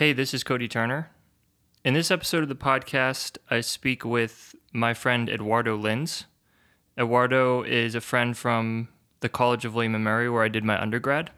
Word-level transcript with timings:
Hey, 0.00 0.14
this 0.14 0.32
is 0.32 0.42
Cody 0.42 0.66
Turner. 0.66 1.10
In 1.84 1.92
this 1.92 2.10
episode 2.10 2.42
of 2.42 2.48
the 2.48 2.54
podcast, 2.54 3.36
I 3.50 3.60
speak 3.60 4.02
with 4.02 4.54
my 4.72 4.94
friend 4.94 5.28
Eduardo 5.28 5.76
Lins. 5.76 6.24
Eduardo 6.96 7.62
is 7.62 7.94
a 7.94 8.00
friend 8.00 8.34
from 8.34 8.88
the 9.20 9.28
College 9.28 9.66
of 9.66 9.74
William 9.74 10.02
& 10.02 10.02
Mary, 10.02 10.30
where 10.30 10.42
I 10.42 10.48
did 10.48 10.64
my 10.64 10.80
undergrad. 10.80 11.32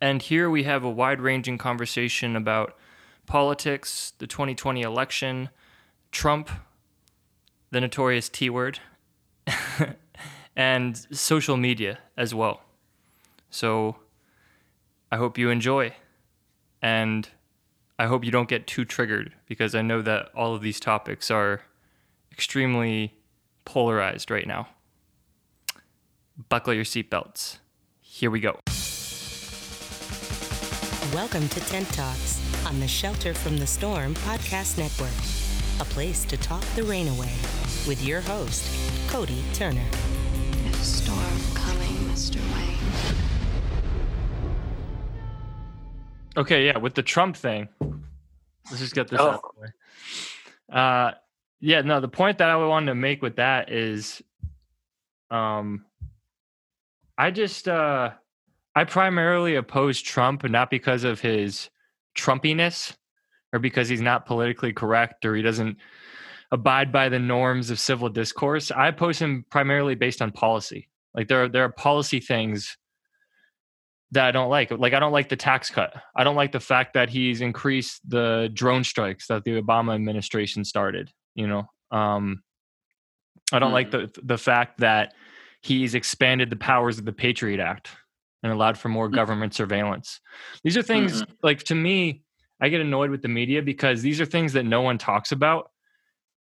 And 0.00 0.22
here 0.22 0.48
we 0.48 0.62
have 0.62 0.84
a 0.84 0.88
wide 0.88 1.20
ranging 1.20 1.58
conversation 1.58 2.36
about 2.36 2.78
politics, 3.26 4.12
the 4.18 4.28
2020 4.28 4.82
election, 4.82 5.48
Trump, 6.12 6.50
the 7.72 7.80
notorious 7.80 8.28
T 8.28 8.48
word, 8.48 8.78
and 10.54 10.96
social 11.10 11.56
media 11.56 11.98
as 12.16 12.32
well. 12.32 12.62
So 13.50 13.96
I 15.10 15.16
hope 15.16 15.36
you 15.36 15.50
enjoy. 15.50 15.94
And 16.80 17.28
I 18.00 18.06
hope 18.06 18.24
you 18.24 18.30
don't 18.30 18.48
get 18.48 18.66
too 18.66 18.86
triggered 18.86 19.34
because 19.46 19.74
I 19.74 19.82
know 19.82 20.00
that 20.00 20.30
all 20.34 20.54
of 20.54 20.62
these 20.62 20.80
topics 20.80 21.30
are 21.30 21.60
extremely 22.32 23.12
polarized 23.66 24.30
right 24.30 24.46
now. 24.46 24.68
Buckle 26.48 26.72
your 26.72 26.86
seatbelts. 26.86 27.58
Here 28.00 28.30
we 28.30 28.40
go. 28.40 28.58
Welcome 31.12 31.46
to 31.50 31.60
Tent 31.68 31.88
Talks 31.92 32.40
on 32.64 32.80
the 32.80 32.88
Shelter 32.88 33.34
from 33.34 33.58
the 33.58 33.66
Storm 33.66 34.14
podcast 34.14 34.78
network, 34.78 35.86
a 35.86 35.92
place 35.92 36.24
to 36.24 36.38
talk 36.38 36.64
the 36.76 36.84
rain 36.84 37.06
away 37.08 37.34
with 37.86 38.02
your 38.02 38.22
host, 38.22 38.64
Cody 39.10 39.44
Turner. 39.52 39.84
There's 40.62 40.80
a 40.80 40.84
storm 40.84 41.54
coming, 41.54 41.96
Mr. 42.08 42.40
Wayne. 42.54 43.29
Okay, 46.36 46.66
yeah, 46.66 46.78
with 46.78 46.94
the 46.94 47.02
Trump 47.02 47.36
thing, 47.36 47.68
let's 48.66 48.78
just 48.78 48.94
get 48.94 49.08
this 49.08 49.20
Oh. 49.20 49.28
out 49.30 49.34
of 49.34 49.40
the 49.54 49.60
way. 49.60 49.68
Uh, 50.72 51.12
yeah, 51.60 51.80
no, 51.82 52.00
the 52.00 52.08
point 52.08 52.38
that 52.38 52.48
I 52.48 52.56
wanted 52.56 52.86
to 52.86 52.94
make 52.94 53.20
with 53.22 53.36
that 53.36 53.70
is, 53.70 54.22
um, 55.30 55.84
I 57.18 57.30
just, 57.30 57.68
uh, 57.68 58.12
I 58.74 58.84
primarily 58.84 59.56
oppose 59.56 60.00
Trump, 60.00 60.44
not 60.44 60.70
because 60.70 61.04
of 61.04 61.20
his 61.20 61.68
Trumpiness 62.16 62.96
or 63.52 63.58
because 63.58 63.88
he's 63.88 64.00
not 64.00 64.26
politically 64.26 64.72
correct 64.72 65.24
or 65.24 65.34
he 65.34 65.42
doesn't 65.42 65.76
abide 66.52 66.92
by 66.92 67.08
the 67.08 67.18
norms 67.18 67.70
of 67.70 67.78
civil 67.78 68.08
discourse. 68.08 68.70
I 68.70 68.88
oppose 68.88 69.18
him 69.20 69.44
primarily 69.50 69.94
based 69.96 70.22
on 70.22 70.30
policy. 70.30 70.88
Like 71.14 71.28
there 71.28 71.44
are 71.44 71.48
there 71.48 71.64
are 71.64 71.72
policy 71.72 72.20
things 72.20 72.76
that 74.12 74.26
I 74.26 74.30
don't 74.30 74.50
like. 74.50 74.70
Like 74.70 74.92
I 74.92 74.98
don't 74.98 75.12
like 75.12 75.28
the 75.28 75.36
tax 75.36 75.70
cut. 75.70 75.94
I 76.16 76.24
don't 76.24 76.36
like 76.36 76.52
the 76.52 76.60
fact 76.60 76.94
that 76.94 77.08
he's 77.10 77.40
increased 77.40 78.08
the 78.08 78.50
drone 78.52 78.84
strikes 78.84 79.28
that 79.28 79.44
the 79.44 79.60
Obama 79.60 79.94
administration 79.94 80.64
started. 80.64 81.10
You 81.34 81.46
know, 81.46 81.70
um, 81.90 82.42
I 83.52 83.58
don't 83.58 83.72
like 83.72 83.90
the 83.90 84.10
the 84.22 84.38
fact 84.38 84.80
that 84.80 85.14
he's 85.62 85.94
expanded 85.94 86.50
the 86.50 86.56
powers 86.56 86.98
of 86.98 87.04
the 87.04 87.12
Patriot 87.12 87.60
Act 87.60 87.90
and 88.42 88.52
allowed 88.52 88.78
for 88.78 88.88
more 88.88 89.08
government 89.08 89.54
surveillance. 89.54 90.20
These 90.64 90.76
are 90.76 90.82
things 90.82 91.22
like 91.42 91.62
to 91.64 91.74
me, 91.74 92.22
I 92.60 92.68
get 92.68 92.80
annoyed 92.80 93.10
with 93.10 93.22
the 93.22 93.28
media 93.28 93.62
because 93.62 94.02
these 94.02 94.20
are 94.20 94.24
things 94.24 94.54
that 94.54 94.64
no 94.64 94.80
one 94.80 94.98
talks 94.98 95.32
about. 95.32 95.69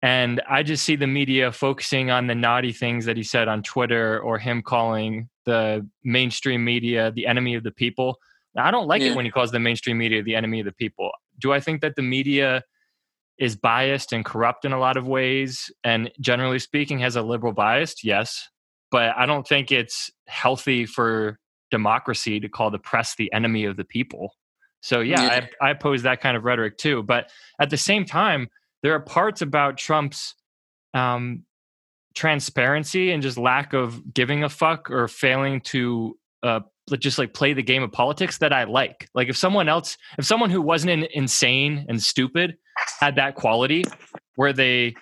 And 0.03 0.41
I 0.49 0.63
just 0.63 0.83
see 0.83 0.97
the 0.97 1.07
media 1.07 1.49
focusing 1.53 2.11
on 2.11 2.27
the 2.27 2.35
naughty 2.35 2.73
things 2.73 3.05
that 3.05 3.15
he 3.15 3.23
said 3.23 3.47
on 3.47 3.63
Twitter 3.63 4.19
or 4.19 4.37
him 4.37 4.61
calling 4.61 5.29
the 5.45 5.87
mainstream 6.03 6.63
media 6.65 7.09
the 7.11 7.25
enemy 7.25 7.55
of 7.55 7.63
the 7.63 7.71
people. 7.71 8.17
Now, 8.53 8.65
I 8.65 8.71
don't 8.71 8.85
like 8.85 9.01
Yeah. 9.01 9.11
it 9.11 9.15
when 9.15 9.23
he 9.23 9.31
calls 9.31 9.51
the 9.51 9.59
mainstream 9.61 9.97
media 9.97 10.21
the 10.21 10.35
enemy 10.35 10.59
of 10.59 10.65
the 10.65 10.73
people. 10.73 11.09
Do 11.39 11.53
I 11.53 11.61
think 11.61 11.79
that 11.81 11.95
the 11.95 12.01
media 12.01 12.63
is 13.39 13.55
biased 13.55 14.11
and 14.11 14.25
corrupt 14.25 14.65
in 14.65 14.73
a 14.73 14.79
lot 14.79 14.97
of 14.97 15.07
ways 15.07 15.71
and 15.85 16.11
generally 16.19 16.59
speaking 16.59 16.99
has 16.99 17.15
a 17.15 17.21
liberal 17.21 17.53
bias? 17.53 18.03
Yes. 18.03 18.49
But 18.91 19.15
I 19.17 19.25
don't 19.25 19.47
think 19.47 19.71
it's 19.71 20.11
healthy 20.27 20.86
for 20.86 21.39
democracy 21.71 22.42
to 22.42 22.49
call 22.49 22.71
the 22.71 22.77
press 22.77 23.15
the 23.15 23.31
enemy 23.31 23.63
of 23.63 23.77
the 23.77 23.86
people. 23.86 24.36
So 24.81 24.99
yeah, 24.99 25.21
Yeah. 25.23 25.45
I, 25.61 25.67
I 25.67 25.69
oppose 25.71 26.03
that 26.03 26.19
kind 26.19 26.36
of 26.36 26.43
rhetoric 26.43 26.77
too. 26.77 27.03
But 27.03 27.31
at 27.58 27.69
the 27.69 27.77
same 27.77 28.03
time, 28.03 28.49
there 28.83 28.94
are 28.94 28.99
parts 28.99 29.42
about 29.42 29.77
Trump's 29.77 30.36
um, 30.94 31.45
transparency 32.14 33.11
and 33.11 33.23
just 33.23 33.38
lack 33.38 33.73
of 33.73 34.14
giving 34.14 34.44
a 34.44 34.49
fuck 34.49 34.92
or 34.92 35.08
failing 35.08 35.61
to 35.61 36.17
uh, 36.44 36.60
just 36.99 37.17
like 37.17 37.33
play 37.33 37.54
the 37.54 37.64
game 37.64 37.82
of 37.82 37.92
politics 37.92 38.38
that 38.39 38.54
I 38.54 38.66
like. 38.66 39.10
Like 39.16 39.30
if 39.30 39.38
someone 39.38 39.70
else, 39.70 39.98
if 40.17 40.26
someone 40.26 40.49
who 40.49 40.61
wasn't 40.61 40.92
in, 40.92 41.08
insane 41.14 41.86
and 41.88 42.02
stupid 42.02 42.58
had 42.99 43.16
that 43.16 43.36
quality 43.36 43.86
where 44.36 44.54
they 44.54 44.95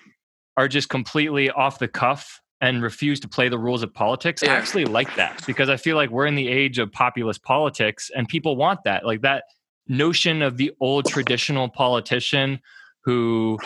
are 0.55 0.67
just 0.67 0.89
completely 0.89 1.49
off 1.49 1.79
the 1.79 1.87
cuff 1.87 2.39
and 2.61 2.83
refuse 2.83 3.19
to 3.21 3.27
play 3.27 3.49
the 3.49 3.57
rules 3.57 3.81
of 3.81 3.91
politics, 3.91 4.43
I 4.43 4.47
actually 4.47 4.85
like 4.85 5.15
that 5.15 5.43
because 5.47 5.69
I 5.69 5.77
feel 5.77 5.95
like 5.95 6.11
we're 6.11 6.27
in 6.27 6.35
the 6.35 6.47
age 6.47 6.77
of 6.77 6.91
populist 6.91 7.43
politics 7.43 8.11
and 8.15 8.27
people 8.27 8.55
want 8.55 8.81
that. 8.85 9.03
Like 9.03 9.21
that 9.21 9.45
notion 9.87 10.43
of 10.43 10.57
the 10.57 10.71
old 10.79 11.05
traditional 11.05 11.67
politician 11.67 12.59
who 13.03 13.59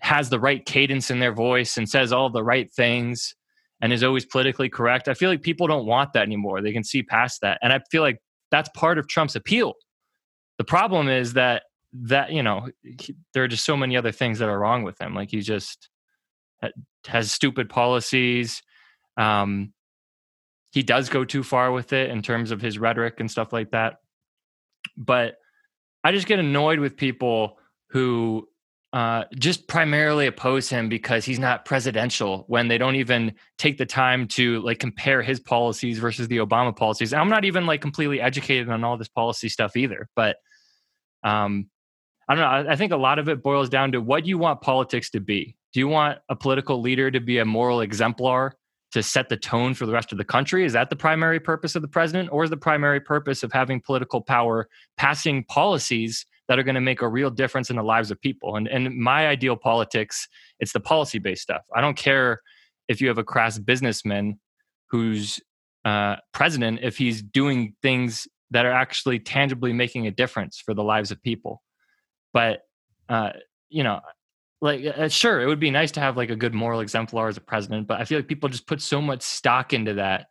has 0.00 0.30
the 0.30 0.40
right 0.40 0.64
cadence 0.64 1.10
in 1.10 1.18
their 1.20 1.32
voice 1.32 1.76
and 1.76 1.88
says 1.88 2.12
all 2.12 2.30
the 2.30 2.42
right 2.42 2.72
things 2.72 3.34
and 3.80 3.92
is 3.92 4.02
always 4.02 4.24
politically 4.24 4.68
correct. 4.68 5.08
I 5.08 5.14
feel 5.14 5.30
like 5.30 5.42
people 5.42 5.66
don't 5.66 5.86
want 5.86 6.12
that 6.14 6.22
anymore. 6.22 6.60
They 6.60 6.72
can 6.72 6.84
see 6.84 7.02
past 7.02 7.40
that. 7.42 7.58
And 7.62 7.72
I 7.72 7.80
feel 7.90 8.02
like 8.02 8.18
that's 8.50 8.68
part 8.74 8.98
of 8.98 9.08
Trump's 9.08 9.36
appeal. 9.36 9.74
The 10.58 10.64
problem 10.64 11.08
is 11.08 11.34
that 11.34 11.62
that, 11.92 12.30
you 12.32 12.42
know, 12.42 12.68
he, 12.82 13.16
there 13.34 13.42
are 13.42 13.48
just 13.48 13.64
so 13.64 13.76
many 13.76 13.96
other 13.96 14.12
things 14.12 14.38
that 14.38 14.48
are 14.48 14.58
wrong 14.58 14.84
with 14.84 15.00
him. 15.00 15.14
Like 15.14 15.30
he 15.30 15.40
just 15.40 15.88
has 17.06 17.32
stupid 17.32 17.68
policies. 17.68 18.62
Um 19.16 19.72
he 20.72 20.82
does 20.82 21.08
go 21.08 21.24
too 21.24 21.42
far 21.42 21.72
with 21.72 21.92
it 21.92 22.10
in 22.10 22.22
terms 22.22 22.52
of 22.52 22.60
his 22.60 22.78
rhetoric 22.78 23.18
and 23.18 23.30
stuff 23.30 23.52
like 23.52 23.72
that. 23.72 23.96
But 24.96 25.36
I 26.04 26.12
just 26.12 26.28
get 26.28 26.38
annoyed 26.38 26.78
with 26.78 26.96
people 26.96 27.58
who 27.88 28.48
uh, 28.92 29.24
just 29.36 29.68
primarily 29.68 30.26
oppose 30.26 30.68
him 30.68 30.88
because 30.88 31.24
he's 31.24 31.38
not 31.38 31.64
presidential 31.64 32.44
when 32.48 32.66
they 32.66 32.76
don't 32.76 32.96
even 32.96 33.32
take 33.56 33.78
the 33.78 33.86
time 33.86 34.26
to 34.26 34.60
like 34.62 34.80
compare 34.80 35.22
his 35.22 35.38
policies 35.38 35.98
versus 35.98 36.26
the 36.26 36.38
Obama 36.38 36.76
policies. 36.76 37.12
I'm 37.12 37.28
not 37.28 37.44
even 37.44 37.66
like 37.66 37.80
completely 37.80 38.20
educated 38.20 38.68
on 38.68 38.82
all 38.82 38.96
this 38.96 39.08
policy 39.08 39.48
stuff 39.48 39.76
either, 39.76 40.08
but 40.16 40.36
um, 41.22 41.68
I 42.28 42.34
don't 42.34 42.42
know. 42.42 42.70
I, 42.70 42.72
I 42.72 42.76
think 42.76 42.92
a 42.92 42.96
lot 42.96 43.20
of 43.20 43.28
it 43.28 43.42
boils 43.42 43.68
down 43.68 43.92
to 43.92 44.00
what 44.00 44.24
do 44.24 44.28
you 44.28 44.38
want 44.38 44.60
politics 44.60 45.10
to 45.10 45.20
be. 45.20 45.56
Do 45.72 45.78
you 45.78 45.86
want 45.86 46.18
a 46.28 46.34
political 46.34 46.80
leader 46.80 47.12
to 47.12 47.20
be 47.20 47.38
a 47.38 47.44
moral 47.44 47.82
exemplar 47.82 48.56
to 48.90 49.04
set 49.04 49.28
the 49.28 49.36
tone 49.36 49.74
for 49.74 49.86
the 49.86 49.92
rest 49.92 50.10
of 50.10 50.18
the 50.18 50.24
country? 50.24 50.64
Is 50.64 50.72
that 50.72 50.90
the 50.90 50.96
primary 50.96 51.38
purpose 51.38 51.76
of 51.76 51.82
the 51.82 51.88
president, 51.88 52.28
or 52.32 52.42
is 52.42 52.50
the 52.50 52.56
primary 52.56 53.00
purpose 53.00 53.44
of 53.44 53.52
having 53.52 53.80
political 53.80 54.20
power 54.20 54.68
passing 54.96 55.44
policies 55.44 56.26
that 56.50 56.58
are 56.58 56.64
going 56.64 56.74
to 56.74 56.80
make 56.80 57.00
a 57.00 57.08
real 57.08 57.30
difference 57.30 57.70
in 57.70 57.76
the 57.76 57.82
lives 57.84 58.10
of 58.10 58.20
people? 58.20 58.56
And 58.56 58.66
and 58.66 58.96
my 58.96 59.28
ideal 59.28 59.56
politics, 59.56 60.26
it's 60.58 60.72
the 60.72 60.80
policy 60.80 61.20
based 61.20 61.42
stuff. 61.42 61.62
I 61.72 61.80
don't 61.80 61.96
care 61.96 62.40
if 62.88 63.00
you 63.00 63.06
have 63.06 63.18
a 63.18 63.24
crass 63.24 63.56
businessman 63.56 64.40
who's 64.88 65.38
uh, 65.84 66.16
president 66.32 66.80
if 66.82 66.98
he's 66.98 67.22
doing 67.22 67.76
things 67.82 68.26
that 68.50 68.66
are 68.66 68.72
actually 68.72 69.20
tangibly 69.20 69.72
making 69.72 70.08
a 70.08 70.10
difference 70.10 70.58
for 70.58 70.74
the 70.74 70.82
lives 70.82 71.12
of 71.12 71.22
people. 71.22 71.62
But 72.32 72.62
uh, 73.08 73.30
you 73.68 73.84
know, 73.84 74.00
like 74.60 74.84
uh, 74.84 75.08
sure, 75.08 75.40
it 75.40 75.46
would 75.46 75.60
be 75.60 75.70
nice 75.70 75.92
to 75.92 76.00
have 76.00 76.16
like 76.16 76.30
a 76.30 76.36
good 76.36 76.52
moral 76.52 76.80
exemplar 76.80 77.28
as 77.28 77.36
a 77.36 77.40
president, 77.40 77.86
but 77.86 78.00
I 78.00 78.04
feel 78.04 78.18
like 78.18 78.26
people 78.26 78.48
just 78.48 78.66
put 78.66 78.82
so 78.82 79.00
much 79.00 79.22
stock 79.22 79.72
into 79.72 79.94
that 79.94 80.26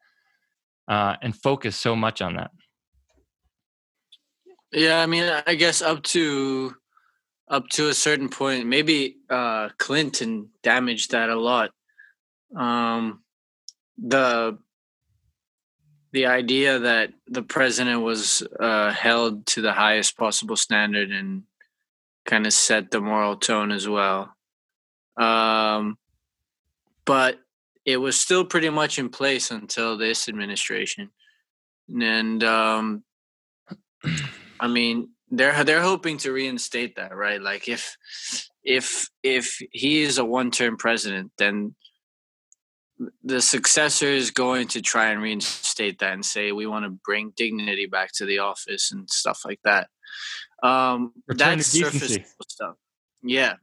uh, 0.89 1.15
and 1.21 1.33
focus 1.33 1.77
so 1.77 1.95
much 1.95 2.21
on 2.21 2.35
that. 2.35 2.51
Yeah, 4.71 5.01
I 5.01 5.07
mean, 5.07 5.23
I 5.47 5.55
guess 5.55 5.81
up 5.81 6.03
to 6.03 6.75
up 7.49 7.67
to 7.69 7.89
a 7.89 7.93
certain 7.93 8.29
point, 8.29 8.67
maybe 8.67 9.17
uh, 9.29 9.69
Clinton 9.79 10.49
damaged 10.61 11.11
that 11.11 11.29
a 11.29 11.39
lot. 11.39 11.71
Um, 12.55 13.23
the 13.97 14.59
the 16.11 16.27
idea 16.27 16.79
that 16.79 17.11
the 17.27 17.43
president 17.43 18.01
was 18.01 18.43
uh, 18.59 18.91
held 18.91 19.45
to 19.47 19.61
the 19.61 19.73
highest 19.73 20.17
possible 20.17 20.55
standard 20.55 21.11
and 21.11 21.43
kind 22.25 22.45
of 22.45 22.53
set 22.53 22.91
the 22.91 23.01
moral 23.01 23.35
tone 23.35 23.71
as 23.71 23.87
well. 23.87 24.35
Um, 25.17 25.97
but 27.05 27.39
it 27.85 27.97
was 27.97 28.19
still 28.19 28.45
pretty 28.45 28.69
much 28.69 28.99
in 28.99 29.09
place 29.09 29.49
until 29.49 29.97
this 29.97 30.29
administration, 30.29 31.09
and 31.89 32.43
um, 32.43 33.03
I 34.59 34.67
mean, 34.67 35.09
they're 35.29 35.63
they're 35.63 35.81
hoping 35.81 36.17
to 36.19 36.31
reinstate 36.31 36.95
that, 36.95 37.15
right? 37.15 37.41
Like 37.41 37.67
if 37.67 37.95
if 38.63 39.09
if 39.23 39.59
he 39.71 40.01
is 40.01 40.17
a 40.17 40.25
one-term 40.25 40.77
president, 40.77 41.31
then 41.37 41.75
the 43.23 43.41
successor 43.41 44.07
is 44.07 44.31
going 44.31 44.67
to 44.67 44.81
try 44.81 45.09
and 45.09 45.21
reinstate 45.21 45.99
that 45.99 46.13
and 46.13 46.25
say 46.25 46.51
we 46.51 46.67
want 46.67 46.85
to 46.85 46.99
bring 47.05 47.31
dignity 47.37 47.85
back 47.85 48.11
to 48.13 48.25
the 48.25 48.39
office 48.39 48.91
and 48.91 49.09
stuff 49.09 49.41
like 49.45 49.59
that. 49.63 49.87
Um, 50.63 51.13
that's 51.27 51.67
surface 51.67 52.11
level 52.17 52.45
stuff. 52.47 52.75
Yeah. 53.23 53.53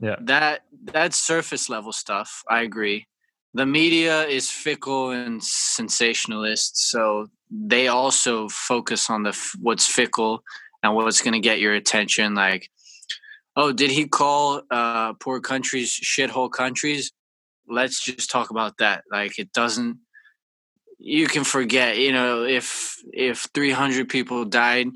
Yeah. 0.00 0.16
That 0.22 0.62
that's 0.84 1.18
surface 1.18 1.68
level 1.68 1.92
stuff. 1.92 2.42
I 2.48 2.62
agree. 2.62 3.06
The 3.52 3.66
media 3.66 4.26
is 4.26 4.50
fickle 4.50 5.10
and 5.10 5.42
sensationalist, 5.42 6.90
so 6.90 7.26
they 7.50 7.88
also 7.88 8.48
focus 8.48 9.10
on 9.10 9.24
the 9.24 9.30
f- 9.30 9.54
what's 9.60 9.86
fickle 9.86 10.42
and 10.82 10.94
what's 10.94 11.20
going 11.20 11.34
to 11.34 11.40
get 11.40 11.60
your 11.60 11.74
attention. 11.74 12.34
Like, 12.34 12.70
oh, 13.56 13.72
did 13.72 13.90
he 13.90 14.06
call 14.06 14.62
uh, 14.70 15.14
poor 15.14 15.40
countries 15.40 15.90
shithole 15.90 16.50
countries? 16.50 17.12
Let's 17.68 18.04
just 18.04 18.30
talk 18.30 18.50
about 18.50 18.78
that. 18.78 19.04
Like, 19.10 19.38
it 19.38 19.52
doesn't. 19.52 19.98
You 20.98 21.26
can 21.26 21.44
forget. 21.44 21.98
You 21.98 22.12
know, 22.12 22.44
if 22.44 22.96
if 23.12 23.48
three 23.54 23.72
hundred 23.72 24.08
people 24.08 24.44
died 24.44 24.88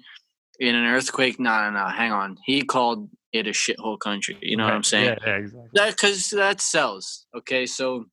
in 0.60 0.74
an 0.74 0.84
earthquake, 0.84 1.40
no, 1.40 1.50
no, 1.62 1.70
no. 1.70 1.86
Hang 1.88 2.12
on. 2.12 2.36
He 2.44 2.62
called 2.62 3.08
it 3.32 3.46
a 3.46 3.50
shithole 3.50 3.98
country. 3.98 4.38
You 4.42 4.56
know 4.56 4.64
what 4.64 4.74
I'm 4.74 4.84
saying? 4.84 5.16
Yeah, 5.22 5.26
yeah, 5.26 5.36
exactly. 5.36 5.70
that 5.72 5.90
because 5.90 6.30
that 6.30 6.60
sells 6.60 7.26
okay 7.36 7.66
so 7.66 8.04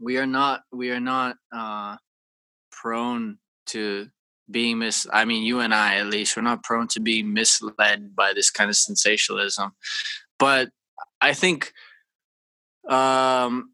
we 0.00 0.16
are 0.18 0.26
not 0.26 0.62
we 0.72 0.90
are 0.90 1.00
not 1.00 1.36
uh 1.52 1.96
prone 2.70 3.38
to 3.66 4.08
being 4.50 4.78
mis 4.78 5.06
i 5.12 5.24
mean 5.24 5.42
you 5.42 5.60
and 5.60 5.74
i 5.74 5.96
at 5.96 6.06
least 6.06 6.36
we're 6.36 6.42
not 6.42 6.62
prone 6.62 6.86
to 6.86 7.00
being 7.00 7.32
misled 7.32 8.14
by 8.14 8.32
this 8.34 8.50
kind 8.50 8.68
of 8.68 8.76
sensationalism. 8.76 9.72
But 10.38 10.70
i 11.20 11.32
think 11.32 11.72
um 12.88 13.70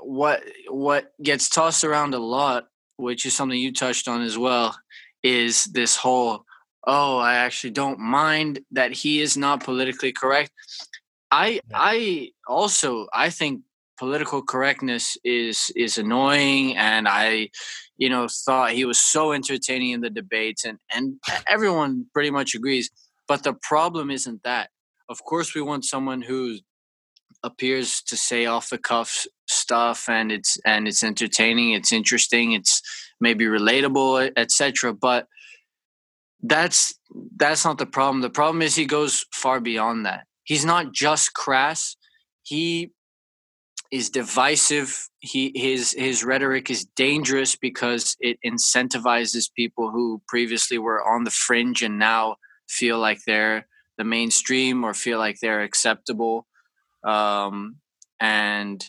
what 0.00 0.42
what 0.68 1.12
gets 1.22 1.48
tossed 1.48 1.84
around 1.84 2.14
a 2.14 2.18
lot 2.18 2.66
which 2.96 3.24
is 3.24 3.34
something 3.34 3.58
you 3.58 3.72
touched 3.72 4.08
on 4.08 4.20
as 4.22 4.36
well 4.36 4.76
is 5.22 5.64
this 5.66 5.96
whole 5.96 6.44
oh 6.86 7.18
i 7.18 7.34
actually 7.34 7.70
don't 7.70 7.98
mind 7.98 8.60
that 8.72 8.92
he 8.92 9.20
is 9.20 9.36
not 9.36 9.64
politically 9.64 10.12
correct. 10.12 10.50
I 11.30 11.60
i 11.72 12.30
also 12.46 13.06
i 13.14 13.30
think 13.30 13.62
political 13.98 14.42
correctness 14.42 15.16
is 15.24 15.70
is 15.76 15.96
annoying 15.96 16.76
and 16.76 17.06
i 17.08 17.48
you 18.02 18.08
know 18.08 18.26
thought. 18.46 18.72
He 18.72 18.84
was 18.84 18.98
so 18.98 19.32
entertaining 19.32 19.90
in 19.96 20.00
the 20.00 20.10
debates 20.10 20.64
and 20.64 20.78
and 20.94 21.04
everyone 21.54 22.06
pretty 22.14 22.30
much 22.38 22.54
agrees. 22.54 22.90
But 23.28 23.44
the 23.44 23.54
problem 23.54 24.10
isn't 24.10 24.42
that. 24.42 24.70
Of 25.08 25.18
course 25.24 25.54
we 25.54 25.62
want 25.62 25.84
someone 25.84 26.22
who 26.22 26.58
appears 27.44 28.02
to 28.02 28.16
say 28.16 28.46
off 28.46 28.70
the 28.70 28.78
cuff 28.78 29.26
stuff 29.48 30.08
and 30.08 30.30
it's 30.30 30.58
and 30.64 30.86
it's 30.86 31.02
entertaining 31.02 31.72
it's 31.72 31.92
interesting 31.92 32.52
it's 32.52 32.80
maybe 33.20 33.44
relatable 33.44 34.30
etc 34.36 34.94
but 34.94 35.26
that's 36.42 36.94
that's 37.36 37.64
not 37.64 37.78
the 37.78 37.86
problem. 37.86 38.20
The 38.20 38.30
problem 38.30 38.62
is 38.62 38.74
he 38.74 38.84
goes 38.84 39.24
far 39.32 39.60
beyond 39.60 40.06
that. 40.06 40.26
He's 40.44 40.64
not 40.64 40.92
just 40.92 41.34
crass. 41.34 41.96
He 42.42 42.90
is 43.92 44.08
divisive. 44.10 45.08
He 45.20 45.52
his 45.54 45.92
his 45.92 46.24
rhetoric 46.24 46.70
is 46.70 46.84
dangerous 46.96 47.54
because 47.54 48.16
it 48.18 48.38
incentivizes 48.44 49.52
people 49.54 49.90
who 49.90 50.22
previously 50.26 50.78
were 50.78 51.06
on 51.06 51.24
the 51.24 51.30
fringe 51.30 51.82
and 51.82 51.98
now 51.98 52.36
feel 52.68 52.98
like 52.98 53.18
they're 53.26 53.68
the 53.98 54.04
mainstream 54.04 54.82
or 54.82 54.94
feel 54.94 55.18
like 55.18 55.38
they're 55.40 55.62
acceptable. 55.62 56.46
Um 57.04 57.76
and 58.18 58.82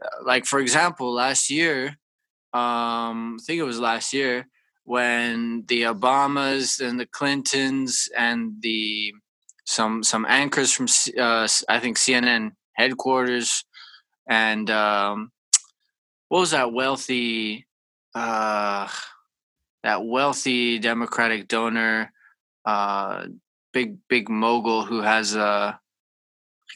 uh, 0.00 0.24
like 0.24 0.44
for 0.44 0.60
example 0.60 1.12
last 1.12 1.50
year 1.50 1.96
um 2.52 3.36
i 3.40 3.42
think 3.46 3.58
it 3.58 3.64
was 3.64 3.80
last 3.80 4.12
year 4.12 4.46
when 4.84 5.64
the 5.68 5.82
obamas 5.82 6.86
and 6.86 7.00
the 7.00 7.06
clintons 7.06 8.08
and 8.16 8.52
the 8.60 9.12
some 9.64 10.02
some 10.02 10.26
anchors 10.28 10.72
from 10.72 10.86
uh, 11.18 11.48
i 11.68 11.80
think 11.80 11.96
cnn 11.96 12.50
headquarters 12.74 13.64
and 14.26 14.70
um 14.70 15.30
what 16.28 16.40
was 16.40 16.50
that 16.52 16.72
wealthy 16.72 17.66
uh 18.14 18.88
that 19.82 20.04
wealthy 20.04 20.78
democratic 20.78 21.46
donor 21.48 22.12
uh 22.64 23.26
big 23.72 23.96
big 24.08 24.28
mogul 24.28 24.84
who 24.84 25.02
has 25.02 25.36
uh 25.36 25.74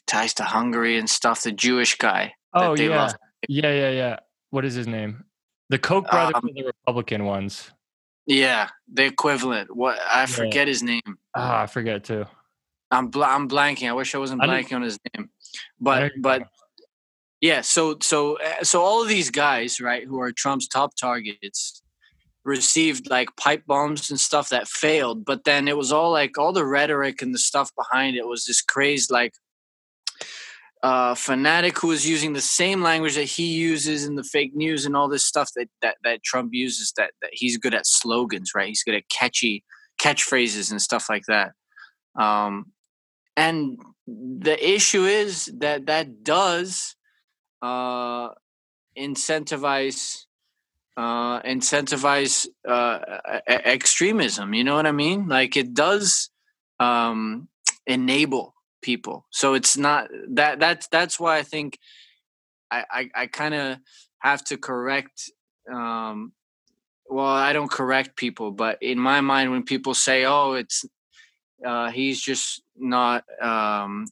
ties 0.06 0.34
to 0.34 0.42
hungary 0.42 0.98
and 0.98 1.08
stuff 1.08 1.42
the 1.42 1.52
jewish 1.52 1.96
guy 1.96 2.32
Oh 2.54 2.74
yeah, 2.74 2.96
love. 3.04 3.14
yeah, 3.46 3.72
yeah, 3.72 3.90
yeah. 3.90 4.16
What 4.50 4.64
is 4.64 4.72
his 4.74 4.86
name? 4.86 5.24
The 5.68 5.78
Koch 5.78 6.10
brothers 6.10 6.34
Um, 6.36 6.48
the 6.54 6.64
Republican 6.64 7.24
ones. 7.24 7.70
yeah 8.26 8.68
the 8.92 9.04
equivalent 9.04 9.74
what 9.74 9.98
i 10.10 10.24
forget 10.26 10.66
his 10.68 10.82
name 10.82 11.18
Ah, 11.34 11.62
I 11.62 11.66
forget 11.66 12.04
too. 12.04 12.24
i'm 12.90 13.08
bl- 13.08 13.24
i'm 13.24 13.48
blanking 13.48 13.88
i 13.88 13.92
wish 13.92 14.14
i 14.14 14.18
wasn't 14.18 14.42
I 14.42 14.46
blanking 14.48 14.76
on 14.76 14.82
his 14.82 14.98
name 15.14 15.28
but 15.80 16.12
but 16.20 16.42
Yeah, 17.40 17.60
so 17.60 17.98
so 18.02 18.38
uh, 18.40 18.64
so 18.64 18.82
all 18.82 19.02
of 19.02 19.08
these 19.08 19.30
guys, 19.30 19.80
right, 19.80 20.04
who 20.04 20.20
are 20.20 20.32
Trump's 20.32 20.66
top 20.66 20.96
targets, 20.96 21.82
received 22.44 23.08
like 23.10 23.36
pipe 23.36 23.64
bombs 23.66 24.10
and 24.10 24.18
stuff 24.18 24.48
that 24.48 24.66
failed. 24.66 25.24
But 25.24 25.44
then 25.44 25.68
it 25.68 25.76
was 25.76 25.92
all 25.92 26.10
like 26.10 26.36
all 26.38 26.52
the 26.52 26.66
rhetoric 26.66 27.22
and 27.22 27.32
the 27.34 27.38
stuff 27.38 27.70
behind 27.76 28.16
it 28.16 28.26
was 28.26 28.44
this 28.44 28.62
crazed 28.62 29.10
like 29.10 29.34
uh 30.82 31.14
fanatic 31.14 31.78
who 31.78 31.88
was 31.88 32.08
using 32.08 32.32
the 32.32 32.40
same 32.40 32.82
language 32.82 33.16
that 33.16 33.24
he 33.24 33.46
uses 33.46 34.04
in 34.04 34.14
the 34.14 34.22
fake 34.22 34.54
news 34.54 34.86
and 34.86 34.96
all 34.96 35.08
this 35.08 35.26
stuff 35.26 35.50
that 35.54 35.68
that, 35.82 35.96
that 36.04 36.22
Trump 36.24 36.50
uses 36.52 36.92
that 36.96 37.12
that 37.22 37.30
he's 37.32 37.56
good 37.56 37.74
at 37.74 37.86
slogans, 37.86 38.52
right? 38.54 38.68
He's 38.68 38.82
good 38.82 38.94
at 38.94 39.08
catchy 39.08 39.64
catchphrases 40.00 40.70
and 40.70 40.82
stuff 40.82 41.08
like 41.08 41.24
that. 41.26 41.52
Um 42.18 42.72
and 43.36 43.78
the 44.06 44.56
issue 44.74 45.04
is 45.04 45.52
that 45.58 45.86
that 45.86 46.24
does 46.24 46.96
uh, 47.62 48.30
incentivize 48.96 50.24
uh, 50.98 51.40
incentivize 51.42 52.48
uh, 52.66 52.98
extremism. 53.46 54.52
You 54.52 54.64
know 54.64 54.74
what 54.74 54.86
I 54.86 54.92
mean? 54.92 55.28
Like 55.28 55.56
it 55.56 55.72
does 55.72 56.30
um, 56.80 57.48
enable 57.86 58.54
people. 58.82 59.24
So 59.30 59.54
it's 59.54 59.76
not 59.76 60.08
that 60.30 60.58
that's 60.58 60.88
that's 60.88 61.20
why 61.20 61.38
I 61.38 61.44
think 61.44 61.78
I 62.70 62.84
I, 62.90 63.10
I 63.14 63.26
kind 63.28 63.54
of 63.54 63.78
have 64.18 64.42
to 64.44 64.56
correct. 64.56 65.30
Um, 65.72 66.32
well, 67.08 67.26
I 67.26 67.52
don't 67.52 67.70
correct 67.70 68.16
people, 68.16 68.50
but 68.50 68.82
in 68.82 68.98
my 68.98 69.20
mind, 69.20 69.52
when 69.52 69.62
people 69.62 69.94
say, 69.94 70.24
"Oh, 70.24 70.54
it's 70.54 70.84
uh, 71.64 71.90
he's 71.90 72.20
just 72.20 72.62
not 72.76 73.24
um, 73.40 74.06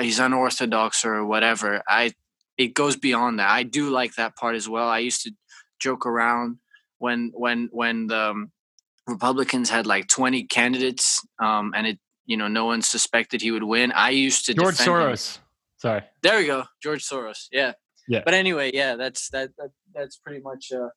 he's 0.00 0.20
unorthodox 0.20 1.04
or 1.04 1.24
whatever," 1.24 1.82
I 1.88 2.12
it 2.58 2.74
goes 2.74 2.96
beyond 2.96 3.38
that. 3.38 3.48
I 3.48 3.62
do 3.62 3.88
like 3.88 4.14
that 4.16 4.36
part 4.36 4.56
as 4.56 4.68
well. 4.68 4.88
I 4.88 4.98
used 4.98 5.22
to 5.22 5.32
joke 5.80 6.04
around 6.04 6.58
when 6.98 7.30
when 7.34 7.68
when 7.72 8.08
the 8.08 8.30
um, 8.30 8.52
Republicans 9.06 9.70
had 9.70 9.86
like 9.86 10.08
20 10.08 10.44
candidates 10.44 11.24
um, 11.40 11.72
and 11.74 11.86
it 11.86 11.98
you 12.26 12.36
know 12.36 12.48
no 12.48 12.66
one 12.66 12.82
suspected 12.82 13.40
he 13.40 13.52
would 13.52 13.62
win. 13.62 13.92
I 13.92 14.10
used 14.10 14.44
to 14.46 14.54
George 14.54 14.76
defend 14.76 14.90
him. 14.90 15.08
Soros. 15.08 15.38
Sorry. 15.78 16.02
There 16.22 16.38
we 16.38 16.46
go, 16.46 16.64
George 16.82 17.04
Soros. 17.04 17.46
Yeah. 17.52 17.72
Yeah. 18.08 18.22
But 18.24 18.34
anyway, 18.34 18.70
yeah, 18.74 18.96
that's 18.96 19.28
that, 19.30 19.50
that 19.58 19.70
that's 19.94 20.16
pretty 20.16 20.40
much 20.40 20.72
uh, 20.72 20.88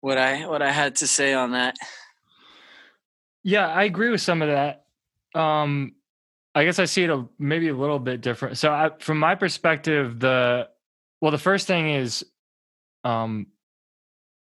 what 0.00 0.18
I 0.18 0.46
what 0.46 0.62
I 0.62 0.72
had 0.72 0.96
to 0.96 1.06
say 1.06 1.34
on 1.34 1.52
that. 1.52 1.76
Yeah, 3.44 3.68
I 3.68 3.84
agree 3.84 4.10
with 4.10 4.20
some 4.20 4.42
of 4.42 4.48
that. 4.48 4.84
Um, 5.38 5.92
I 6.58 6.64
guess 6.64 6.80
I 6.80 6.86
see 6.86 7.04
it 7.04 7.10
a, 7.10 7.24
maybe 7.38 7.68
a 7.68 7.74
little 7.74 8.00
bit 8.00 8.20
different. 8.20 8.58
So, 8.58 8.72
I, 8.72 8.90
from 8.98 9.20
my 9.20 9.36
perspective, 9.36 10.18
the 10.18 10.68
well, 11.20 11.30
the 11.30 11.38
first 11.38 11.68
thing 11.68 11.88
is, 11.88 12.24
um, 13.04 13.46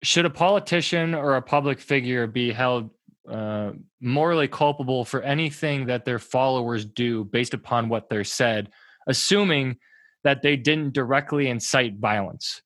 should 0.01 0.25
a 0.25 0.31
politician 0.31 1.13
or 1.13 1.35
a 1.35 1.43
public 1.43 1.79
figure 1.79 2.25
be 2.25 2.51
held 2.51 2.89
uh, 3.29 3.73
morally 4.01 4.47
culpable 4.47 5.05
for 5.05 5.21
anything 5.21 5.85
that 5.87 6.05
their 6.05 6.17
followers 6.17 6.85
do 6.85 7.23
based 7.23 7.53
upon 7.53 7.87
what 7.87 8.09
they're 8.09 8.23
said, 8.23 8.71
assuming 9.07 9.77
that 10.23 10.41
they 10.41 10.55
didn't 10.55 10.95
directly 10.95 11.47
incite 11.47 11.97
violence? 11.99 12.63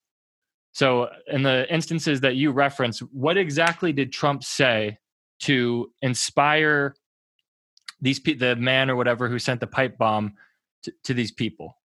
So, 0.71 1.09
in 1.27 1.43
the 1.43 1.69
instances 1.69 2.21
that 2.21 2.35
you 2.35 2.51
reference, 2.51 2.99
what 2.99 3.35
exactly 3.35 3.91
did 3.91 4.13
Trump 4.13 4.45
say 4.45 4.97
to 5.41 5.91
inspire 6.01 6.95
these 8.01 8.19
pe- 8.19 8.33
the 8.33 8.55
man 8.55 8.89
or 8.89 8.95
whatever 8.95 9.29
who 9.29 9.39
sent 9.39 9.59
the 9.59 9.67
pipe 9.67 9.97
bomb 9.97 10.33
to, 10.83 10.93
to 11.03 11.13
these 11.13 11.31
people? 11.31 11.77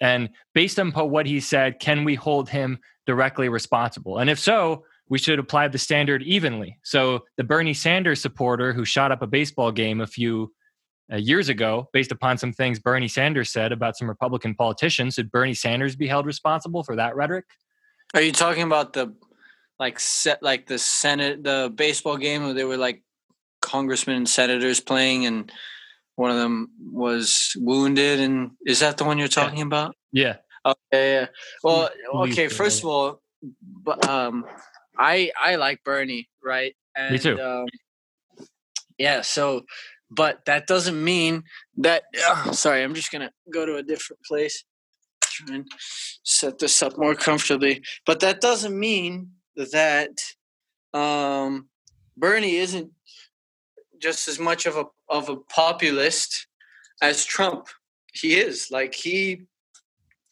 And 0.00 0.30
based 0.54 0.78
on 0.78 0.92
what 0.92 1.26
he 1.26 1.40
said, 1.40 1.80
can 1.80 2.04
we 2.04 2.14
hold 2.14 2.48
him 2.48 2.78
directly 3.06 3.48
responsible? 3.48 4.18
And 4.18 4.30
if 4.30 4.38
so, 4.38 4.84
we 5.08 5.18
should 5.18 5.38
apply 5.38 5.68
the 5.68 5.78
standard 5.78 6.22
evenly. 6.22 6.78
So 6.84 7.24
the 7.36 7.44
Bernie 7.44 7.74
Sanders 7.74 8.20
supporter 8.20 8.72
who 8.72 8.84
shot 8.84 9.10
up 9.10 9.22
a 9.22 9.26
baseball 9.26 9.72
game 9.72 10.00
a 10.00 10.06
few 10.06 10.52
uh, 11.12 11.16
years 11.16 11.48
ago, 11.48 11.88
based 11.92 12.12
upon 12.12 12.36
some 12.36 12.52
things 12.52 12.78
Bernie 12.78 13.08
Sanders 13.08 13.50
said 13.50 13.72
about 13.72 13.96
some 13.96 14.08
Republican 14.08 14.54
politicians, 14.54 15.14
should 15.14 15.32
Bernie 15.32 15.54
Sanders 15.54 15.96
be 15.96 16.06
held 16.06 16.26
responsible 16.26 16.84
for 16.84 16.96
that 16.96 17.16
rhetoric? 17.16 17.46
Are 18.14 18.20
you 18.20 18.32
talking 18.32 18.62
about 18.62 18.92
the 18.92 19.14
like 19.78 20.00
set 20.00 20.42
like 20.42 20.66
the 20.66 20.78
Senate 20.78 21.44
the 21.44 21.72
baseball 21.74 22.16
game 22.16 22.42
where 22.44 22.54
they 22.54 22.64
were 22.64 22.76
like 22.76 23.02
congressmen 23.60 24.16
and 24.16 24.28
senators 24.28 24.80
playing, 24.80 25.26
and 25.26 25.50
one 26.16 26.30
of 26.30 26.36
them 26.36 26.70
was 26.92 27.52
wounded. 27.56 28.20
And 28.20 28.52
is 28.66 28.80
that 28.80 28.96
the 28.98 29.04
one 29.04 29.18
you're 29.18 29.28
talking 29.28 29.62
about? 29.62 29.94
Yeah. 30.12 30.36
Okay. 30.66 31.12
Yeah. 31.12 31.26
Well, 31.62 31.90
okay. 32.14 32.48
First 32.48 32.82
of 32.82 32.88
all, 32.88 33.22
but 33.62 34.06
um, 34.08 34.44
I 34.98 35.30
I 35.40 35.56
like 35.56 35.84
Bernie, 35.84 36.28
right? 36.42 36.74
And, 36.96 37.20
too. 37.20 37.40
Um, 37.40 37.66
yeah. 38.98 39.20
So, 39.20 39.64
but 40.10 40.44
that 40.46 40.66
doesn't 40.66 41.02
mean 41.02 41.44
that. 41.78 42.04
Uh, 42.26 42.52
sorry, 42.52 42.82
I'm 42.82 42.94
just 42.94 43.12
gonna 43.12 43.30
go 43.52 43.64
to 43.64 43.76
a 43.76 43.82
different 43.82 44.22
place. 44.24 44.64
Try 45.22 45.56
and 45.56 45.66
set 46.24 46.58
this 46.58 46.82
up 46.82 46.98
more 46.98 47.14
comfortably. 47.14 47.82
But 48.04 48.20
that 48.20 48.40
doesn't 48.40 48.76
mean 48.76 49.30
that 49.56 50.10
um, 50.92 51.68
Bernie 52.16 52.56
isn't 52.56 52.90
just 54.00 54.28
as 54.28 54.38
much 54.38 54.66
of 54.66 54.76
a 54.76 54.84
of 55.08 55.28
a 55.28 55.36
populist 55.36 56.46
as 57.02 57.24
Trump. 57.24 57.68
He 58.12 58.38
is 58.38 58.68
like 58.70 58.94
he 58.94 59.46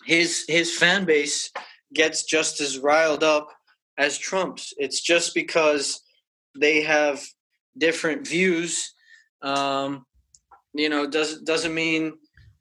his 0.04 0.44
his 0.48 0.76
fan 0.76 1.04
base 1.04 1.50
gets 1.94 2.24
just 2.24 2.60
as 2.60 2.78
riled 2.78 3.24
up 3.24 3.48
as 3.98 4.18
Trump's. 4.18 4.74
It's 4.76 5.00
just 5.00 5.34
because 5.34 6.02
they 6.58 6.82
have 6.82 7.22
different 7.78 8.26
views. 8.26 8.94
Um, 9.42 10.06
you 10.74 10.88
know, 10.88 11.08
doesn't 11.08 11.46
doesn't 11.46 11.74
mean 11.74 12.14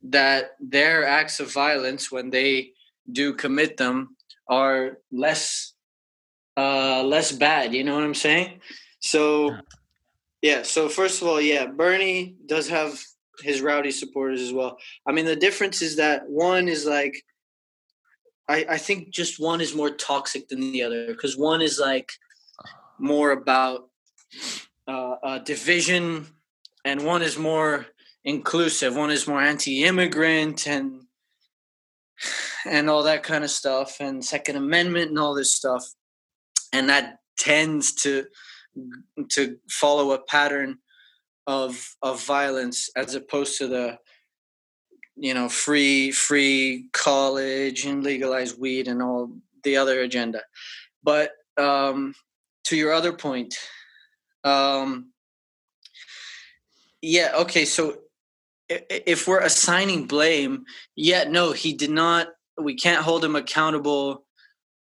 that 0.10 0.52
their 0.60 1.06
acts 1.06 1.40
of 1.40 1.52
violence 1.52 2.12
when 2.12 2.30
they 2.30 2.72
do 3.12 3.34
commit 3.34 3.78
them 3.78 4.16
are 4.48 5.00
less 5.12 5.74
uh 6.58 7.04
less 7.04 7.32
bad 7.32 7.74
you 7.74 7.84
know 7.84 7.96
what 7.96 8.04
i'm 8.04 8.14
saying 8.14 8.60
so 9.00 9.56
yeah 10.42 10.62
so 10.64 10.90
first 10.90 11.22
of 11.22 11.28
all 11.28 11.42
yeah 11.42 11.66
bernie 11.66 12.36
does 12.46 12.70
have 12.70 13.00
his 13.42 13.62
rowdy 13.62 13.92
supporters 13.92 14.42
as 14.42 14.54
well. 14.54 14.78
I 15.06 15.12
mean 15.12 15.26
the 15.26 15.36
difference 15.36 15.82
is 15.82 15.98
that 15.98 16.30
one 16.30 16.70
is 16.70 16.86
like 16.86 17.22
i 18.48 18.66
i 18.70 18.78
think 18.78 19.10
just 19.10 19.40
one 19.40 19.60
is 19.60 19.76
more 19.76 19.90
toxic 19.90 20.48
than 20.48 20.72
the 20.72 20.84
other 20.84 21.08
because 21.08 21.36
one 21.36 21.62
is 21.62 21.80
like 21.80 22.12
more 22.98 23.32
about 23.32 23.90
uh, 24.88 25.16
uh 25.22 25.40
division 25.40 26.28
and 26.86 27.04
one 27.04 27.22
is 27.22 27.38
more 27.38 27.88
inclusive 28.24 28.96
one 28.96 29.12
is 29.12 29.28
more 29.28 29.42
anti-immigrant 29.42 30.68
and 30.68 31.06
and 32.66 32.90
all 32.90 33.04
that 33.04 33.24
kind 33.24 33.44
of 33.44 33.52
stuff 33.52 33.98
and 34.00 34.24
second 34.24 34.56
amendment 34.56 35.10
and 35.10 35.20
all 35.20 35.36
this 35.36 35.54
stuff. 35.54 35.86
And 36.74 36.90
that 36.90 37.20
tends 37.38 37.94
to 38.04 38.26
to 39.30 39.58
follow 39.70 40.12
a 40.12 40.20
pattern 40.20 40.78
of 41.48 41.96
of 42.02 42.24
violence 42.26 42.90
as 42.96 43.16
opposed 43.16 43.58
to 43.58 43.68
the 43.68 43.98
you 45.16 45.34
know 45.34 45.48
free 45.48 46.12
free 46.12 46.90
college 46.94 47.86
and 47.86 48.04
legalized 48.04 48.60
weed 48.60 48.88
and 48.88 49.02
all 49.02 49.32
the 49.64 49.78
other 49.78 50.02
agenda. 50.02 50.42
But 51.04 51.32
um 51.58 52.16
to 52.66 52.76
your 52.76 52.92
other 52.92 53.14
point 53.14 53.56
um 54.44 55.12
yeah 57.02 57.32
okay 57.36 57.64
so 57.66 57.98
if 58.70 59.28
we're 59.28 59.42
assigning 59.42 60.06
blame 60.06 60.66
yeah 60.96 61.24
no 61.24 61.52
he 61.52 61.74
did 61.74 61.92
not 61.92 62.28
we 62.58 62.76
can't 62.76 63.04
hold 63.04 63.24
him 63.24 63.36
accountable 63.36 64.25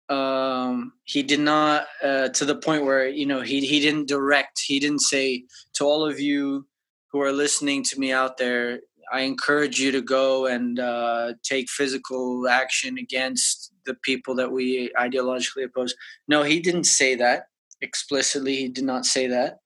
um 0.10 0.94
he 1.06 1.24
did 1.24 1.40
not 1.40 1.86
uh 2.04 2.28
to 2.30 2.44
the 2.46 2.56
point 2.56 2.84
where 2.84 3.08
you 3.08 3.26
know 3.26 3.42
he 3.42 3.66
he 3.66 3.80
didn't 3.80 4.08
direct 4.08 4.60
he 4.60 4.80
didn't 4.80 5.00
say 5.00 5.46
to 5.74 5.86
all 5.86 6.06
of 6.06 6.20
you 6.20 6.68
who 7.08 7.22
are 7.22 7.32
listening 7.32 7.82
to 7.82 7.98
me 7.98 8.12
out 8.12 8.38
there 8.38 8.82
i 9.14 9.22
encourage 9.22 9.80
you 9.80 9.92
to 9.94 10.02
go 10.02 10.46
and 10.48 10.78
uh 10.78 11.32
take 11.42 11.70
physical 11.70 12.50
action 12.50 12.98
against 12.98 13.74
the 13.86 13.94
people 13.96 14.36
that 14.36 14.52
we 14.52 14.92
ideologically 15.00 15.66
oppose. 15.66 15.96
No 16.28 16.44
he 16.44 16.60
didn't 16.60 16.86
say 16.86 17.16
that. 17.16 17.48
Explicitly 17.82 18.56
he 18.56 18.70
did 18.70 18.86
not 18.86 19.06
say 19.06 19.28
that. 19.28 19.60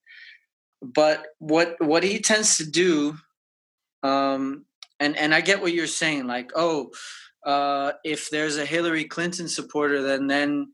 But 0.82 1.26
what 1.38 1.76
what 1.78 2.02
he 2.02 2.20
tends 2.20 2.56
to 2.58 2.70
do 2.70 3.16
um 4.04 4.64
and 5.00 5.16
and 5.16 5.34
i 5.34 5.40
get 5.40 5.60
what 5.60 5.72
you're 5.72 5.88
saying 5.88 6.28
like 6.28 6.52
oh 6.54 6.88
uh 7.48 7.92
if 8.04 8.28
there's 8.30 8.58
a 8.58 8.66
hillary 8.66 9.04
clinton 9.04 9.48
supporter 9.48 10.02
then 10.02 10.26
then 10.26 10.68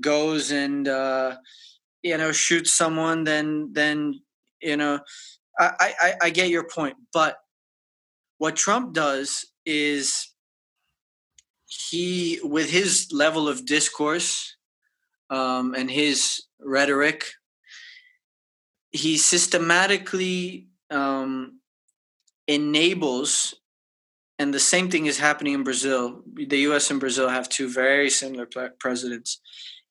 goes 0.00 0.50
and 0.50 0.88
uh 0.88 1.36
you 2.02 2.18
know 2.18 2.32
shoots 2.32 2.72
someone 2.72 3.22
then 3.24 3.70
then 3.72 4.20
you 4.60 4.76
know 4.76 4.98
i 5.58 5.94
i 6.00 6.14
i 6.24 6.30
get 6.30 6.50
your 6.50 6.64
point. 6.64 6.96
But 7.12 7.38
what 8.38 8.56
trump 8.56 8.92
does 8.92 9.46
is 9.64 10.32
he 11.66 12.40
with 12.42 12.70
his 12.70 13.08
level 13.12 13.48
of 13.48 13.64
discourse 13.64 14.56
um 15.30 15.74
and 15.74 15.90
his 15.90 16.42
rhetoric 16.60 17.24
he 18.90 19.16
systematically 19.18 20.68
um, 20.90 21.60
enables 22.46 23.54
and 24.38 24.54
the 24.54 24.60
same 24.60 24.90
thing 24.90 25.06
is 25.06 25.18
happening 25.18 25.54
in 25.54 25.64
brazil 25.64 26.22
the 26.34 26.58
us 26.58 26.90
and 26.90 27.00
brazil 27.00 27.28
have 27.28 27.48
two 27.48 27.68
very 27.68 28.10
similar 28.10 28.46
presidents 28.78 29.40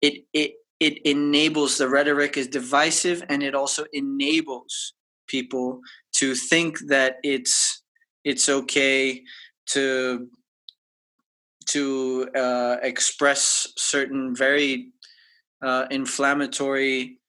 it 0.01 0.25
it 0.33 0.53
it 0.79 0.99
enables 1.05 1.77
the 1.77 1.89
rhetoric 1.89 2.37
is 2.37 2.47
divisive 2.47 3.23
and 3.29 3.41
it 3.41 3.55
also 3.55 3.85
enables 3.93 4.93
people 5.27 5.81
to 6.13 6.35
think 6.35 6.77
that 6.87 7.17
it's 7.23 7.81
it's 8.23 8.49
okay 8.49 9.23
to 9.65 10.27
to 11.67 12.29
uh, 12.35 12.77
express 12.81 13.67
certain 13.77 14.33
very 14.35 14.89
uh, 15.61 15.85
inflammatory 15.91 17.19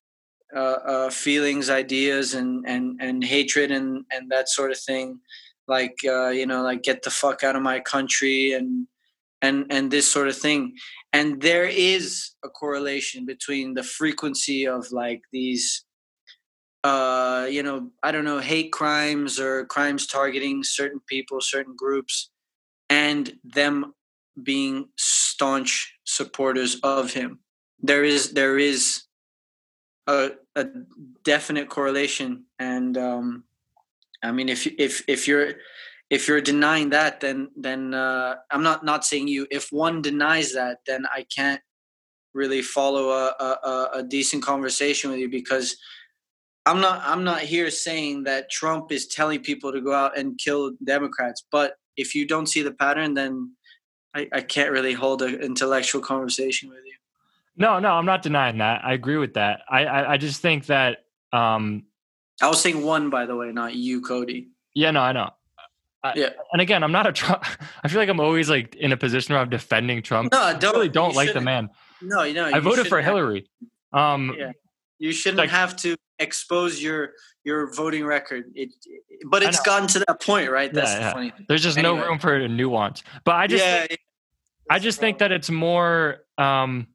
uh, 0.54 0.58
uh, 0.58 1.10
feelings, 1.10 1.68
ideas, 1.68 2.34
and 2.34 2.64
and 2.66 2.98
and 3.00 3.24
hatred, 3.24 3.70
and 3.70 4.04
and 4.10 4.30
that 4.30 4.48
sort 4.48 4.70
of 4.70 4.78
thing. 4.78 5.20
Like 5.68 5.98
uh, 6.04 6.28
you 6.28 6.46
know, 6.46 6.62
like 6.62 6.82
get 6.82 7.02
the 7.02 7.10
fuck 7.10 7.44
out 7.44 7.56
of 7.56 7.62
my 7.62 7.80
country, 7.80 8.52
and 8.52 8.86
and 9.42 9.66
and 9.70 9.90
this 9.90 10.08
sort 10.10 10.28
of 10.28 10.36
thing. 10.36 10.74
And 11.12 11.40
there 11.40 11.64
is 11.66 12.30
a 12.44 12.48
correlation 12.48 13.24
between 13.26 13.74
the 13.74 13.82
frequency 13.82 14.66
of 14.66 14.92
like 14.92 15.22
these, 15.32 15.84
uh, 16.84 17.46
you 17.50 17.62
know, 17.62 17.90
I 18.02 18.12
don't 18.12 18.24
know, 18.24 18.40
hate 18.40 18.72
crimes 18.72 19.40
or 19.40 19.64
crimes 19.66 20.06
targeting 20.06 20.62
certain 20.64 21.00
people, 21.08 21.40
certain 21.40 21.74
groups, 21.76 22.30
and 22.90 23.32
them 23.44 23.94
being 24.42 24.88
staunch 24.96 25.94
supporters 26.04 26.78
of 26.82 27.12
him. 27.12 27.40
There 27.80 28.04
is 28.04 28.32
there 28.32 28.58
is 28.58 29.04
a, 30.06 30.30
a 30.56 30.66
definite 31.24 31.68
correlation 31.68 32.44
and 32.58 32.96
um 32.96 33.44
i 34.22 34.32
mean 34.32 34.48
if 34.48 34.66
if 34.78 35.02
if 35.08 35.28
you're 35.28 35.54
if 36.10 36.26
you're 36.26 36.40
denying 36.40 36.90
that 36.90 37.20
then 37.20 37.48
then 37.56 37.94
uh 37.94 38.34
i'm 38.50 38.62
not 38.62 38.84
not 38.84 39.04
saying 39.04 39.28
you 39.28 39.46
if 39.50 39.68
one 39.70 40.02
denies 40.02 40.52
that 40.54 40.78
then 40.86 41.04
i 41.14 41.24
can't 41.34 41.60
really 42.34 42.62
follow 42.62 43.10
a 43.10 43.34
a, 43.40 43.88
a 43.94 44.02
decent 44.02 44.42
conversation 44.42 45.10
with 45.10 45.18
you 45.18 45.28
because 45.28 45.76
i'm 46.66 46.80
not 46.80 47.00
i'm 47.04 47.24
not 47.24 47.40
here 47.40 47.70
saying 47.70 48.24
that 48.24 48.50
trump 48.50 48.92
is 48.92 49.06
telling 49.06 49.40
people 49.40 49.72
to 49.72 49.80
go 49.80 49.92
out 49.92 50.16
and 50.16 50.38
kill 50.38 50.72
democrats 50.84 51.44
but 51.50 51.74
if 51.96 52.14
you 52.14 52.26
don't 52.26 52.46
see 52.48 52.62
the 52.62 52.72
pattern 52.72 53.14
then 53.14 53.52
i, 54.14 54.28
I 54.32 54.40
can't 54.40 54.70
really 54.70 54.92
hold 54.92 55.22
an 55.22 55.40
intellectual 55.40 56.02
conversation 56.02 56.68
with 56.68 56.84
you 56.84 56.92
No, 57.58 57.80
no, 57.80 57.90
I'm 57.90 58.06
not 58.06 58.22
denying 58.22 58.58
that. 58.58 58.84
I 58.84 58.92
agree 58.94 59.16
with 59.16 59.34
that. 59.34 59.62
I, 59.68 59.84
I, 59.84 60.12
I 60.12 60.16
just 60.16 60.40
think 60.40 60.66
that, 60.66 60.98
um, 61.32 61.87
i 62.42 62.48
was 62.48 62.60
saying 62.60 62.82
one 62.84 63.10
by 63.10 63.26
the 63.26 63.34
way 63.36 63.50
not 63.52 63.74
you 63.74 64.00
cody 64.00 64.48
yeah, 64.74 64.92
no, 64.92 65.00
I 65.00 65.10
know. 65.12 65.30
I, 66.04 66.12
Yeah. 66.14 66.28
And 66.52 66.62
again, 66.62 66.84
I'm 66.84 66.92
not 66.92 67.04
a 67.06 67.12
Trump. 67.12 67.42
I 67.82 67.88
feel 67.88 67.98
like 67.98 68.08
I'm 68.08 68.20
always 68.20 68.48
like 68.48 68.76
in 68.76 68.92
a 68.92 68.96
position 68.96 69.32
where 69.32 69.42
I'm 69.42 69.50
defending 69.50 70.02
Trump. 70.02 70.30
no 70.30 70.40
I 70.40 70.52
don't 70.54 70.74
really 70.74 70.88
don't 70.88 71.16
like 71.16 71.32
the 71.32 71.40
man. 71.40 71.68
no 72.00 72.22
you 72.22 72.34
know 72.34 72.44
I 72.44 72.60
voted 72.60 72.86
for 72.86 73.00
shouldn't 73.00 73.04
have- 73.06 73.14
Hillary. 73.16 73.50
Um, 73.92 74.36
Yeah. 74.38 74.52
you 74.98 75.10
shouldn't 75.12 75.38
Like- 75.38 75.50
have 75.50 75.74
to 75.78 75.96
expose 76.20 76.80
your 76.80 77.14
your 77.42 77.72
voting 77.72 78.04
record 78.04 78.44
it, 78.54 78.68
but 79.26 79.42
it's 79.42 79.60
gotten 79.60 79.88
to 79.88 79.98
that 80.00 80.20
point 80.20 80.48
right 80.50 80.72
that's 80.72 80.90
Yeah, 80.92 80.98
the 80.98 81.04
yeah. 81.06 81.12
funny 81.12 81.30
thing 81.30 81.46
there's 81.48 81.62
just 81.62 81.78
Anyway. 81.78 81.96
no 81.98 82.06
room 82.06 82.18
for 82.20 82.34
a 82.36 82.46
nuance. 82.46 83.02
But 83.24 83.34
I 83.36 83.46
just, 83.48 83.64
yeah, 83.64 83.86
think-. 83.86 84.00
I 84.70 84.78
just 84.78 85.00
think 85.00 85.18
that 85.18 85.32
it's 85.32 85.50
more. 85.50 86.18
Um, 86.36 86.88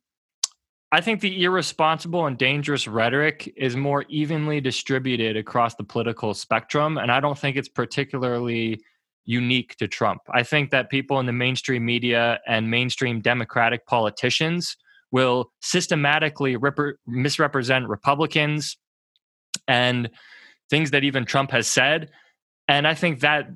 I 0.94 1.02
think 1.02 1.22
the 1.22 1.44
irresponsible 1.44 2.28
and 2.28 2.38
dangerous 2.38 2.88
rhetoric 2.88 3.52
is 3.58 3.76
more 3.76 4.06
evenly 4.10 4.62
distributed 4.62 5.36
across 5.36 5.74
the 5.74 5.84
political 5.84 6.36
spectrum, 6.36 7.00
and 7.00 7.12
I 7.12 7.20
don't 7.20 7.36
think 7.36 7.58
it's 7.58 7.68
particularly 7.68 8.80
unique 9.26 9.76
to 9.78 9.88
Trump. 9.88 10.22
I 10.32 10.44
think 10.44 10.70
that 10.70 10.92
people 10.92 11.20
in 11.20 11.26
the 11.26 11.34
mainstream 11.34 11.84
media 11.84 12.40
and 12.46 12.70
mainstream 12.70 13.22
Democratic 13.22 13.88
politicians 13.88 14.78
will 15.10 15.52
systematically 15.64 16.58
repre- 16.58 16.94
misrepresent 17.08 17.90
Republicans 17.90 18.78
and 19.68 20.12
things 20.70 20.92
that 20.92 21.04
even 21.04 21.26
Trump 21.26 21.50
has 21.50 21.68
said. 21.68 22.12
And 22.68 22.86
I 22.88 22.94
think 22.94 23.22
that 23.22 23.48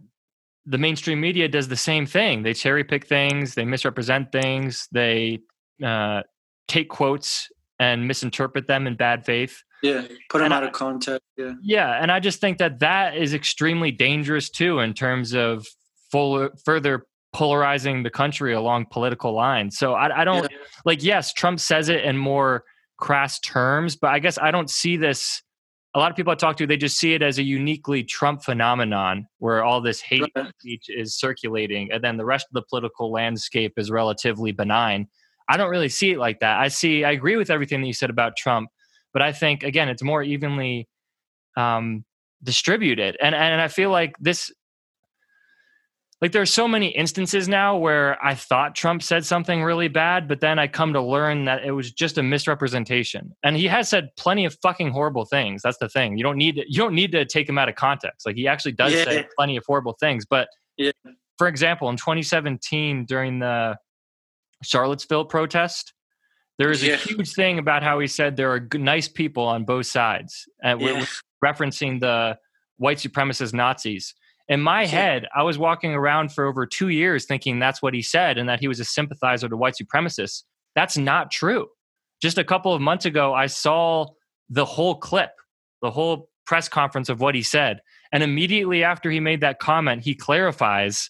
the 0.66 0.80
mainstream 0.80 1.22
media 1.22 1.48
does 1.48 1.68
the 1.68 1.76
same 1.76 2.08
thing. 2.08 2.42
They 2.42 2.56
cherry 2.56 2.84
pick 2.84 3.06
things, 3.06 3.54
they 3.54 3.64
misrepresent 3.64 4.32
things, 4.32 4.88
they 4.92 5.42
uh, 5.86 6.24
take 6.68 6.90
quotes 6.90 7.50
and 7.80 8.08
misinterpret 8.08 8.68
them 8.68 8.88
in 8.88 8.96
bad 8.96 9.26
faith. 9.26 9.62
Yeah, 9.84 10.02
put 10.30 10.40
them 10.40 10.46
And 10.46 10.54
out 10.54 10.64
I- 10.64 10.68
of 10.68 10.74
context. 10.74 11.22
Yeah, 11.38 11.54
Yeah, 11.62 12.02
and 12.02 12.12
I 12.12 12.20
just 12.20 12.42
think 12.42 12.58
that 12.58 12.80
that 12.80 13.16
is 13.16 13.34
extremely 13.34 13.92
dangerous 13.92 14.50
too 14.50 14.80
in 14.80 14.94
terms 14.94 15.34
of 15.36 15.66
full, 16.12 16.50
further 16.66 17.06
polarizing 17.34 18.02
the 18.02 18.10
country 18.10 18.54
along 18.54 18.88
political 18.90 19.34
lines. 19.34 19.78
So 19.78 19.94
I, 19.94 20.22
I 20.22 20.24
don't 20.24 20.52
like. 20.86 21.04
Yes, 21.04 21.34
Trump 21.34 21.60
says 21.60 21.90
it 21.90 22.04
in 22.04 22.18
more 22.18 22.64
crass 22.98 23.40
terms, 23.42 23.96
but 23.96 24.10
I 24.10 24.18
guess 24.20 24.40
I 24.40 24.50
don't 24.50 24.70
see 24.70 24.98
this. 24.98 25.44
A 25.94 26.00
lot 26.00 26.10
of 26.10 26.18
people 26.18 26.32
I 26.32 26.36
talk 26.36 26.58
to, 26.58 26.66
they 26.68 26.78
just 26.78 26.98
see 26.98 27.14
it 27.14 27.22
as 27.22 27.38
a 27.38 27.44
uniquely 27.44 28.04
Trump 28.04 28.44
phenomenon 28.44 29.28
where 29.38 29.64
all 29.64 29.82
this 29.82 30.00
hate 30.02 30.32
Right. 30.36 30.52
speech 30.60 30.86
is 30.90 31.18
circulating, 31.18 31.92
and 31.92 32.04
then 32.04 32.18
the 32.18 32.26
rest 32.26 32.48
of 32.50 32.54
the 32.54 32.64
political 32.68 33.12
landscape 33.12 33.74
is 33.78 33.92
relatively 33.92 34.52
benign. 34.52 35.08
I 35.50 35.58
don't 35.58 35.70
really 35.70 35.90
see 35.90 36.12
it 36.12 36.18
like 36.20 36.40
that. 36.42 36.60
I 36.60 36.68
see, 36.68 37.04
I 37.04 37.12
agree 37.12 37.36
with 37.38 37.50
everything 37.50 37.82
that 37.82 37.88
you 37.88 37.94
said 37.94 38.10
about 38.10 38.36
Trump, 38.38 38.70
but 39.14 39.22
I 39.22 39.32
think 39.32 39.64
again, 39.64 39.90
it's 39.90 40.04
more 40.04 40.22
evenly 40.24 40.88
um, 41.56 42.04
distributed, 42.44 43.18
and 43.22 43.34
and 43.34 43.62
I 43.62 43.68
feel 43.68 43.90
like 43.90 44.16
this, 44.20 44.52
like 46.22 46.32
there 46.32 46.42
are 46.42 46.48
so 46.48 46.68
many 46.68 46.88
instances 46.90 47.48
now 47.48 47.78
where 47.78 48.24
I 48.26 48.34
thought 48.34 48.76
Trump 48.76 49.04
said 49.04 49.24
something 49.26 49.64
really 49.64 49.88
bad, 49.88 50.28
but 50.28 50.40
then 50.42 50.58
I 50.58 50.68
come 50.68 50.94
to 50.94 51.02
learn 51.02 51.46
that 51.46 51.64
it 51.64 51.72
was 51.72 51.92
just 51.92 52.18
a 52.18 52.24
misrepresentation, 52.24 53.34
and 53.44 53.56
he 53.56 53.68
has 53.68 53.88
said 53.90 54.10
plenty 54.18 54.46
of 54.46 54.56
fucking 54.62 54.92
horrible 54.92 55.26
things. 55.26 55.62
That's 55.62 55.78
the 55.78 55.90
thing. 55.90 56.18
You 56.18 56.24
don't 56.24 56.38
need 56.38 56.56
to, 56.56 56.64
you 56.68 56.78
don't 56.78 56.96
need 56.96 57.12
to 57.14 57.24
take 57.26 57.48
him 57.48 57.58
out 57.58 57.70
of 57.70 57.76
context. 57.76 58.26
Like 58.26 58.36
he 58.36 58.48
actually 58.48 58.74
does 58.74 58.94
Yeah. 58.94 59.04
say 59.06 59.28
plenty 59.38 59.58
of 59.58 59.64
horrible 59.68 59.96
things, 60.00 60.26
but 60.26 60.48
Yeah. 60.78 60.92
for 61.38 61.48
example, 61.48 61.88
in 61.90 61.98
2017 61.98 63.06
during 63.06 63.40
the 63.40 63.78
Charlottesville 64.64 65.26
protest, 65.26 65.94
there 66.58 66.72
is 66.72 66.84
a 66.84 66.88
Yeah. 66.88 66.96
huge 66.98 67.34
thing 67.34 67.60
about 67.60 67.84
how 67.84 68.00
he 68.00 68.08
said 68.08 68.36
there 68.36 68.52
are 68.52 68.60
good, 68.60 68.82
nice 68.82 69.08
people 69.08 69.44
on 69.44 69.64
both 69.64 69.86
sides, 69.86 70.48
uh, 70.64 70.68
and 70.70 70.82
we're 70.82 70.98
yeah, 70.98 71.06
referencing 71.44 72.00
the 72.00 72.38
white 72.78 72.98
supremacist 72.98 73.54
Nazis. 73.54 74.14
In 74.48 74.62
my 74.62 74.84
Yeah. 74.84 74.88
head, 74.88 75.28
I 75.36 75.44
was 75.44 75.58
walking 75.58 75.94
around 75.94 76.32
for 76.34 76.46
over 76.46 76.66
two 76.66 76.90
years 76.90 77.26
thinking 77.26 77.60
that's 77.60 77.82
what 77.82 77.94
he 77.94 78.02
said 78.02 78.38
and 78.38 78.48
that 78.50 78.60
he 78.60 78.68
was 78.68 78.80
a 78.80 78.86
sympathizer 78.86 79.50
to 79.50 79.58
white 79.58 79.76
supremacists. 79.76 80.44
That's 80.76 80.98
not 80.98 81.32
true. 81.32 81.70
Just 82.22 82.38
a 82.38 82.44
couple 82.44 82.74
of 82.74 82.82
months 82.82 83.06
ago, 83.06 83.34
I 83.34 83.48
saw 83.48 84.08
the 84.50 84.66
whole 84.66 84.96
clip, 84.96 85.32
the 85.82 85.92
whole 85.92 86.30
press 86.46 86.70
conference 86.70 87.10
of 87.10 87.20
what 87.20 87.36
he 87.36 87.44
said. 87.44 87.82
And 88.12 88.24
immediately 88.24 88.84
after 88.84 89.12
he 89.12 89.20
made 89.20 89.42
that 89.42 89.60
comment, 89.60 90.04
he 90.04 90.16
clarifies 90.16 91.10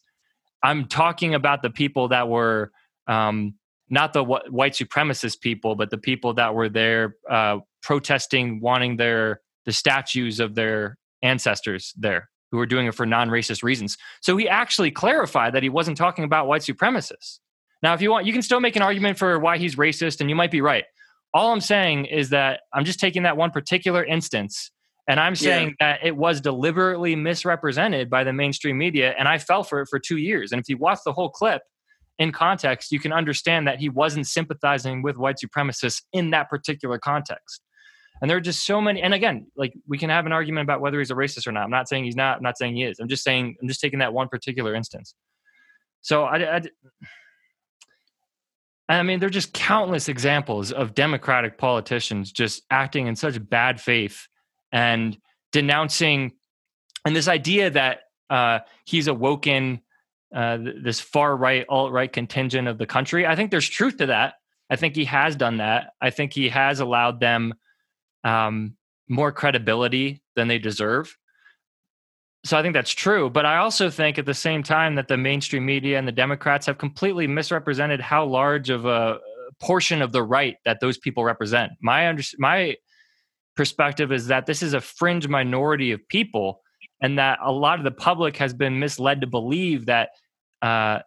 I'm 0.63 0.87
talking 0.87 1.35
about 1.35 1.61
the 1.61 1.69
people 1.69 2.07
that 2.07 2.27
were 2.27 2.71
um, 3.07 3.55
not 3.89 4.13
the 4.13 4.23
wh- 4.23 4.51
white 4.51 4.73
supremacist 4.73 5.39
people, 5.41 5.75
but 5.75 5.89
the 5.89 5.97
people 5.97 6.33
that 6.35 6.53
were 6.53 6.69
there 6.69 7.15
uh, 7.29 7.59
protesting, 7.81 8.59
wanting 8.59 8.97
their 8.97 9.41
the 9.65 9.71
statues 9.73 10.39
of 10.39 10.55
their 10.55 10.97
ancestors 11.21 11.93
there, 11.97 12.29
who 12.51 12.57
were 12.57 12.65
doing 12.65 12.87
it 12.87 12.95
for 12.95 13.05
non-racist 13.05 13.63
reasons. 13.63 13.97
So 14.21 14.37
he 14.37 14.47
actually 14.47 14.91
clarified 14.91 15.53
that 15.53 15.63
he 15.63 15.69
wasn't 15.69 15.97
talking 15.97 16.23
about 16.23 16.47
white 16.47 16.61
supremacists. 16.61 17.39
Now, 17.83 17.93
if 17.93 18.01
you 18.01 18.09
want, 18.09 18.25
you 18.25 18.33
can 18.33 18.41
still 18.41 18.59
make 18.59 18.75
an 18.75 18.81
argument 18.81 19.17
for 19.17 19.39
why 19.39 19.57
he's 19.57 19.75
racist, 19.75 20.21
and 20.21 20.29
you 20.29 20.35
might 20.35 20.51
be 20.51 20.61
right. 20.61 20.85
All 21.33 21.51
I'm 21.51 21.61
saying 21.61 22.05
is 22.05 22.29
that 22.29 22.61
I'm 22.73 22.85
just 22.85 22.99
taking 22.99 23.23
that 23.23 23.37
one 23.37 23.51
particular 23.51 24.03
instance, 24.03 24.71
and 25.07 25.19
I'm 25.19 25.35
saying 25.35 25.75
that 25.79 25.99
it 26.03 26.15
was 26.15 26.41
deliberately 26.41 27.15
misrepresented 27.15 28.09
by 28.09 28.23
the 28.23 28.33
mainstream 28.33 28.77
media, 28.77 29.13
and 29.17 29.27
I 29.27 29.37
fell 29.37 29.63
for 29.63 29.81
it 29.81 29.87
for 29.89 29.99
two 29.99 30.17
years. 30.17 30.51
And 30.51 30.59
if 30.59 30.67
you 30.69 30.77
watch 30.77 30.99
the 31.05 31.13
whole 31.13 31.29
clip 31.29 31.61
in 32.19 32.31
context, 32.31 32.91
you 32.91 32.99
can 32.99 33.13
understand 33.13 33.67
that 33.67 33.79
he 33.79 33.89
wasn't 33.89 34.27
sympathizing 34.27 35.01
with 35.01 35.17
white 35.17 35.37
supremacists 35.43 36.01
in 36.13 36.31
that 36.31 36.49
particular 36.49 36.97
context. 36.97 37.61
And 38.21 38.29
there 38.29 38.37
are 38.37 38.41
just 38.41 38.65
so 38.65 38.81
many. 38.81 39.01
And 39.01 39.13
again, 39.13 39.47
like 39.55 39.73
we 39.87 39.97
can 39.97 40.09
have 40.09 40.25
an 40.25 40.31
argument 40.31 40.63
about 40.63 40.81
whether 40.81 40.97
he's 40.97 41.11
a 41.11 41.15
racist 41.15 41.45
or 41.45 41.51
not. 41.51 41.63
I'm 41.63 41.69
not 41.69 41.87
saying 41.87 42.05
he's 42.05 42.15
not. 42.15 42.37
I'm 42.37 42.43
not 42.43 42.57
saying 42.57 42.75
he 42.75 42.83
is. 42.83 42.99
I'm 42.99 43.07
just 43.07 43.23
saying 43.23 43.55
I'm 43.61 43.67
just 43.67 43.79
taking 43.79 43.99
that 43.99 44.13
one 44.13 44.27
particular 44.27 44.73
instance. 44.73 45.13
So 46.01 46.23
I, 46.23 46.57
I 46.57 46.61
I 48.89 49.03
mean, 49.03 49.19
there 49.19 49.27
are 49.27 49.29
just 49.29 49.53
countless 49.53 50.07
examples 50.07 50.71
of 50.71 50.95
Democratic 50.95 51.57
politicians 51.57 52.31
just 52.31 52.63
acting 52.71 53.07
in 53.07 53.15
such 53.15 53.37
bad 53.49 53.81
faith 53.81 54.27
and 54.71 55.17
denouncing, 55.51 56.33
and 57.05 57.15
this 57.15 57.27
idea 57.27 57.69
that 57.69 57.99
uh, 58.29 58.59
he's 58.85 59.07
awoken 59.07 59.81
uh, 60.35 60.57
this 60.83 60.99
far 60.99 61.35
right, 61.35 61.65
alt 61.69 61.91
right 61.91 62.11
contingent 62.11 62.67
of 62.67 62.77
the 62.77 62.85
country. 62.85 63.25
I 63.25 63.35
think 63.35 63.51
there's 63.51 63.69
truth 63.69 63.97
to 63.97 64.07
that. 64.07 64.35
I 64.69 64.75
think 64.75 64.95
he 64.95 65.05
has 65.05 65.35
done 65.35 65.57
that. 65.57 65.91
I 66.01 66.09
think 66.09 66.33
he 66.33 66.49
has 66.49 66.79
allowed 66.79 67.19
them 67.19 67.53
um, 68.23 68.75
more 69.07 69.31
credibility 69.31 70.21
than 70.35 70.47
they 70.47 70.59
deserve. 70.59 71.15
So 72.43 72.57
I 72.57 72.61
think 72.61 72.73
that's 72.73 72.91
true. 72.91 73.29
But 73.29 73.45
I 73.45 73.57
also 73.57 73.89
think 73.89 74.17
at 74.17 74.25
the 74.25 74.33
same 74.33 74.63
time 74.63 74.95
that 74.95 75.07
the 75.07 75.17
mainstream 75.17 75.65
media 75.65 75.97
and 75.97 76.07
the 76.07 76.11
Democrats 76.11 76.65
have 76.65 76.77
completely 76.77 77.27
misrepresented 77.27 77.99
how 77.99 78.25
large 78.25 78.69
of 78.69 78.85
a 78.85 79.19
portion 79.59 80.01
of 80.01 80.11
the 80.11 80.23
right 80.23 80.55
that 80.65 80.79
those 80.79 80.97
people 80.97 81.23
represent. 81.23 81.71
My 81.81 82.07
under, 82.07 82.23
my 82.37 82.75
perspective 83.55 84.11
is 84.11 84.27
that 84.27 84.45
this 84.45 84.61
is 84.61 84.73
a 84.73 84.81
fringe 84.81 85.27
minority 85.27 85.91
of 85.91 86.07
people, 86.07 86.61
and 87.01 87.19
that 87.19 87.39
a 87.43 87.51
lot 87.51 87.79
of 87.79 87.83
the 87.83 87.91
public 87.91 88.37
has 88.37 88.53
been 88.53 88.79
misled 88.79 89.21
to 89.21 89.27
believe 89.27 89.85
that 89.85 90.09
uh, 90.61 90.99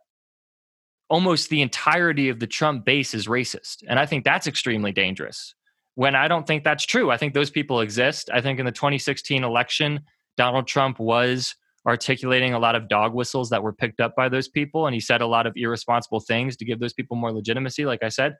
almost 1.08 1.48
the 1.48 1.62
entirety 1.62 2.28
of 2.28 2.38
the 2.38 2.46
Trump 2.46 2.84
base 2.84 3.14
is 3.14 3.26
racist, 3.26 3.82
and 3.88 3.98
I 3.98 4.06
think 4.06 4.24
that's 4.24 4.46
extremely 4.46 4.92
dangerous. 4.92 5.54
When 5.96 6.14
I 6.14 6.28
don't 6.28 6.46
think 6.46 6.64
that's 6.64 6.86
true, 6.86 7.10
I 7.10 7.16
think 7.16 7.34
those 7.34 7.50
people 7.50 7.80
exist. 7.80 8.30
I 8.32 8.40
think 8.40 8.58
in 8.58 8.66
the 8.66 8.72
2016 8.72 9.42
election, 9.42 10.00
Donald 10.36 10.66
Trump 10.66 10.98
was 10.98 11.54
articulating 11.86 12.54
a 12.54 12.58
lot 12.58 12.74
of 12.74 12.88
dog 12.88 13.14
whistles 13.14 13.50
that 13.50 13.62
were 13.62 13.72
picked 13.72 14.00
up 14.00 14.14
by 14.14 14.28
those 14.28 14.48
people, 14.48 14.86
and 14.86 14.94
he 14.94 15.00
said 15.00 15.20
a 15.20 15.26
lot 15.26 15.46
of 15.46 15.54
irresponsible 15.56 16.20
things 16.20 16.56
to 16.56 16.64
give 16.64 16.78
those 16.78 16.92
people 16.92 17.16
more 17.16 17.32
legitimacy, 17.32 17.84
like 17.84 18.02
I 18.02 18.08
said. 18.08 18.36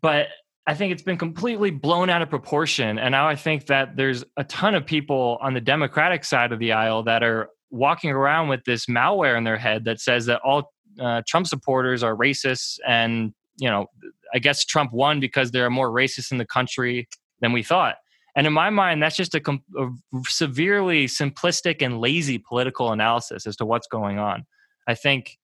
But 0.00 0.28
I 0.66 0.74
think 0.74 0.92
it's 0.92 1.02
been 1.02 1.18
completely 1.18 1.70
blown 1.70 2.08
out 2.08 2.22
of 2.22 2.30
proportion. 2.30 2.98
And 2.98 3.12
now 3.12 3.26
I 3.28 3.34
think 3.34 3.66
that 3.66 3.96
there's 3.96 4.24
a 4.36 4.44
ton 4.44 4.74
of 4.74 4.86
people 4.86 5.38
on 5.40 5.54
the 5.54 5.60
Democratic 5.60 6.24
side 6.24 6.52
of 6.52 6.60
the 6.60 6.72
aisle 6.72 7.02
that 7.04 7.22
are 7.22 7.48
walking 7.70 8.10
around 8.10 8.48
with 8.48 8.62
this 8.64 8.86
malware 8.86 9.36
in 9.36 9.44
their 9.44 9.56
head 9.56 9.84
that 9.86 10.00
says 10.00 10.26
that 10.26 10.40
all 10.44 10.72
uh, 11.00 11.22
Trump 11.26 11.48
supporters 11.48 12.02
are 12.02 12.14
racists. 12.14 12.78
And, 12.86 13.32
you 13.56 13.68
know, 13.68 13.86
I 14.32 14.38
guess 14.38 14.64
Trump 14.64 14.92
won 14.92 15.18
because 15.18 15.50
there 15.50 15.66
are 15.66 15.70
more 15.70 15.90
racists 15.90 16.30
in 16.30 16.38
the 16.38 16.46
country 16.46 17.08
than 17.40 17.52
we 17.52 17.64
thought. 17.64 17.96
And 18.36 18.46
in 18.46 18.52
my 18.52 18.70
mind, 18.70 19.02
that's 19.02 19.16
just 19.16 19.34
a, 19.34 19.40
com- 19.40 19.64
a 19.76 19.88
severely 20.26 21.06
simplistic 21.06 21.82
and 21.82 22.00
lazy 22.00 22.38
political 22.38 22.92
analysis 22.92 23.46
as 23.46 23.56
to 23.56 23.66
what's 23.66 23.88
going 23.88 24.18
on. 24.18 24.44
I 24.86 24.94
think 24.94 25.38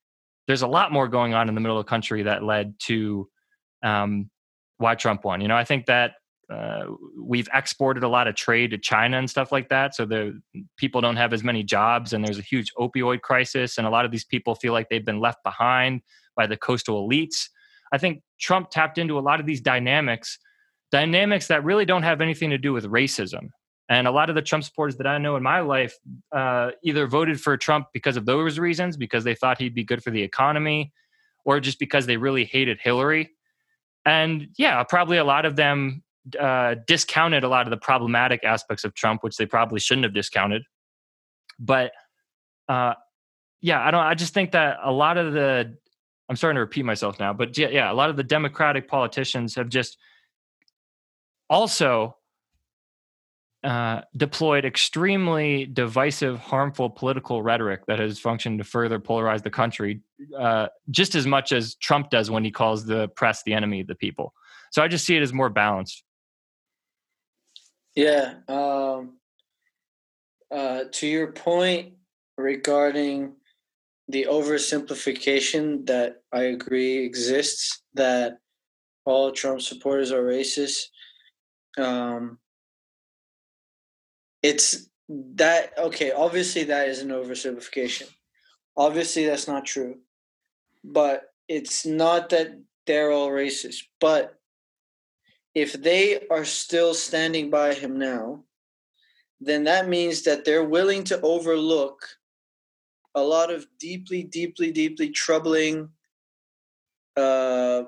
there's 0.46 0.62
a 0.62 0.66
lot 0.68 0.92
more 0.92 1.09
going 1.09 1.35
on 1.35 1.48
in 1.48 1.54
the 1.54 1.61
middle 1.61 1.78
of 1.78 1.85
the 1.85 1.90
country 1.90 2.22
that 2.22 2.42
led 2.42 2.74
to 2.87 3.28
um, 3.83 4.31
why 4.78 4.94
Trump 4.94 5.24
won. 5.24 5.40
You 5.40 5.48
know, 5.48 5.56
I 5.56 5.64
think 5.64 5.86
that 5.86 6.14
uh, 6.50 6.86
we've 7.20 7.48
exported 7.52 8.02
a 8.02 8.08
lot 8.08 8.26
of 8.26 8.34
trade 8.34 8.70
to 8.70 8.78
China 8.78 9.18
and 9.18 9.28
stuff 9.28 9.52
like 9.52 9.68
that. 9.68 9.94
So 9.94 10.06
the 10.06 10.40
people 10.78 11.00
don't 11.00 11.16
have 11.16 11.32
as 11.32 11.44
many 11.44 11.62
jobs, 11.62 12.12
and 12.12 12.24
there's 12.24 12.38
a 12.38 12.42
huge 12.42 12.72
opioid 12.78 13.20
crisis, 13.20 13.76
and 13.76 13.86
a 13.86 13.90
lot 13.90 14.04
of 14.04 14.10
these 14.10 14.24
people 14.24 14.54
feel 14.54 14.72
like 14.72 14.88
they've 14.88 15.04
been 15.04 15.20
left 15.20 15.42
behind 15.44 16.00
by 16.36 16.46
the 16.46 16.56
coastal 16.56 17.06
elites. 17.06 17.48
I 17.92 17.98
think 17.98 18.22
Trump 18.40 18.70
tapped 18.70 18.98
into 18.98 19.18
a 19.18 19.20
lot 19.20 19.40
of 19.40 19.46
these 19.46 19.60
dynamics, 19.60 20.38
dynamics 20.90 21.48
that 21.48 21.64
really 21.64 21.84
don't 21.84 22.02
have 22.02 22.20
anything 22.20 22.50
to 22.50 22.58
do 22.58 22.72
with 22.72 22.84
racism. 22.84 23.48
And 23.90 24.06
a 24.06 24.10
lot 24.10 24.28
of 24.28 24.34
the 24.34 24.42
Trump 24.42 24.64
supporters 24.64 24.96
that 24.98 25.06
I 25.06 25.16
know 25.18 25.36
in 25.36 25.42
my 25.42 25.60
life 25.60 25.96
uh, 26.30 26.72
either 26.84 27.06
voted 27.06 27.40
for 27.40 27.56
Trump 27.56 27.86
because 27.92 28.18
of 28.18 28.26
those 28.26 28.58
reasons, 28.58 28.96
because 28.96 29.24
they 29.24 29.34
thought 29.34 29.58
he'd 29.58 29.74
be 29.74 29.84
good 29.84 30.02
for 30.02 30.10
the 30.10 30.22
economy, 30.22 30.92
or 31.44 31.58
just 31.60 31.78
because 31.78 32.04
they 32.06 32.18
really 32.18 32.44
hated 32.44 32.78
Hillary. 32.82 33.30
And 34.08 34.48
yeah, 34.56 34.82
probably 34.84 35.18
a 35.18 35.24
lot 35.24 35.44
of 35.44 35.54
them 35.56 36.02
uh, 36.40 36.76
discounted 36.86 37.44
a 37.44 37.48
lot 37.48 37.66
of 37.66 37.70
the 37.70 37.76
problematic 37.76 38.42
aspects 38.42 38.84
of 38.84 38.94
Trump, 38.94 39.22
which 39.22 39.36
they 39.36 39.44
probably 39.44 39.80
shouldn't 39.80 40.04
have 40.04 40.14
discounted. 40.14 40.62
But 41.58 41.92
uh, 42.70 42.94
yeah, 43.60 43.86
I 43.86 43.90
don't. 43.90 44.00
I 44.00 44.14
just 44.14 44.32
think 44.32 44.52
that 44.52 44.78
a 44.82 44.90
lot 44.90 45.18
of 45.18 45.34
the 45.34 45.76
I'm 46.28 46.36
starting 46.36 46.56
to 46.56 46.60
repeat 46.60 46.84
myself 46.84 47.20
now, 47.20 47.34
but 47.34 47.58
yeah, 47.58 47.68
yeah, 47.68 47.92
a 47.92 47.94
lot 47.94 48.08
of 48.08 48.16
the 48.16 48.22
Democratic 48.22 48.88
politicians 48.88 49.54
have 49.56 49.68
just 49.68 49.98
also 51.50 52.16
uh, 53.64 54.02
deployed 54.16 54.64
extremely 54.64 55.66
divisive, 55.66 56.38
harmful 56.38 56.88
political 56.88 57.42
rhetoric 57.42 57.86
that 57.86 57.98
has 57.98 58.18
functioned 58.18 58.58
to 58.58 58.64
further 58.64 59.00
polarize 59.00 59.42
the 59.42 59.50
country, 59.50 60.00
uh, 60.38 60.68
just 60.90 61.14
as 61.14 61.26
much 61.26 61.52
as 61.52 61.74
Trump 61.76 62.10
does 62.10 62.30
when 62.30 62.44
he 62.44 62.50
calls 62.50 62.86
the 62.86 63.08
press 63.08 63.42
the 63.42 63.52
enemy 63.52 63.80
of 63.80 63.86
the 63.88 63.94
people. 63.94 64.32
So 64.70 64.82
I 64.82 64.88
just 64.88 65.04
see 65.04 65.16
it 65.16 65.22
as 65.22 65.32
more 65.32 65.50
balanced. 65.50 66.04
Yeah. 67.96 68.34
Um, 68.46 69.14
uh, 70.50 70.84
to 70.92 71.06
your 71.06 71.32
point 71.32 71.94
regarding 72.36 73.34
the 74.08 74.26
oversimplification 74.30 75.86
that 75.86 76.22
I 76.32 76.42
agree 76.42 77.04
exists 77.04 77.82
that 77.94 78.38
all 79.04 79.32
Trump 79.32 79.60
supporters 79.60 80.12
are 80.12 80.22
racist. 80.22 80.84
Um, 81.76 82.38
it's 84.42 84.88
that 85.09 85.72
okay. 85.79 86.12
Obviously, 86.12 86.64
that 86.64 86.88
is 86.88 87.01
an 87.01 87.09
oversimplification. 87.09 88.09
Obviously, 88.77 89.27
that's 89.27 89.48
not 89.48 89.64
true. 89.64 89.96
But 90.85 91.22
it's 91.48 91.85
not 91.85 92.29
that 92.31 92.59
they're 92.87 93.11
all 93.11 93.31
racist. 93.31 93.85
But 94.01 94.38
if 95.55 95.72
they 95.72 96.27
are 96.31 96.44
still 96.44 96.94
standing 96.94 97.51
by 97.51 97.74
him 97.74 97.98
now, 97.98 98.44
then 99.40 99.64
that 99.64 99.88
means 99.88 100.22
that 100.22 100.44
they're 100.44 100.64
willing 100.64 101.05
to 101.05 101.20
overlook 101.20 102.07
a 103.14 103.22
lot 103.22 103.53
of 103.53 103.66
deeply, 103.79 104.22
deeply, 104.22 104.70
deeply 104.70 105.11
troubling 105.11 105.88
uh, 107.16 107.85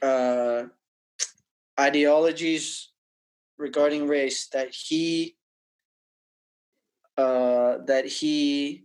uh, 0.00 0.64
ideologies 1.78 2.91
regarding 3.58 4.08
race 4.08 4.48
that 4.48 4.74
he 4.74 5.36
uh, 7.18 7.78
that 7.86 8.06
he 8.06 8.84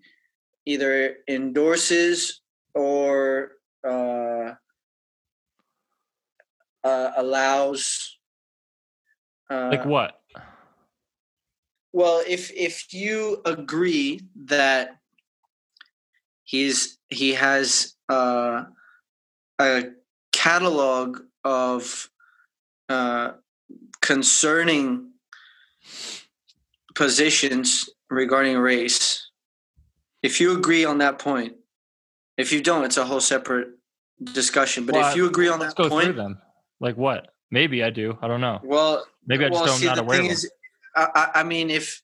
either 0.65 1.17
endorses 1.27 2.41
or 2.75 3.51
uh, 3.87 4.53
uh, 6.83 7.11
allows. 7.17 8.17
Uh, 9.49 9.69
like 9.71 9.85
what? 9.85 10.19
Well, 11.93 12.21
if 12.27 12.51
if 12.51 12.93
you 12.93 13.41
agree 13.45 14.21
that 14.45 14.97
he's 16.43 16.99
he 17.09 17.33
has 17.33 17.95
uh, 18.09 18.65
a 19.59 19.83
catalog 20.31 21.21
of 21.43 22.09
uh, 22.89 23.31
concerning 24.07 25.11
positions 26.95 27.89
regarding 28.09 28.57
race, 28.57 29.29
if 30.23 30.39
you 30.39 30.57
agree 30.57 30.85
on 30.85 30.99
that 30.99 31.19
point, 31.19 31.55
if 32.37 32.53
you 32.53 32.61
don't, 32.61 32.85
it's 32.85 32.95
a 32.95 33.03
whole 33.03 33.19
separate 33.19 33.67
discussion. 34.23 34.85
But 34.85 34.95
Well, 34.95 35.09
if 35.09 35.17
you 35.17 35.27
agree 35.27 35.49
on 35.49 35.59
that 35.59 35.75
go 35.75 35.89
through 35.89 35.89
point, 35.89 36.15
them. 36.15 36.39
Like 36.79 36.95
what? 36.95 37.27
Maybe 37.51 37.83
I 37.83 37.89
do. 37.89 38.17
I 38.21 38.29
don't 38.29 38.39
know. 38.39 38.61
well, 38.63 39.05
Maybe 39.25 39.43
I 39.43 39.49
just 39.49 39.59
well, 39.59 39.65
don't 39.65 39.79
see, 39.79 39.85
not 39.87 39.95
the 39.97 40.01
aware. 40.03 40.17
thing 40.17 40.31
is. 40.31 40.49
I, 40.95 41.07
I 41.13 41.39
I 41.41 41.43
mean, 41.43 41.69
if 41.69 42.01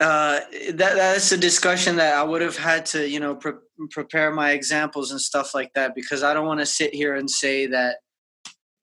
uh, 0.00 0.40
that 0.72 0.94
that's 0.96 1.30
a 1.30 1.36
discussion 1.36 1.96
that 1.96 2.14
I 2.14 2.24
would 2.24 2.42
have 2.42 2.56
had 2.56 2.86
to, 2.86 3.08
you 3.08 3.20
know, 3.20 3.36
pre- 3.36 3.52
prepare 3.90 4.32
my 4.32 4.50
examples 4.50 5.12
and 5.12 5.20
stuff 5.20 5.54
like 5.54 5.72
that 5.74 5.94
because 5.94 6.24
I 6.24 6.34
don't 6.34 6.46
want 6.46 6.58
to 6.60 6.66
sit 6.66 6.92
here 6.92 7.14
and 7.14 7.30
say 7.30 7.66
that, 7.66 7.98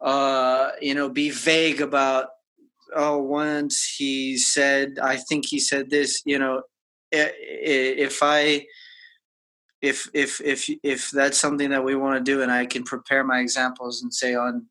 uh, 0.01 0.71
you 0.81 0.95
know, 0.95 1.09
be 1.09 1.29
vague 1.29 1.81
about. 1.81 2.27
Oh, 2.95 3.17
once 3.17 3.95
he 3.97 4.37
said, 4.37 4.97
I 5.01 5.17
think 5.17 5.45
he 5.45 5.59
said 5.59 5.89
this. 5.89 6.21
You 6.25 6.39
know, 6.39 6.61
if 7.11 8.19
I 8.21 8.65
if 9.81 10.09
if 10.13 10.41
if 10.41 10.69
if 10.83 11.11
that's 11.11 11.37
something 11.37 11.69
that 11.69 11.83
we 11.83 11.95
want 11.95 12.17
to 12.17 12.31
do 12.31 12.41
and 12.41 12.51
i 12.51 12.65
can 12.65 12.83
prepare 12.83 13.23
my 13.23 13.39
examples 13.39 14.01
and 14.01 14.13
say 14.13 14.33
on 14.33 14.65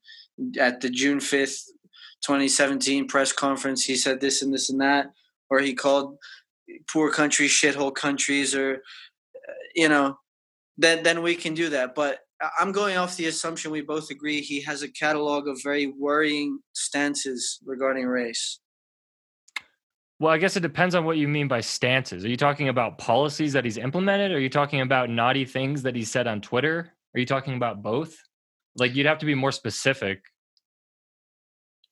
at 0.58 0.80
the 0.80 0.90
june 0.90 1.18
5th 1.18 1.62
2017 2.22 3.06
press 3.06 3.32
conference 3.32 3.84
he 3.84 3.96
said 3.96 4.20
this 4.20 4.42
and 4.42 4.52
this 4.52 4.68
and 4.70 4.80
that 4.80 5.06
or 5.48 5.60
he 5.60 5.74
called 5.74 6.16
poor 6.90 7.10
countries 7.10 7.52
shithole 7.52 7.94
countries 7.94 8.54
or 8.54 8.74
uh, 8.74 9.52
you 9.74 9.88
know 9.88 10.18
then 10.76 11.02
then 11.04 11.22
we 11.22 11.36
can 11.36 11.54
do 11.54 11.68
that 11.68 11.94
but 11.94 12.18
i'm 12.58 12.72
going 12.72 12.96
off 12.96 13.16
the 13.16 13.26
assumption 13.26 13.70
we 13.70 13.80
both 13.80 14.10
agree 14.10 14.40
he 14.40 14.60
has 14.60 14.82
a 14.82 14.88
catalog 14.88 15.48
of 15.48 15.58
very 15.62 15.86
worrying 15.86 16.58
stances 16.74 17.58
regarding 17.64 18.06
race 18.06 18.60
Well, 20.18 20.32
I 20.32 20.38
guess 20.38 20.56
it 20.56 20.60
depends 20.60 20.94
on 20.94 21.04
what 21.04 21.18
you 21.18 21.28
mean 21.28 21.46
by 21.46 21.60
stances. 21.60 22.24
Are 22.24 22.28
you 22.28 22.38
talking 22.38 22.70
about 22.70 22.96
policies 22.96 23.52
that 23.52 23.66
he's 23.66 23.76
implemented? 23.76 24.32
Are 24.32 24.40
you 24.40 24.48
talking 24.48 24.80
about 24.80 25.10
naughty 25.10 25.44
things 25.44 25.82
that 25.82 25.94
he 25.94 26.04
said 26.04 26.26
on 26.26 26.40
Twitter? 26.40 26.90
Are 27.14 27.20
you 27.20 27.26
talking 27.26 27.54
about 27.54 27.82
both? 27.82 28.16
Like 28.76 28.94
you'd 28.94 29.06
have 29.06 29.18
to 29.18 29.26
be 29.26 29.34
more 29.34 29.52
specific. 29.52 30.22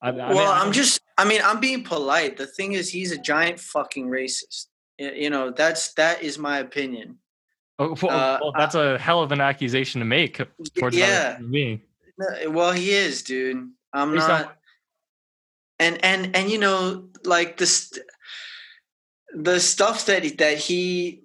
I, 0.00 0.08
I 0.08 0.32
well, 0.32 0.52
I 0.52 0.60
I'm 0.60 0.72
just, 0.72 1.00
I 1.18 1.24
mean, 1.26 1.40
I'm 1.44 1.60
being 1.60 1.82
polite. 1.84 2.36
The 2.36 2.46
thing 2.46 2.72
is, 2.72 2.90
he's 2.90 3.12
a 3.12 3.18
giant 3.18 3.60
fucking 3.60 4.08
racist. 4.08 4.68
You 4.98 5.28
know, 5.28 5.50
that's, 5.50 5.92
that 5.94 6.22
is 6.22 6.38
my 6.38 6.58
opinion. 6.58 7.18
Oh, 7.78 7.96
well, 8.00 8.10
uh, 8.12 8.38
well, 8.40 8.52
that's 8.56 8.76
a 8.76 8.98
hell 8.98 9.22
of 9.22 9.32
an 9.32 9.40
accusation 9.40 10.00
to 10.00 10.04
make 10.04 10.40
towards 10.76 10.96
yeah. 10.96 11.38
No, 12.16 12.50
Well, 12.50 12.72
he 12.72 12.92
is, 12.92 13.22
dude. 13.22 13.56
I'm 13.92 14.10
on 14.10 14.14
not, 14.16 14.56
and, 15.80 16.04
and, 16.04 16.36
and, 16.36 16.50
you 16.50 16.58
know, 16.58 17.08
like 17.24 17.56
this, 17.56 17.98
the 19.34 19.58
stuff 19.58 20.06
that, 20.06 20.22
he- 20.22 20.30
that 20.36 20.58
he, 20.58 21.22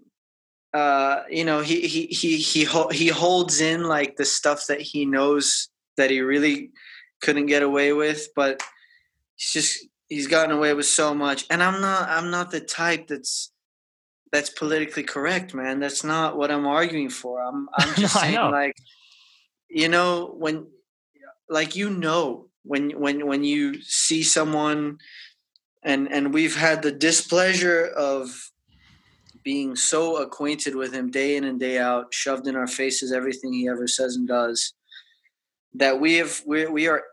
uh, 0.73 1.23
you 1.29 1.45
know, 1.45 1.61
he, 1.61 1.81
he, 1.87 2.07
he, 2.07 2.37
he, 2.37 2.65
he 2.91 3.07
holds 3.09 3.61
in 3.61 3.83
like 3.83 4.15
the 4.15 4.25
stuff 4.25 4.65
that 4.67 4.81
he 4.81 5.05
knows 5.05 5.69
that 5.97 6.09
he 6.09 6.21
really 6.21 6.71
couldn't 7.21 7.45
get 7.47 7.61
away 7.61 7.93
with, 7.93 8.29
but 8.35 8.63
he's 9.35 9.51
just, 9.53 9.85
he's 10.07 10.27
gotten 10.27 10.55
away 10.55 10.73
with 10.73 10.85
so 10.87 11.13
much. 11.13 11.45
And 11.51 11.61
I'm 11.61 11.79
not, 11.81 12.09
I'm 12.09 12.31
not 12.31 12.49
the 12.49 12.61
type 12.61 13.07
that's, 13.07 13.51
that's 14.31 14.49
politically 14.49 15.03
correct, 15.03 15.53
man. 15.53 15.79
That's 15.79 16.03
not 16.03 16.37
what 16.37 16.51
I'm 16.51 16.67
arguing 16.67 17.09
for. 17.09 17.41
I'm, 17.41 17.67
I'm 17.77 17.95
just 17.95 18.15
No, 18.15 18.21
saying, 18.21 18.51
like, 18.51 18.75
you 19.69 19.89
know, 19.89 20.33
when, 20.37 20.67
like, 21.49 21.75
you 21.75 21.89
know, 21.89 22.47
when, 22.63 22.91
when, 22.91 23.25
when 23.25 23.43
you 23.43 23.81
see 23.81 24.23
someone, 24.23 24.99
and 25.83 26.11
and 26.11 26.33
we've 26.33 26.57
had 26.57 26.81
the 26.81 26.91
displeasure 26.91 27.85
of 27.85 28.51
being 29.43 29.75
so 29.75 30.17
acquainted 30.21 30.75
with 30.75 30.93
him 30.93 31.09
day 31.09 31.37
in 31.37 31.43
and 31.45 31.59
day 31.59 31.77
out, 31.79 32.13
shoved 32.13 32.47
in 32.47 32.55
our 32.55 32.67
faces 32.67 33.11
everything 33.11 33.53
he 33.53 33.69
ever 33.69 33.87
says 33.87 34.15
and 34.15 34.27
does, 34.27 34.73
that 35.73 35.99
we 35.99 36.15
have 36.15 36.41
we 36.45 36.65
we 36.67 36.87
are 36.87 37.03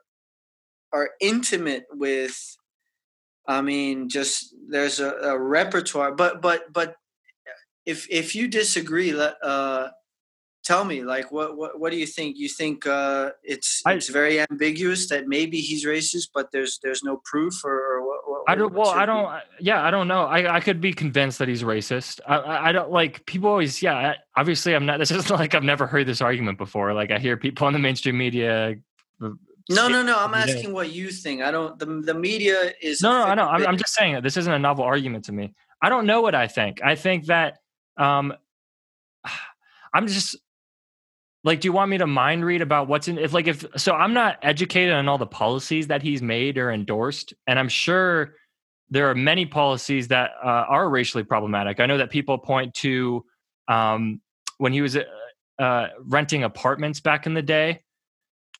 are 0.92 1.10
intimate 1.20 1.86
with. 1.92 2.56
I 3.48 3.62
mean, 3.62 4.08
just 4.08 4.54
there's 4.68 4.98
a, 4.98 5.12
a 5.12 5.38
repertoire, 5.38 6.12
but 6.12 6.42
but 6.42 6.72
but 6.72 6.96
if 7.86 8.06
if 8.10 8.34
you 8.34 8.48
disagree, 8.48 9.12
let 9.12 9.36
uh, 9.42 9.88
tell 10.64 10.84
me 10.84 11.02
like 11.04 11.30
what 11.30 11.56
what 11.56 11.78
what 11.80 11.90
do 11.92 11.96
you 11.96 12.06
think? 12.06 12.36
You 12.36 12.48
think 12.48 12.86
uh, 12.86 13.30
it's 13.44 13.82
I- 13.86 13.94
it's 13.94 14.08
very 14.08 14.40
ambiguous 14.40 15.08
that 15.08 15.28
maybe 15.28 15.60
he's 15.60 15.86
racist, 15.86 16.30
but 16.34 16.50
there's 16.52 16.78
there's 16.82 17.02
no 17.04 17.20
proof, 17.24 17.64
or, 17.64 17.72
or 17.72 18.06
what, 18.06 18.20
what? 18.28 18.42
I 18.48 18.54
don't. 18.56 18.74
Well, 18.74 18.90
I 18.90 19.06
don't. 19.06 19.40
Yeah, 19.60 19.82
I 19.84 19.90
don't 19.90 20.08
know. 20.08 20.22
I 20.24 20.56
I 20.56 20.60
could 20.60 20.80
be 20.80 20.92
convinced 20.92 21.38
that 21.38 21.48
he's 21.48 21.62
racist. 21.62 22.20
I 22.26 22.36
I, 22.36 22.68
I 22.68 22.72
don't 22.72 22.90
like 22.90 23.24
people 23.26 23.48
always. 23.50 23.80
Yeah, 23.80 23.94
I, 23.94 24.16
obviously 24.40 24.74
I'm 24.74 24.84
not. 24.86 24.98
This 25.06 25.10
isn't 25.12 25.30
like 25.30 25.54
I've 25.54 25.62
never 25.64 25.86
heard 25.86 26.06
this 26.06 26.20
argument 26.20 26.58
before. 26.58 26.92
Like 26.92 27.10
I 27.12 27.18
hear 27.18 27.36
people 27.36 27.66
on 27.68 27.72
the 27.72 27.78
mainstream 27.78 28.18
media. 28.18 28.74
uh, 29.22 29.30
No, 29.70 29.88
no, 29.88 30.02
no. 30.02 30.16
I'm 30.18 30.34
asking 30.34 30.72
what 30.72 30.90
you 30.90 31.10
think. 31.10 31.42
I 31.42 31.50
don't. 31.52 31.78
The 31.78 31.86
the 32.10 32.14
media 32.14 32.72
is. 32.82 33.00
No, 33.02 33.10
no, 33.12 33.24
I 33.24 33.34
know. 33.34 33.46
I'm, 33.46 33.66
I'm 33.66 33.76
just 33.76 33.94
saying 33.94 34.14
that 34.14 34.22
this 34.24 34.36
isn't 34.36 34.52
a 34.52 34.58
novel 34.58 34.84
argument 34.84 35.24
to 35.26 35.32
me. 35.32 35.54
I 35.82 35.88
don't 35.88 36.06
know 36.06 36.20
what 36.22 36.34
I 36.34 36.46
think. 36.48 36.80
I 36.82 36.94
think 36.96 37.26
that 37.26 37.58
um, 37.96 38.32
I'm 39.92 40.06
just 40.06 40.36
like, 41.44 41.60
do 41.60 41.68
you 41.68 41.72
want 41.72 41.90
me 41.90 41.98
to 41.98 42.06
mind 42.06 42.44
read 42.44 42.60
about 42.60 42.88
what's 42.88 43.08
in? 43.08 43.18
If 43.18 43.32
like, 43.32 43.46
if 43.46 43.64
so, 43.76 43.94
I'm 43.94 44.12
not 44.12 44.38
educated 44.42 44.92
on 44.92 45.08
all 45.08 45.18
the 45.18 45.26
policies 45.26 45.86
that 45.86 46.02
he's 46.02 46.20
made 46.20 46.58
or 46.58 46.70
endorsed, 46.70 47.34
and 47.46 47.58
I'm 47.58 47.68
sure 47.68 48.34
there 48.90 49.08
are 49.10 49.14
many 49.14 49.46
policies 49.46 50.08
that 50.08 50.32
uh, 50.44 50.46
are 50.46 50.88
racially 50.88 51.24
problematic. 51.24 51.80
I 51.80 51.86
know 51.86 51.98
that 51.98 52.10
people 52.10 52.38
point 52.38 52.74
to 52.74 53.24
um, 53.68 54.20
when 54.58 54.72
he 54.72 54.80
was 54.80 54.96
uh, 54.96 55.04
uh, 55.58 55.88
renting 56.00 56.44
apartments 56.44 57.00
back 57.00 57.26
in 57.26 57.34
the 57.34 57.42
day. 57.42 57.82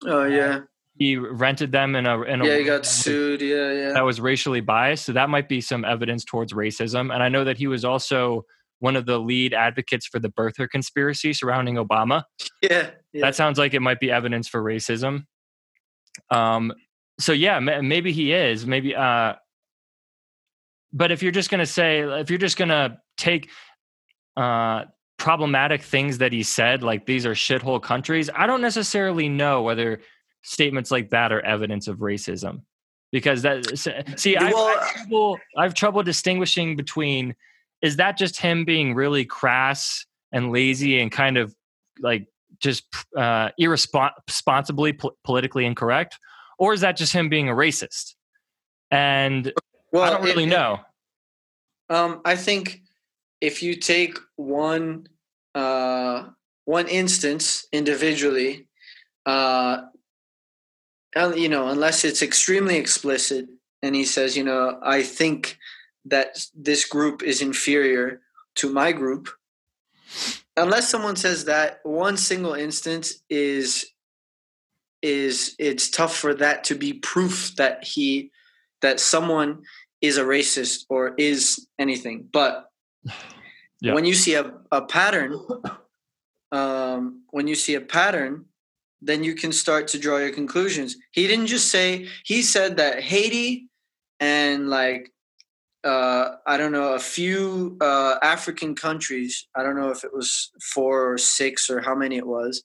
Oh 0.05 0.25
yeah, 0.25 0.61
He 0.99 1.16
rented 1.16 1.72
them 1.72 1.94
in 1.94 2.07
a 2.07 2.22
in 2.22 2.40
a 2.40 2.46
yeah. 2.46 2.59
He 2.59 2.64
got 2.64 2.87
sued. 2.87 3.42
Yeah, 3.42 3.72
yeah. 3.72 3.92
that 3.92 4.05
was 4.05 4.20
racially 4.20 4.61
biased. 4.61 5.05
So 5.05 5.12
that 5.12 5.29
might 5.29 5.49
be 5.49 5.61
some 5.61 5.85
evidence 5.85 6.25
towards 6.25 6.53
racism. 6.53 7.12
And 7.12 7.22
I 7.22 7.29
know 7.29 7.44
that 7.44 7.59
he 7.59 7.66
was 7.66 7.85
also 7.85 8.44
one 8.81 8.97
of 8.97 9.07
the 9.07 9.19
lead 9.19 9.55
advocates 9.55 10.07
for 10.07 10.19
the 10.19 10.29
birther 10.29 10.69
conspiracy 10.69 11.33
surrounding 11.33 11.77
Obama. 11.77 12.23
Yeah, 12.62 12.91
yeah. 13.12 13.23
That 13.27 13.35
sounds 13.35 13.59
like 13.59 13.75
it 13.75 13.81
might 13.81 14.01
be 14.01 14.11
evidence 14.11 14.49
for 14.49 14.62
racism. 14.62 15.25
Um, 16.31 16.73
so 17.19 17.33
yeah, 17.33 17.59
ma- 17.61 17.81
maybe 17.83 18.12
he 18.12 18.33
is. 18.33 18.67
Maybe. 18.67 18.95
Uh, 18.95 19.35
but 20.93 21.11
if 21.12 21.23
you're 21.23 21.33
just 21.33 21.51
gonna 21.51 21.67
say, 21.67 22.01
if 22.01 22.31
you're 22.31 22.39
just 22.39 22.57
gonna 22.57 22.99
take 23.17 23.51
uh, 24.37 24.85
problematic 25.19 25.83
things 25.83 26.19
that 26.19 26.33
he 26.33 26.43
said, 26.43 26.83
like 26.83 27.07
these 27.07 27.25
are 27.27 27.33
shithole 27.33 27.83
countries, 27.83 28.29
I 28.35 28.47
don't 28.47 28.61
necessarily 28.61 29.29
know 29.29 29.62
whether 29.62 30.01
statements 30.43 30.91
like 30.91 31.11
that 31.11 31.33
are 31.33 31.41
evidence 31.41 31.89
of 31.89 31.99
racism. 31.99 32.61
because 33.12 33.43
that 33.43 33.65
see 34.17 34.37
I, 34.37 34.51
Well- 34.51 34.69
I've, 34.79 34.95
trouble, 34.95 35.39
I've 35.57 35.75
trouble 35.75 36.03
distinguishing 36.03 36.77
between 36.77 37.35
is 37.83 37.97
that 37.97 38.17
just 38.17 38.41
him 38.41 38.65
being 38.65 38.95
really 38.95 39.25
crass 39.25 40.07
and 40.33 40.51
lazy 40.53 40.99
and 41.01 41.12
kind 41.12 41.37
of 41.37 41.55
like 42.01 42.27
just 42.61 42.85
uh, 43.17 43.51
irresponsibly 43.59 44.93
po- 44.95 45.17
politically 45.25 45.65
incorrect, 45.67 46.19
or 46.59 46.73
is 46.73 46.81
that 46.81 46.97
just 46.97 47.12
him 47.12 47.29
being 47.29 47.49
a 47.49 47.53
racist? 47.53 48.15
And 48.91 49.53
Well, 49.93 50.03
I 50.03 50.11
don't 50.11 50.23
really 50.23 50.45
it- 50.45 50.49
know. 50.49 50.81
Um, 51.89 52.21
I 52.25 52.35
think 52.35 52.81
if 53.41 53.62
you 53.62 53.77
take 53.77 54.19
one 54.37 55.07
uh, 55.55 56.25
one 56.65 56.89
instance 56.89 57.67
individually, 57.73 58.67
uh, 59.25 59.83
and, 61.15 61.39
you 61.39 61.49
know, 61.49 61.69
unless 61.69 62.05
it's 62.05 62.23
extremely 62.23 62.77
explicit, 62.77 63.47
and 63.83 63.95
he 63.95 64.05
says, 64.05 64.37
you 64.37 64.45
know, 64.45 64.79
I 64.83 65.03
think 65.03 65.57
that 66.07 66.45
this 66.55 66.85
group 66.85 67.23
is 67.23 67.42
inferior 67.42 68.21
to 68.57 68.73
my 68.73 68.92
group. 68.92 69.29
Unless 70.57 70.88
someone 70.88 71.16
says 71.16 71.45
that 71.45 71.81
one 71.83 72.16
single 72.16 72.55
instance 72.55 73.23
is 73.29 73.87
is 75.03 75.55
it's 75.59 75.90
tough 75.90 76.16
for 76.16 76.35
that 76.35 76.64
to 76.64 76.75
be 76.75 76.95
proof 76.95 77.55
that 77.57 77.85
he 77.85 78.31
that 78.81 78.99
someone 78.99 79.62
is 80.01 80.16
a 80.16 80.25
racist 80.25 80.85
or 80.88 81.14
is 81.16 81.66
anything. 81.79 82.29
But 82.33 82.71
Yeah. 83.83 83.92
when 83.92 84.07
you 84.07 84.14
see 84.14 84.35
a, 84.35 84.55
a 84.73 84.87
pattern, 84.87 85.38
um, 86.51 87.25
when 87.29 87.47
you 87.47 87.55
see 87.55 87.75
a 87.75 87.81
pattern, 87.83 88.47
then 89.03 89.23
you 89.23 89.35
can 89.35 89.53
start 89.53 89.88
to 89.88 89.99
draw 89.99 90.16
your 90.16 90.33
conclusions. 90.33 90.97
He 91.12 91.27
didn't 91.27 91.49
just 91.49 91.71
say, 91.71 92.09
he 92.25 92.40
said 92.40 92.79
that 92.79 93.03
Haiti 93.03 93.69
and 94.19 94.71
like, 94.71 95.12
uh, 95.87 96.37
I 96.46 96.57
don't 96.57 96.72
know, 96.72 96.94
a 96.94 96.99
few 96.99 97.77
uh, 97.81 98.16
African 98.20 98.75
countries, 98.75 99.46
I 99.55 99.62
don't 99.62 99.77
know 99.77 99.90
if 99.90 100.03
it 100.03 100.12
was 100.12 100.51
four 100.75 101.12
or 101.12 101.16
six 101.16 101.70
or 101.70 101.81
how 101.81 101.94
many 101.94 102.16
it 102.16 102.27
was, 102.27 102.64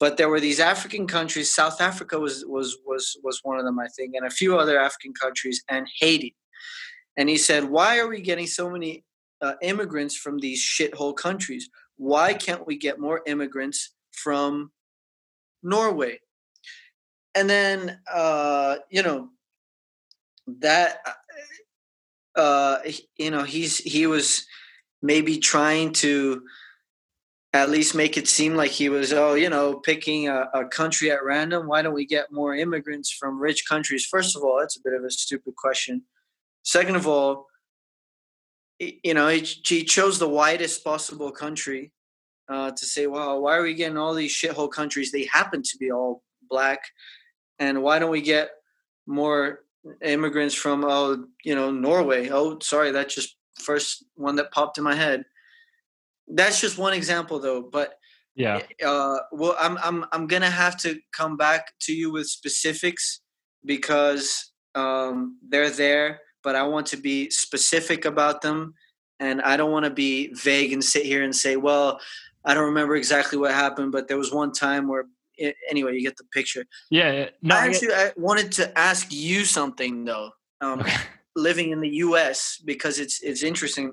but 0.00 0.16
there 0.16 0.28
were 0.28 0.40
these 0.40 0.58
African 0.58 1.06
countries. 1.06 1.54
South 1.54 1.80
Africa 1.80 2.18
was 2.18 2.44
was 2.46 2.76
was 2.84 3.16
was 3.22 3.40
one 3.44 3.58
of 3.58 3.64
them, 3.64 3.78
I 3.78 3.86
think, 3.96 4.14
and 4.14 4.26
a 4.26 4.30
few 4.30 4.58
other 4.58 4.78
African 4.78 5.12
countries, 5.14 5.62
and 5.68 5.86
Haiti. 6.00 6.34
And 7.16 7.28
he 7.28 7.36
said, 7.36 7.64
"Why 7.64 7.98
are 7.98 8.08
we 8.08 8.20
getting 8.20 8.48
so 8.48 8.68
many 8.68 9.04
uh, 9.40 9.54
immigrants 9.62 10.16
from 10.16 10.38
these 10.40 10.60
shithole 10.60 11.16
countries? 11.16 11.70
Why 11.96 12.34
can't 12.34 12.66
we 12.66 12.76
get 12.76 12.98
more 12.98 13.22
immigrants 13.26 13.94
from 14.10 14.72
Norway?" 15.62 16.20
And 17.36 17.48
then, 17.48 18.00
uh, 18.12 18.78
you 18.90 19.02
know, 19.04 19.30
that 20.60 20.98
uh, 22.38 22.78
you 23.16 23.30
know 23.30 23.42
he's 23.42 23.78
he 23.78 24.06
was 24.06 24.46
maybe 25.02 25.38
trying 25.38 25.92
to 25.92 26.42
at 27.52 27.70
least 27.70 27.94
make 27.94 28.16
it 28.16 28.28
seem 28.28 28.54
like 28.54 28.70
he 28.70 28.88
was 28.88 29.12
oh 29.12 29.34
you 29.34 29.50
know 29.50 29.74
picking 29.74 30.28
a, 30.28 30.48
a 30.54 30.64
country 30.66 31.10
at 31.10 31.24
random. 31.24 31.66
Why 31.66 31.82
don't 31.82 31.94
we 31.94 32.06
get 32.06 32.32
more 32.32 32.54
immigrants 32.54 33.10
from 33.10 33.40
rich 33.40 33.64
countries? 33.68 34.06
First 34.06 34.36
of 34.36 34.42
all 34.42 34.58
that's 34.60 34.76
a 34.76 34.82
bit 34.82 34.94
of 34.94 35.04
a 35.04 35.10
stupid 35.10 35.56
question. 35.56 36.02
Second 36.62 36.96
of 36.96 37.06
all 37.06 37.46
you 38.78 39.14
know 39.14 39.28
he, 39.28 39.40
he 39.66 39.84
chose 39.84 40.18
the 40.18 40.28
widest 40.28 40.84
possible 40.84 41.32
country 41.32 41.92
uh, 42.48 42.70
to 42.70 42.86
say 42.86 43.08
well 43.08 43.42
why 43.42 43.56
are 43.56 43.62
we 43.62 43.74
getting 43.74 43.98
all 43.98 44.14
these 44.14 44.32
shithole 44.34 44.70
countries? 44.70 45.10
They 45.10 45.24
happen 45.32 45.62
to 45.62 45.78
be 45.78 45.90
all 45.90 46.22
black. 46.48 46.80
And 47.58 47.82
why 47.82 47.98
don't 47.98 48.12
we 48.12 48.22
get 48.22 48.50
more 49.06 49.64
immigrants 50.02 50.54
from 50.54 50.84
oh 50.84 51.24
you 51.44 51.54
know 51.54 51.70
norway 51.70 52.28
oh 52.30 52.58
sorry 52.60 52.90
that's 52.90 53.14
just 53.14 53.36
first 53.54 54.04
one 54.14 54.36
that 54.36 54.50
popped 54.52 54.78
in 54.78 54.84
my 54.84 54.94
head 54.94 55.24
that's 56.28 56.60
just 56.60 56.78
one 56.78 56.92
example 56.92 57.38
though 57.38 57.62
but 57.62 57.94
Yeah. 58.34 58.60
uh 58.84 59.18
well 59.32 59.56
i'm 59.58 59.78
i'm 59.82 60.04
i'm 60.12 60.26
gonna 60.26 60.50
have 60.50 60.76
to 60.82 61.00
come 61.12 61.36
back 61.36 61.72
to 61.80 61.92
you 61.92 62.12
with 62.12 62.26
specifics 62.26 63.20
because 63.64 64.52
um 64.74 65.38
they're 65.48 65.70
there 65.70 66.20
but 66.42 66.54
i 66.54 66.62
want 66.62 66.86
to 66.88 66.96
be 66.96 67.30
specific 67.30 68.04
about 68.04 68.42
them 68.42 68.74
and 69.20 69.40
i 69.42 69.56
don't 69.56 69.72
want 69.72 69.84
to 69.84 69.90
be 69.90 70.32
vague 70.34 70.72
and 70.72 70.84
sit 70.84 71.04
here 71.04 71.22
and 71.24 71.34
say 71.34 71.56
well 71.56 71.98
i 72.44 72.52
don't 72.54 72.66
remember 72.66 72.94
exactly 72.96 73.38
what 73.38 73.52
happened 73.52 73.90
but 73.90 74.06
there 74.06 74.18
was 74.18 74.32
one 74.32 74.52
time 74.52 74.86
where 74.86 75.06
it, 75.38 75.56
anyway 75.70 75.94
you 75.94 76.02
get 76.02 76.16
the 76.16 76.24
picture 76.32 76.64
Yeah. 76.90 77.30
No, 77.42 77.56
I 77.56 77.66
actually 77.66 77.94
I 77.94 78.12
wanted 78.16 78.52
to 78.52 78.78
ask 78.78 79.06
you 79.10 79.44
something 79.44 80.04
though. 80.04 80.30
Um, 80.60 80.80
Okay. 80.80 80.96
living 81.36 81.70
in 81.70 81.80
the 81.80 81.94
U.S. 82.06 82.60
because 82.64 82.98
it's 82.98 83.22
it's 83.22 83.42
interesting 83.42 83.92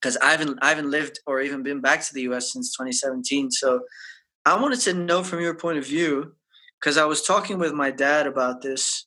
because 0.00 0.16
I 0.18 0.30
haven't 0.30 0.58
I 0.62 0.68
haven't 0.68 0.90
lived 0.90 1.20
or 1.26 1.40
even 1.40 1.62
been 1.62 1.80
back 1.80 2.02
to 2.02 2.14
the 2.14 2.22
U.S. 2.22 2.52
since 2.52 2.76
2017. 2.76 3.50
So 3.50 3.80
I 4.46 4.60
wanted 4.60 4.80
to 4.80 4.94
know 4.94 5.22
from 5.22 5.40
your 5.40 5.54
point 5.54 5.78
of 5.78 5.86
view 5.86 6.34
because 6.78 6.96
I 6.96 7.04
was 7.04 7.22
talking 7.22 7.58
with 7.58 7.72
my 7.72 7.90
dad 7.90 8.26
about 8.26 8.62
this. 8.62 9.06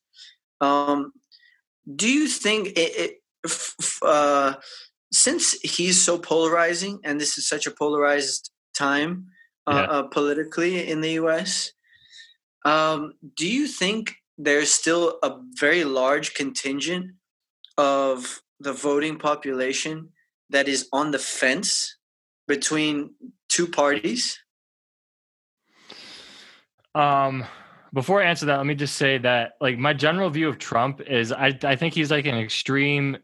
Um, 0.60 1.14
do 1.96 2.10
you 2.12 2.28
think 2.28 2.68
it, 2.78 2.92
it 3.04 3.12
uh, 4.04 4.56
since 5.12 5.54
he's 5.62 6.04
so 6.04 6.18
polarizing 6.18 7.00
and 7.04 7.20
this 7.20 7.38
is 7.38 7.48
such 7.48 7.66
a 7.68 7.72
polarized 7.72 8.52
time 8.76 9.28
uh, 9.67 9.74
Yeah. 9.74 9.82
uh, 9.84 10.04
politically 10.04 10.88
in 10.89 11.02
the 11.02 11.13
U.S. 11.13 11.71
Um, 12.65 13.13
do 13.36 13.47
you 13.47 13.67
think 13.67 14.15
there's 14.38 14.71
still 14.71 15.19
a 15.24 15.38
very 15.60 15.84
large 15.84 16.34
contingent 16.34 17.12
of 17.78 18.41
the 18.60 18.74
voting 18.74 19.17
population 19.17 20.10
that 20.50 20.67
is 20.67 20.88
on 20.93 21.12
the 21.12 21.19
fence 21.19 21.97
between 22.47 23.15
two 23.50 23.67
parties? 23.67 24.38
Um, 26.93 27.45
before 27.93 28.21
I 28.21 28.26
answer 28.26 28.45
that, 28.47 28.58
let 28.58 28.65
me 28.65 28.76
just 28.76 28.95
say 28.95 29.17
that 29.19 29.54
like 29.62 29.78
my 29.78 29.93
general 29.93 30.30
view 30.30 30.47
of 30.50 30.58
Trump 30.58 31.02
is 31.02 31.32
I 31.32 31.58
I 31.63 31.76
think 31.76 31.93
he's 31.93 32.12
like 32.12 32.26
an 32.26 32.36
extreme 32.36 33.17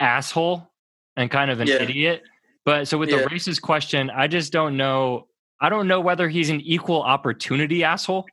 asshole 0.00 0.70
and 1.16 1.30
kind 1.30 1.50
of 1.50 1.60
an 1.60 1.68
Yeah. 1.68 1.82
idiot. 1.82 2.22
But 2.64 2.88
so 2.88 2.98
with 2.98 3.10
Yeah. 3.10 3.18
the 3.18 3.24
racist 3.26 3.60
question, 3.62 4.10
I 4.10 4.28
just 4.28 4.52
don't 4.52 4.76
know. 4.76 5.28
I 5.62 5.68
don't 5.68 5.86
know 5.86 6.00
whether 6.00 6.28
he's 6.28 6.50
an 6.50 6.60
equal 6.60 7.02
opportunity 7.02 7.84
asshole, 7.84 8.26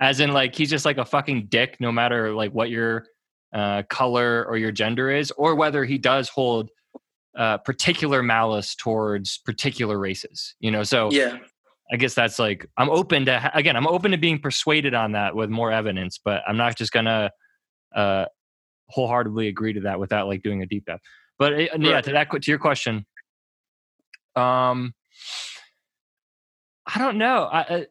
as 0.00 0.20
in 0.20 0.32
like 0.32 0.54
he's 0.54 0.70
just 0.70 0.84
like 0.84 0.98
a 0.98 1.04
fucking 1.04 1.48
dick, 1.48 1.76
no 1.80 1.90
matter 1.90 2.32
like 2.32 2.52
what 2.52 2.70
your 2.70 3.06
uh, 3.52 3.82
color 3.90 4.46
or 4.48 4.56
your 4.56 4.70
gender 4.70 5.10
is, 5.10 5.32
or 5.32 5.56
whether 5.56 5.84
he 5.84 5.98
does 5.98 6.28
hold 6.28 6.70
uh, 7.36 7.58
particular 7.58 8.22
malice 8.22 8.76
towards 8.76 9.38
particular 9.38 9.98
races. 9.98 10.54
You 10.60 10.70
know, 10.70 10.84
so 10.84 11.10
Yeah, 11.10 11.38
I 11.92 11.96
guess 11.96 12.14
that's 12.14 12.38
like 12.38 12.64
I'm 12.78 12.88
open 12.88 13.24
to 13.26 13.40
ha- 13.40 13.50
again. 13.54 13.76
I'm 13.76 13.88
open 13.88 14.12
to 14.12 14.16
being 14.16 14.38
persuaded 14.38 14.94
on 14.94 15.12
that 15.12 15.34
with 15.34 15.50
more 15.50 15.72
evidence, 15.72 16.20
but 16.24 16.42
I'm 16.46 16.56
not 16.56 16.76
just 16.76 16.92
gonna 16.92 17.32
uh, 17.96 18.26
wholeheartedly 18.90 19.48
agree 19.48 19.72
to 19.72 19.80
that 19.80 19.98
without 19.98 20.28
like 20.28 20.42
doing 20.42 20.62
a 20.62 20.66
deep 20.66 20.84
dive. 20.84 21.00
But 21.36 21.52
uh, 21.52 21.78
yeah, 21.80 22.00
to 22.00 22.12
that 22.12 22.30
to 22.30 22.50
your 22.50 22.60
question, 22.60 23.06
um, 24.36 24.94
I 26.86 26.98
don't 26.98 27.18
know. 27.18 27.44
I, 27.44 27.60
I 27.60 27.86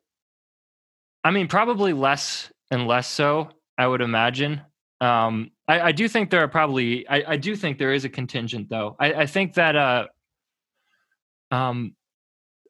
I 1.25 1.31
mean, 1.31 1.47
probably 1.47 1.91
less 1.93 2.51
and 2.69 2.87
less 2.87 3.07
so. 3.07 3.49
I 3.77 3.87
would 3.87 4.01
imagine. 4.01 4.61
Um, 5.01 5.51
I, 5.67 5.81
I 5.81 5.91
do 5.91 6.07
think 6.07 6.29
there 6.29 6.41
are 6.41 6.47
probably. 6.47 7.07
I, 7.09 7.33
I 7.33 7.37
do 7.37 7.55
think 7.55 7.77
there 7.77 7.93
is 7.93 8.05
a 8.05 8.09
contingent, 8.09 8.69
though. 8.69 8.95
I, 8.99 9.13
I 9.13 9.25
think 9.25 9.55
that 9.55 9.75
uh, 9.75 10.05
um, 11.51 11.95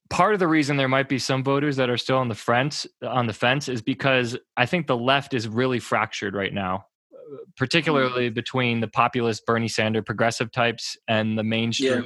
part 0.09 0.33
of 0.33 0.39
the 0.39 0.47
reason 0.47 0.77
there 0.77 0.87
might 0.87 1.09
be 1.09 1.19
some 1.19 1.43
voters 1.43 1.75
that 1.75 1.89
are 1.89 1.97
still 1.97 2.17
on 2.17 2.29
the 2.29 2.35
fence 2.35 2.87
on 3.03 3.27
the 3.27 3.33
fence 3.33 3.67
is 3.67 3.81
because 3.81 4.37
I 4.55 4.65
think 4.65 4.87
the 4.87 4.97
left 4.97 5.33
is 5.33 5.47
really 5.47 5.79
fractured 5.79 6.33
right 6.33 6.53
now, 6.53 6.85
uh, 7.13 7.37
particularly 7.57 8.29
between 8.29 8.79
the 8.79 8.87
populist 8.87 9.45
Bernie 9.45 9.67
Sanders 9.67 10.03
progressive 10.05 10.51
types 10.51 10.97
and 11.07 11.37
the 11.37 11.43
mainstream 11.43 12.05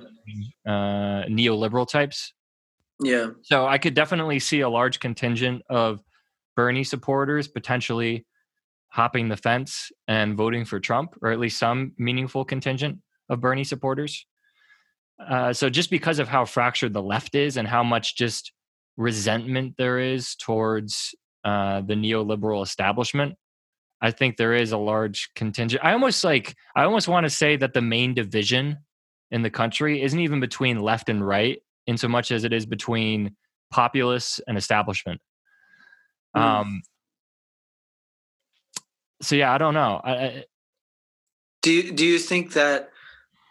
uh, 0.66 1.26
neoliberal 1.30 1.88
types. 1.88 2.34
Yeah, 3.02 3.30
So 3.44 3.66
I 3.66 3.78
could 3.78 3.94
definitely 3.94 4.40
see 4.40 4.62
a 4.62 4.70
large 4.70 5.00
contingent 5.00 5.64
of 5.70 6.02
Bernie 6.56 6.84
supporters 6.84 7.48
potentially 7.48 8.26
hopping 8.90 9.30
the 9.30 9.38
fence 9.38 9.92
and 10.08 10.36
voting 10.36 10.66
for 10.66 10.80
Trump, 10.80 11.16
or 11.22 11.32
at 11.32 11.40
least 11.40 11.58
some 11.58 11.94
meaningful 11.98 12.44
contingent 12.44 13.00
of 13.30 13.40
Bernie 13.40 13.64
supporters. 13.64 14.26
Uh, 15.20 15.54
so 15.54 15.70
just 15.70 15.90
because 15.90 16.20
of 16.20 16.28
how 16.28 16.46
fractured 16.46 16.94
the 16.94 17.02
left 17.02 17.36
is 17.36 17.58
and 17.58 17.68
how 17.68 17.84
much 17.84 18.16
just 18.16 18.52
resentment 18.98 19.76
there 19.78 20.00
is 20.00 20.36
towards 20.36 21.14
uh, 21.46 21.82
the 21.82 21.94
neoliberal 21.94 22.64
establishment, 22.64 23.36
I 24.02 24.12
think 24.12 24.38
there 24.38 24.54
is 24.54 24.72
a 24.72 24.78
large 24.78 25.30
contingent. 25.36 25.84
I 25.84 25.94
almost 25.94 26.24
like 26.24 26.56
I 26.76 26.84
almost 26.84 27.08
want 27.08 27.26
to 27.26 27.30
say 27.30 27.58
that 27.58 27.74
the 27.74 27.82
main 27.82 28.14
division 28.14 28.78
in 29.32 29.42
the 29.42 29.50
country 29.50 30.02
isn't 30.02 30.20
even 30.20 30.40
between 30.40 30.80
left 30.80 31.10
and 31.10 31.26
right, 31.26 31.60
in 31.88 31.98
so 31.98 32.08
much 32.08 32.32
as 32.32 32.44
it 32.44 32.54
is 32.54 32.66
between 32.66 33.36
populists 33.72 34.40
and 34.48 34.58
establishment. 34.58 35.22
Hmm. 36.36 36.42
Um, 36.42 36.82
so 39.22 39.36
yeah, 39.36 39.54
I 39.54 39.58
don't 39.58 39.74
know. 39.74 40.02
I, 40.04 40.12
I, 40.12 40.46
Do 41.62 41.72
you, 41.72 41.92
do 41.92 42.06
you 42.06 42.20
think 42.20 42.54
that 42.54 42.90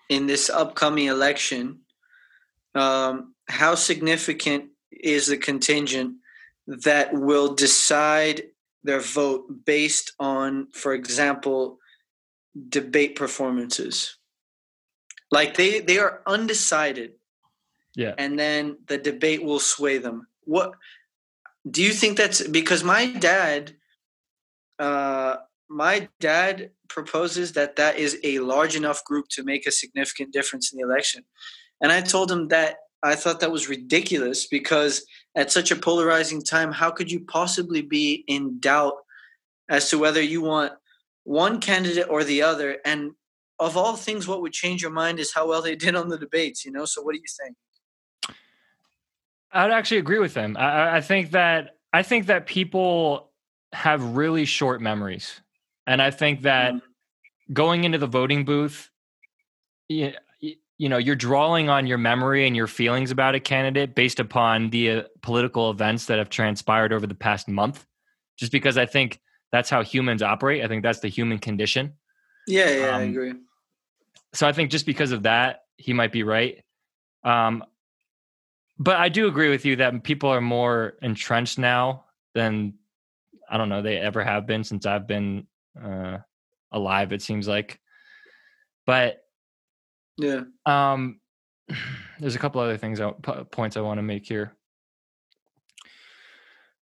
in 0.09 0.27
this 0.27 0.49
upcoming 0.49 1.09
election, 1.09 1.81
um, 2.75 3.35
how 3.49 3.75
significant 3.75 4.71
is 4.91 5.27
the 5.27 5.37
contingent 5.37 6.17
that 6.67 7.13
will 7.13 7.55
decide 7.55 8.45
their 8.83 9.01
vote 9.01 9.65
based 9.67 10.13
on, 10.19 10.69
for 10.73 10.95
example, 10.95 11.79
debate 12.69 13.17
performances? 13.17 14.17
Like 15.31 15.59
they 15.59 15.81
they 15.81 15.99
are 15.99 16.23
undecided, 16.27 17.18
Yeah. 17.99 18.15
and 18.17 18.39
then 18.39 18.79
the 18.87 18.97
debate 18.97 19.43
will 19.43 19.59
sway 19.59 19.99
them. 19.99 20.29
What 20.45 20.73
do 21.69 21.83
you 21.83 21.93
think 21.93 22.17
that's 22.17 22.47
because 22.47 22.85
my 22.85 23.07
dad, 23.07 23.75
uh, 24.79 25.39
my 25.69 26.09
dad 26.21 26.71
proposes 26.89 27.53
that 27.55 27.75
that 27.75 27.99
is 27.99 28.17
a 28.23 28.39
large 28.39 28.77
enough 28.77 29.03
group 29.03 29.27
to 29.31 29.43
make 29.43 29.67
a 29.67 29.73
significant 29.73 30.33
difference 30.33 30.73
in 30.73 30.79
the 30.79 30.85
election, 30.85 31.25
and 31.81 31.91
I 31.91 32.01
told 32.01 32.31
him 32.31 32.47
that 32.49 32.77
I 33.03 33.17
thought 33.17 33.41
that 33.41 33.51
was 33.51 33.69
ridiculous 33.69 34.47
because 34.47 35.05
at 35.35 35.51
such 35.51 35.73
a 35.73 35.77
polarizing 35.77 36.43
time, 36.43 36.71
how 36.71 36.93
could 36.93 37.11
you 37.11 37.21
possibly 37.25 37.83
be 37.83 38.25
in 38.29 38.61
doubt 38.61 38.95
as 39.69 39.91
to 39.91 39.99
whether 39.99 40.23
you 40.23 40.41
want 40.41 40.73
one 41.25 41.61
candidate 41.61 42.07
or 42.09 42.23
the 42.23 42.43
other? 42.43 42.79
And 42.85 43.11
of 43.59 43.77
all 43.77 43.97
things, 43.97 44.29
what 44.29 44.41
would 44.41 44.53
change 44.53 44.83
your 44.83 44.93
mind 44.93 45.19
is 45.19 45.35
how 45.35 45.49
well 45.49 45.63
they 45.63 45.75
did 45.75 45.97
on 45.97 46.09
the 46.09 46.19
debates. 46.19 46.65
You 46.65 46.71
know. 46.71 46.85
So, 46.85 47.03
what 47.03 47.15
do 47.15 47.19
you 47.19 47.45
think? 47.45 47.57
I'd 49.53 49.71
actually 49.71 49.99
agree 49.99 50.19
with 50.19 50.35
him. 50.35 50.57
I- 50.59 50.63
I, 50.73 50.97
I 50.97 51.01
think 51.01 51.31
that 51.33 51.77
I 51.93 52.03
think 52.03 52.27
that 52.27 52.47
people 52.47 53.31
have 53.73 54.03
really 54.17 54.45
short 54.45 54.81
memories, 54.83 55.41
and 55.87 56.03
I 56.03 56.11
think 56.11 56.43
that 56.43 56.75
Mm. 56.75 56.83
going 57.53 57.85
into 57.85 57.97
the 57.99 58.07
voting 58.07 58.45
booth, 58.45 58.91
you, 59.89 60.13
you 60.41 60.89
know, 60.89 60.99
you're 60.99 61.17
drawing 61.17 61.69
on 61.71 61.87
your 61.87 61.99
memory 61.99 62.47
and 62.47 62.55
your 62.55 62.67
feelings 62.67 63.11
about 63.11 63.35
a 63.35 63.41
candidate 63.41 63.95
based 63.95 64.21
upon 64.21 64.71
the 64.71 64.91
uh, 64.91 65.03
political 65.23 65.71
events 65.71 66.07
that 66.07 66.19
have 66.19 66.29
transpired 66.31 66.93
over 66.93 67.07
the 67.07 67.15
past 67.15 67.49
month. 67.49 67.85
Just 68.39 68.53
because 68.53 68.77
I 68.79 68.87
think 68.87 69.19
that's 69.51 69.71
how 69.71 69.83
humans 69.83 70.23
operate. 70.23 70.63
I 70.63 70.69
think 70.69 70.83
that's 70.83 71.01
the 71.01 71.09
human 71.09 71.39
condition. 71.39 71.95
Yeah, 72.47 72.71
yeah, 72.71 72.87
I 72.87 73.03
Um, 73.03 73.09
agree. 73.11 73.33
so 74.35 74.47
I 74.47 74.53
think 74.53 74.71
just 74.71 74.87
because 74.87 75.11
of 75.11 75.23
that, 75.25 75.63
he 75.79 75.93
might 75.95 76.13
be 76.13 76.23
right. 76.23 76.63
Um, 77.25 77.65
but 78.79 78.97
I 78.97 79.09
do 79.09 79.27
agree 79.27 79.49
with 79.51 79.65
you 79.65 79.77
that 79.77 80.03
people 80.05 80.31
are 80.31 80.41
more 80.41 80.95
entrenched 81.03 81.59
now 81.59 82.05
than 82.35 82.75
I 83.51 83.57
don't 83.57 83.69
know 83.69 83.83
they 83.83 83.97
ever 83.99 84.23
have 84.23 84.47
been 84.47 84.63
since 84.65 84.87
I've 84.87 85.07
been 85.07 85.47
uh, 85.83 86.19
alive. 86.71 87.13
It 87.13 87.23
seems 87.23 87.49
like, 87.49 87.81
but 88.87 89.19
Yeah. 90.17 90.43
um, 90.67 91.21
there's 92.21 92.37
a 92.37 92.39
couple 92.39 92.61
other 92.61 92.77
things, 92.77 93.01
I, 93.01 93.11
points 93.51 93.77
I 93.77 93.81
want 93.81 93.99
to 93.99 94.03
make 94.03 94.27
here. 94.27 94.55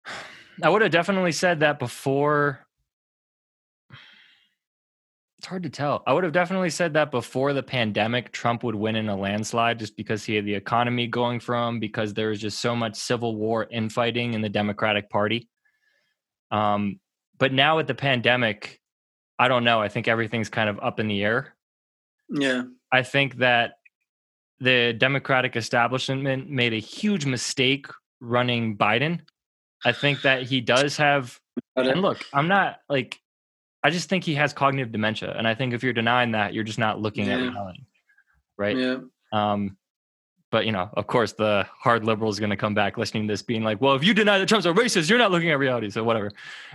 I 0.62 0.68
would 0.68 0.82
have 0.82 0.90
definitely 0.90 1.32
said 1.32 1.60
that 1.60 1.78
before. 1.78 2.65
It's 5.46 5.50
hard 5.50 5.62
to 5.62 5.70
tell. 5.70 6.02
I 6.08 6.12
would 6.12 6.24
have 6.24 6.32
definitely 6.32 6.70
said 6.70 6.94
that 6.94 7.12
before 7.12 7.52
the 7.52 7.62
pandemic, 7.62 8.32
Trump 8.32 8.64
would 8.64 8.74
win 8.74 8.96
in 8.96 9.08
a 9.08 9.16
landslide 9.16 9.78
just 9.78 9.96
because 9.96 10.24
he 10.24 10.34
had 10.34 10.44
the 10.44 10.56
economy 10.56 11.06
going 11.06 11.38
for 11.38 11.54
him, 11.54 11.78
because 11.78 12.12
there 12.14 12.30
was 12.30 12.40
just 12.40 12.58
so 12.58 12.74
much 12.74 12.96
civil 12.96 13.36
war 13.36 13.64
infighting 13.70 14.34
in 14.34 14.40
the 14.40 14.48
Democratic 14.48 15.08
Party. 15.08 15.48
Um, 16.50 16.98
but 17.38 17.52
now 17.52 17.76
with 17.76 17.86
the 17.86 17.94
pandemic, 17.94 18.80
I 19.38 19.46
don't 19.46 19.62
know. 19.62 19.80
I 19.80 19.86
think 19.86 20.08
everything's 20.08 20.48
kind 20.48 20.68
of 20.68 20.80
up 20.80 20.98
in 20.98 21.06
the 21.06 21.22
air. 21.22 21.54
Yeah. 22.28 22.64
I 22.90 23.04
think 23.04 23.36
that 23.36 23.74
the 24.58 24.94
Democratic 24.94 25.54
establishment 25.54 26.50
made 26.50 26.72
a 26.72 26.80
huge 26.80 27.24
mistake 27.24 27.86
running 28.18 28.76
Biden. 28.76 29.20
I 29.84 29.92
think 29.92 30.22
that 30.22 30.42
he 30.42 30.60
does 30.60 30.96
have, 30.96 31.38
and 31.76 32.02
look, 32.02 32.24
I'm 32.32 32.48
not 32.48 32.80
like, 32.88 33.20
I 33.82 33.90
just 33.90 34.08
think 34.08 34.24
he 34.24 34.34
has 34.34 34.52
cognitive 34.52 34.92
dementia. 34.92 35.34
And 35.36 35.46
I 35.46 35.54
think 35.54 35.72
if 35.72 35.82
you're 35.82 35.92
denying 35.92 36.32
that, 36.32 36.54
you're 36.54 36.64
just 36.64 36.78
not 36.78 37.00
looking 37.00 37.28
at 37.28 37.38
reality. 37.40 37.84
Right. 38.58 38.76
Yeah. 38.76 38.98
Um, 39.32 39.76
but 40.50 40.64
you 40.64 40.72
know, 40.72 40.88
of 40.94 41.06
course, 41.06 41.32
the 41.32 41.66
hard 41.78 42.04
liberal 42.04 42.30
is 42.30 42.38
going 42.38 42.50
to 42.50 42.56
come 42.56 42.74
back 42.74 42.96
listening 42.96 43.26
to 43.26 43.32
this, 43.32 43.42
being 43.42 43.62
like, 43.62 43.80
"Well, 43.80 43.94
if 43.94 44.04
you 44.04 44.14
deny 44.14 44.38
that 44.38 44.48
Trump's 44.48 44.66
a 44.66 44.72
racist, 44.72 45.10
you're 45.10 45.18
not 45.18 45.30
looking 45.30 45.50
at 45.50 45.58
reality." 45.58 45.90
So 45.90 46.04
whatever. 46.04 46.30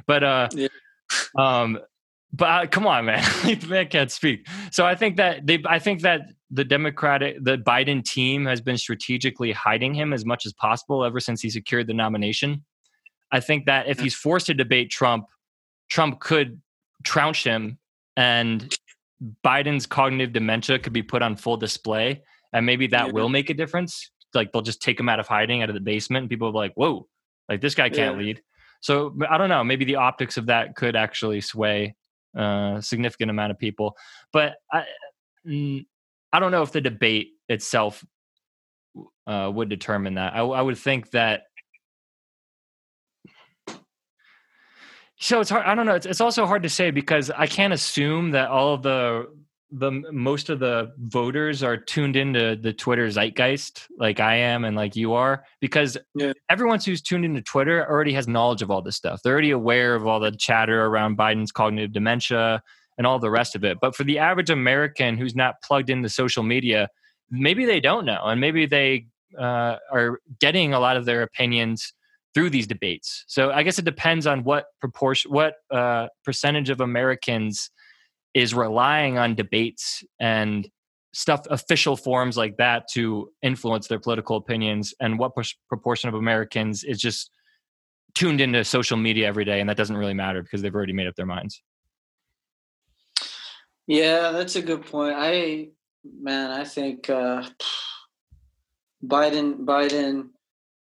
But 0.06 0.24
uh, 0.24 0.50
Yeah. 0.54 0.68
um, 1.38 1.80
but 2.34 2.46
uh, 2.46 2.68
come 2.68 2.86
on, 2.88 3.06
man, 3.06 3.24
the 3.44 3.68
man 3.68 3.88
can't 3.88 4.12
speak. 4.12 4.48
So 4.72 4.86
I 4.86 4.96
think 4.96 5.18
that 5.18 5.46
they, 5.48 5.62
I 5.66 5.80
think 5.80 6.02
that 6.02 6.22
the 6.50 6.64
Democratic, 6.64 7.38
the 7.44 7.58
Biden 7.58 8.04
team 8.04 8.46
has 8.46 8.62
been 8.62 8.78
strategically 8.78 9.52
hiding 9.52 9.94
him 9.94 10.14
as 10.14 10.26
much 10.26 10.46
as 10.46 10.54
possible 10.54 11.04
ever 11.04 11.20
since 11.20 11.42
he 11.42 11.50
secured 11.50 11.88
the 11.88 11.94
nomination. 11.94 12.64
I 13.32 13.40
think 13.40 13.66
that 13.66 13.88
if 13.88 14.00
he's 14.00 14.14
forced 14.16 14.48
to 14.48 14.54
debate 14.54 14.92
Trump, 14.92 15.26
Trump 15.90 16.20
could 16.20 16.62
trounce 17.04 17.44
him, 17.44 17.78
and 18.18 18.74
Biden's 19.46 19.86
cognitive 19.86 20.34
dementia 20.34 20.80
could 20.80 20.94
be 20.94 21.04
put 21.04 21.22
on 21.22 21.36
full 21.36 21.58
display 21.58 22.24
and 22.54 22.66
maybe 22.66 22.88
that 22.88 23.08
Yeah. 23.08 23.12
will 23.14 23.30
make 23.30 23.50
a 23.50 23.54
difference. 23.54 24.12
Like 24.34 24.52
they'll 24.52 24.62
just 24.62 24.82
take 24.82 25.00
him 25.00 25.10
out 25.10 25.20
of 25.20 25.28
hiding, 25.28 25.62
out 25.62 25.70
of 25.70 25.76
the 25.76 25.82
basement, 25.82 26.24
and 26.24 26.30
people 26.30 26.48
will 26.48 26.54
be 26.54 26.58
like, 26.58 26.74
"Whoa, 26.76 27.08
like 27.50 27.62
this 27.62 27.76
guy 27.76 27.90
can't 27.90 28.18
Yeah. 28.18 28.24
lead." 28.24 28.42
So 28.82 29.16
I 29.30 29.38
don't 29.38 29.50
know. 29.50 29.64
Maybe 29.64 29.86
the 29.86 29.96
optics 29.96 30.38
of 30.38 30.48
that 30.48 30.76
could 30.76 30.96
actually 30.96 31.42
sway 31.42 31.96
uh, 32.36 32.76
a 32.78 32.82
significant 32.82 33.30
amount 33.30 33.52
of 33.52 33.60
people, 33.60 33.96
but 34.32 34.56
I, 34.72 34.86
I 35.46 36.40
don't 36.40 36.52
know 36.52 36.62
if 36.62 36.72
the 36.72 36.80
debate 36.82 37.34
itself 37.50 38.04
uh, 39.28 39.52
would 39.54 39.68
determine 39.70 40.16
that. 40.16 40.34
I, 40.34 40.40
I 40.40 40.62
would 40.62 40.78
think 40.78 41.12
that. 41.12 41.44
So 45.22 45.40
it's 45.40 45.52
hard. 45.52 45.66
I 45.68 45.76
don't 45.76 45.86
know. 45.86 45.94
It's, 45.94 46.08
it's 46.08 46.20
also 46.20 46.48
hard 46.48 46.64
to 46.64 46.70
say 46.70 46.90
because 46.90 47.30
I 47.30 47.46
can't 47.46 47.74
assume 47.74 48.32
that 48.32 48.50
all 48.50 48.74
of 48.74 48.82
the 48.82 49.28
the 49.74 49.90
most 50.12 50.50
of 50.50 50.60
the 50.60 50.92
voters 50.98 51.64
are 51.64 51.78
tuned 51.78 52.18
into 52.18 52.58
the 52.58 52.74
Twitter 52.74 53.08
zeitgeist 53.08 53.88
like 53.98 54.20
I 54.20 54.36
am 54.36 54.66
and 54.66 54.76
like 54.76 54.98
you 54.98 55.14
are 55.14 55.46
because 55.62 55.96
Yeah. 56.14 56.34
everyone 56.50 56.80
who's 56.82 57.02
tuned 57.02 57.24
into 57.24 57.42
Twitter 57.42 57.88
already 57.90 58.12
has 58.14 58.28
knowledge 58.28 58.62
of 58.62 58.70
all 58.70 58.82
this 58.82 58.98
stuff. 58.98 59.22
They're 59.24 59.32
already 59.32 59.52
aware 59.52 59.96
of 59.96 60.06
all 60.06 60.20
the 60.20 60.32
chatter 60.32 60.86
around 60.88 61.18
Biden's 61.18 61.54
cognitive 61.54 61.94
dementia 61.94 62.62
and 62.98 63.08
all 63.08 63.18
the 63.20 63.32
rest 63.32 63.56
of 63.56 63.64
it. 63.64 63.78
But 63.80 63.96
for 63.96 64.04
the 64.04 64.20
average 64.20 64.50
American 64.50 65.18
who's 65.18 65.36
not 65.36 65.56
plugged 65.64 65.90
into 65.90 66.10
social 66.10 66.44
media, 66.44 66.90
maybe 67.30 67.64
they 67.64 67.80
don't 67.80 68.04
know 68.06 68.24
and 68.26 68.42
maybe 68.42 68.66
they 68.66 69.06
uh, 69.40 69.78
are 69.90 70.20
getting 70.42 70.74
a 70.74 70.80
lot 70.82 70.98
of 70.98 71.06
their 71.06 71.22
opinions 71.22 71.94
through 72.34 72.50
these 72.50 72.68
debates. 72.68 73.24
So 73.28 73.52
I 73.52 73.64
guess 73.64 73.80
it 73.80 73.86
depends 73.86 74.26
on 74.26 74.44
what 74.44 74.66
proportion, 74.80 75.32
what 75.32 75.56
uh, 75.70 76.08
percentage 76.24 76.70
of 76.70 76.82
Americans 76.82 77.70
is 78.34 78.54
relying 78.54 79.18
on 79.18 79.36
debates 79.36 80.04
and 80.20 80.70
stuff, 81.14 81.42
official 81.50 81.98
forums 81.98 82.38
like 82.38 82.58
that 82.58 82.88
to 82.94 83.30
influence 83.42 83.88
their 83.88 84.00
political 84.00 84.38
opinions, 84.38 84.94
and 85.00 85.20
what 85.20 85.36
pers- 85.36 85.58
proportion 85.68 86.08
of 86.08 86.16
Americans 86.16 86.84
is 86.84 87.00
just 87.00 87.32
tuned 88.16 88.42
into 88.42 88.64
social 88.64 88.98
media 88.98 89.28
every 89.28 89.46
day, 89.46 89.60
and 89.60 89.70
that 89.70 89.78
doesn't 89.78 89.98
really 89.98 90.14
matter 90.14 90.42
because 90.42 90.62
they've 90.62 90.76
already 90.76 90.94
made 90.94 91.08
up 91.08 91.16
their 91.16 91.26
minds. 91.26 91.62
Yeah, 93.88 94.32
that's 94.32 94.56
a 94.56 94.62
good 94.62 94.86
point. 94.86 95.16
I 95.18 95.70
man, 96.04 96.52
I 96.52 96.64
think 96.64 97.10
uh, 97.10 97.44
Biden 99.06 99.66
Biden 99.66 100.30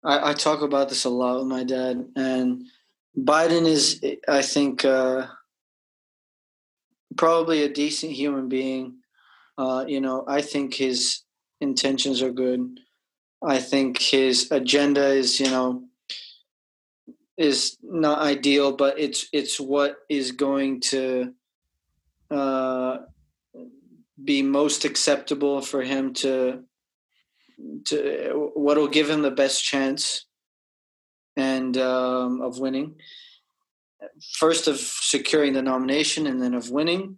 I, 0.03 0.31
I 0.31 0.33
talk 0.33 0.61
about 0.61 0.89
this 0.89 1.05
a 1.05 1.09
lot 1.09 1.39
with 1.39 1.47
my 1.47 1.63
dad 1.63 2.05
and 2.15 2.65
Biden 3.17 3.67
is 3.67 4.03
I 4.27 4.41
think 4.41 4.83
uh, 4.83 5.27
probably 7.15 7.63
a 7.63 7.69
decent 7.69 8.11
human 8.11 8.49
being. 8.49 8.95
Uh, 9.57 9.85
you 9.87 10.01
know, 10.01 10.25
I 10.27 10.41
think 10.41 10.73
his 10.73 11.21
intentions 11.61 12.21
are 12.21 12.31
good. 12.31 12.79
I 13.45 13.59
think 13.59 13.99
his 13.99 14.51
agenda 14.51 15.05
is, 15.07 15.39
you 15.39 15.51
know, 15.51 15.83
is 17.37 17.77
not 17.83 18.19
ideal, 18.19 18.75
but 18.75 18.99
it's 18.99 19.27
it's 19.31 19.59
what 19.59 19.97
is 20.09 20.31
going 20.31 20.81
to 20.81 21.33
uh, 22.31 22.97
be 24.23 24.41
most 24.41 24.85
acceptable 24.85 25.61
for 25.61 25.81
him 25.81 26.13
to 26.13 26.63
to 27.85 28.51
what 28.53 28.77
will 28.77 28.87
give 28.87 29.09
him 29.09 29.21
the 29.21 29.31
best 29.31 29.63
chance 29.63 30.25
and 31.35 31.77
um, 31.77 32.41
of 32.41 32.59
winning. 32.59 32.95
First 34.33 34.67
of 34.67 34.77
securing 34.77 35.53
the 35.53 35.61
nomination, 35.61 36.27
and 36.27 36.41
then 36.41 36.53
of 36.53 36.69
winning. 36.69 37.17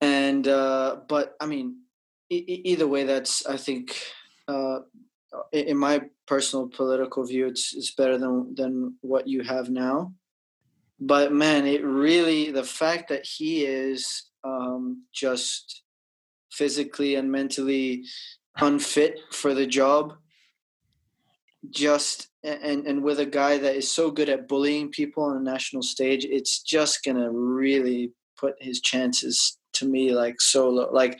And 0.00 0.46
uh, 0.46 1.00
but 1.08 1.34
I 1.40 1.46
mean, 1.46 1.82
e- 2.30 2.62
either 2.64 2.86
way, 2.86 3.04
that's 3.04 3.44
I 3.46 3.56
think 3.56 3.96
uh, 4.46 4.80
in 5.52 5.76
my 5.76 6.02
personal 6.26 6.68
political 6.68 7.24
view, 7.24 7.46
it's 7.46 7.74
it's 7.74 7.94
better 7.94 8.16
than 8.16 8.54
than 8.54 8.96
what 9.00 9.28
you 9.28 9.42
have 9.42 9.70
now. 9.70 10.12
But 11.00 11.32
man, 11.32 11.66
it 11.66 11.84
really 11.84 12.50
the 12.50 12.64
fact 12.64 13.08
that 13.08 13.26
he 13.26 13.64
is 13.64 14.24
um, 14.44 15.04
just 15.12 15.82
physically 16.50 17.14
and 17.14 17.30
mentally 17.30 18.04
unfit 18.56 19.20
for 19.30 19.54
the 19.54 19.66
job. 19.66 20.14
Just 21.70 22.28
and 22.44 22.86
and 22.86 23.02
with 23.02 23.20
a 23.20 23.26
guy 23.26 23.58
that 23.58 23.76
is 23.76 23.90
so 23.90 24.10
good 24.10 24.28
at 24.28 24.48
bullying 24.48 24.90
people 24.90 25.24
on 25.24 25.36
a 25.36 25.40
national 25.40 25.82
stage, 25.82 26.24
it's 26.24 26.62
just 26.62 27.04
gonna 27.04 27.30
really 27.30 28.12
put 28.36 28.54
his 28.60 28.80
chances 28.80 29.58
to 29.74 29.86
me 29.86 30.14
like 30.14 30.40
so 30.40 30.70
low. 30.70 30.88
Like 30.92 31.18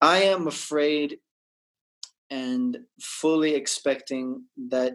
I 0.00 0.24
am 0.24 0.46
afraid 0.46 1.18
and 2.30 2.78
fully 3.00 3.54
expecting 3.54 4.44
that 4.68 4.94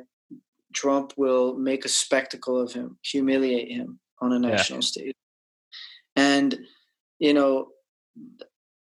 Trump 0.73 1.13
will 1.17 1.57
make 1.57 1.85
a 1.85 1.89
spectacle 1.89 2.59
of 2.59 2.73
him, 2.73 2.97
humiliate 3.01 3.71
him 3.71 3.99
on 4.21 4.33
a 4.33 4.39
national 4.39 4.79
yeah. 4.79 4.87
stage. 4.87 5.15
And, 6.15 6.59
you 7.17 7.33
know, 7.33 7.69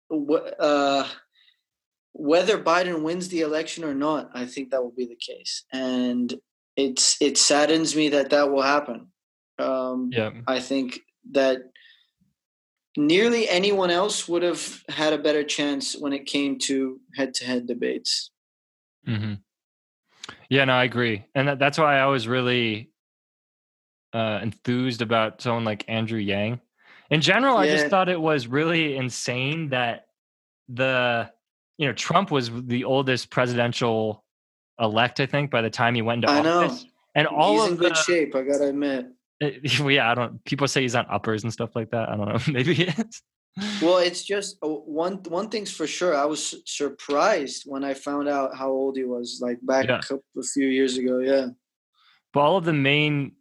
what 0.07 0.55
uh, 0.59 1.07
whether 2.19 2.57
Biden 2.57 3.03
wins 3.03 3.29
the 3.29 3.41
election 3.41 3.83
or 3.83 3.93
not, 3.93 4.31
I 4.33 4.45
think 4.45 4.71
that 4.71 4.81
will 4.81 4.93
be 4.97 5.05
the 5.05 5.15
case. 5.15 5.65
And 5.71 6.33
it's 6.75 7.15
it 7.21 7.37
saddens 7.37 7.95
me 7.95 8.09
that 8.09 8.31
that 8.31 8.51
will 8.51 8.63
happen. 8.63 9.07
Um, 9.59 10.09
yeah. 10.11 10.31
I 10.47 10.59
think 10.59 10.99
that 11.31 11.59
nearly 12.97 13.47
anyone 13.47 13.91
else 13.91 14.27
would 14.27 14.41
have 14.41 14.83
had 14.89 15.13
a 15.13 15.17
better 15.19 15.43
chance 15.43 15.95
when 15.95 16.13
it 16.13 16.25
came 16.25 16.57
to 16.59 16.99
head-to-head 17.15 17.67
debates. 17.67 18.31
Mm-hmm. 19.07 19.35
Yeah, 20.49 20.65
no, 20.65 20.73
I 20.73 20.83
agree, 20.83 21.25
and 21.35 21.47
that, 21.47 21.59
that's 21.59 21.77
why 21.77 21.99
I 21.99 22.07
was 22.07 22.27
really 22.27 22.89
uh, 24.13 24.39
enthused 24.41 25.01
about 25.01 25.41
someone 25.41 25.65
like 25.65 25.85
Andrew 25.87 26.19
Yang. 26.19 26.61
In 27.09 27.21
general, 27.21 27.63
yeah. 27.63 27.71
I 27.71 27.75
just 27.77 27.87
thought 27.87 28.09
it 28.09 28.19
was 28.19 28.47
really 28.47 28.95
insane 28.95 29.69
that 29.69 30.07
the 30.67 31.29
you 31.77 31.87
know 31.87 31.93
Trump 31.93 32.31
was 32.31 32.51
the 32.51 32.83
oldest 32.83 33.29
presidential 33.29 34.23
elect. 34.79 35.19
I 35.19 35.25
think 35.25 35.51
by 35.51 35.61
the 35.61 35.69
time 35.69 35.95
he 35.95 36.01
went 36.01 36.23
into 36.23 36.33
I 36.33 36.39
office, 36.39 36.83
know. 36.83 36.89
and 37.15 37.27
all 37.27 37.53
He's 37.53 37.65
of 37.65 37.71
in 37.71 37.77
good 37.77 37.91
the, 37.91 37.95
shape. 37.95 38.35
I 38.35 38.41
gotta 38.43 38.67
admit. 38.69 39.07
It, 39.39 39.79
yeah, 39.79 40.09
I 40.09 40.15
don't. 40.15 40.43
People 40.45 40.67
say 40.67 40.81
he's 40.81 40.95
on 40.95 41.05
uppers 41.11 41.43
and 41.43 41.53
stuff 41.53 41.75
like 41.75 41.91
that. 41.91 42.09
I 42.09 42.17
don't 42.17 42.27
know. 42.27 42.39
Maybe 42.51 42.73
he 42.73 42.83
is. 42.85 43.21
Well, 43.81 43.97
it's 43.97 44.23
just 44.23 44.57
uh, 44.63 44.67
one 44.67 45.15
one 45.29 45.49
thing's 45.49 45.71
for 45.71 45.87
sure. 45.87 46.15
I 46.15 46.25
was 46.25 46.55
surprised 46.65 47.63
when 47.65 47.83
I 47.83 47.95
found 47.95 48.27
out 48.27 48.55
how 48.55 48.69
old 48.69 48.97
he 48.97 49.03
was, 49.03 49.39
like 49.41 49.57
back 49.63 49.85
yeah. 49.87 49.97
a, 49.97 50.01
couple, 50.01 50.23
a 50.37 50.43
few 50.43 50.67
years 50.67 50.97
ago. 50.97 51.19
Yeah. 51.19 51.47
But 52.33 52.41
all 52.41 52.57
of 52.57 52.65
the 52.65 52.73
main 52.73 53.33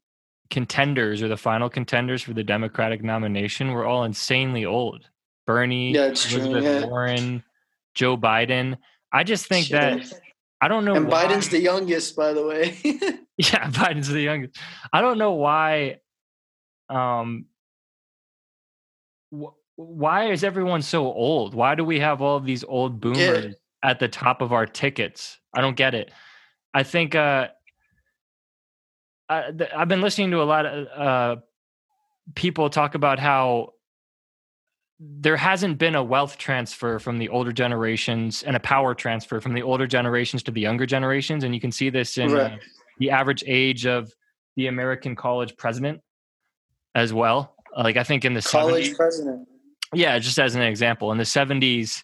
contenders 0.51 1.23
or 1.23 1.29
the 1.29 1.37
final 1.37 1.69
contenders 1.69 2.23
for 2.23 2.33
the 2.33 2.45
Democratic 2.45 3.03
nomination 3.03 3.73
were 3.73 3.85
all 3.85 4.05
insanely 4.05 4.65
old. 4.65 5.09
Bernie, 5.47 5.93
yeah, 5.93 6.07
Elizabeth 6.07 6.65
yeah. 6.65 6.87
Warren, 6.87 7.43
Joe 7.97 8.17
Biden. 8.17 8.77
I 9.13 9.25
just 9.25 9.47
think 9.47 9.67
Shit. 9.67 9.81
that 9.81 10.21
I 10.61 10.69
don't 10.69 10.85
know. 10.85 10.95
And 10.95 11.09
why. 11.09 11.25
Biden's 11.25 11.49
the 11.49 11.59
youngest, 11.59 12.15
by 12.15 12.33
the 12.33 12.47
way. 12.47 12.79
yeah, 13.37 13.71
Biden's 13.71 14.09
the 14.09 14.21
youngest. 14.21 14.57
I 14.93 15.01
don't 15.01 15.19
know 15.19 15.33
why. 15.33 15.99
Um, 16.89 17.47
wh- 19.33 19.57
why 19.75 20.31
is 20.31 20.45
everyone 20.45 20.83
so 20.83 21.07
old? 21.07 21.55
Why 21.55 21.75
do 21.75 21.85
we 21.85 21.99
have 21.99 22.23
all 22.23 22.39
these 22.39 22.63
old 22.65 23.01
boomers 23.01 23.45
yeah. 23.47 23.51
at 23.83 23.99
the 23.99 24.09
top 24.09 24.41
of 24.41 24.53
our 24.53 24.67
tickets? 24.67 25.39
I 25.53 25.61
don't 25.61 25.77
get 25.77 25.95
it. 25.95 26.11
I 26.73 26.83
think 26.83 27.15
uh, 27.15 27.49
I, 29.29 29.53
have 29.73 29.89
been 29.89 30.01
listening 30.01 30.31
to 30.31 30.43
a 30.43 30.45
lot 30.45 30.67
of 30.67 30.87
uh, 30.89 31.41
people 32.35 32.71
talk 32.71 32.95
about 32.95 33.19
how 33.19 33.73
there 34.99 35.37
hasn't 35.37 35.79
been 35.79 35.95
a 35.95 36.03
wealth 36.03 36.39
transfer 36.39 36.99
from 36.99 37.19
the 37.19 37.29
older 37.29 37.53
generations 37.53 38.43
and 38.43 38.57
a 38.57 38.61
power 38.61 38.95
transfer 38.95 39.41
from 39.41 39.55
the 39.55 39.63
older 39.63 39.87
generations 39.87 40.43
to 40.45 40.51
the 40.51 40.61
younger 40.61 40.87
generations, 40.87 41.45
and 41.45 41.55
you 41.55 41.61
can 41.61 41.73
see 41.73 41.91
this 41.91 42.17
in 42.19 42.33
right. 42.33 42.53
uh, 42.53 42.57
the 42.99 43.11
average 43.11 43.45
age 43.47 43.87
of 43.87 44.13
the 44.57 44.69
American 44.69 45.15
college 45.15 45.57
president 45.57 46.01
as 46.95 47.13
well. 47.13 47.55
Like 47.77 47.99
I 47.99 48.05
think 48.05 48.25
in 48.25 48.33
the 48.33 48.41
college 48.41 48.91
70s, 48.91 48.97
president 48.97 49.49
yeah, 49.95 50.19
just 50.19 50.39
as 50.39 50.55
an 50.55 50.63
example, 50.63 51.13
in 51.13 51.19
the 51.19 51.25
70s, 51.25 52.03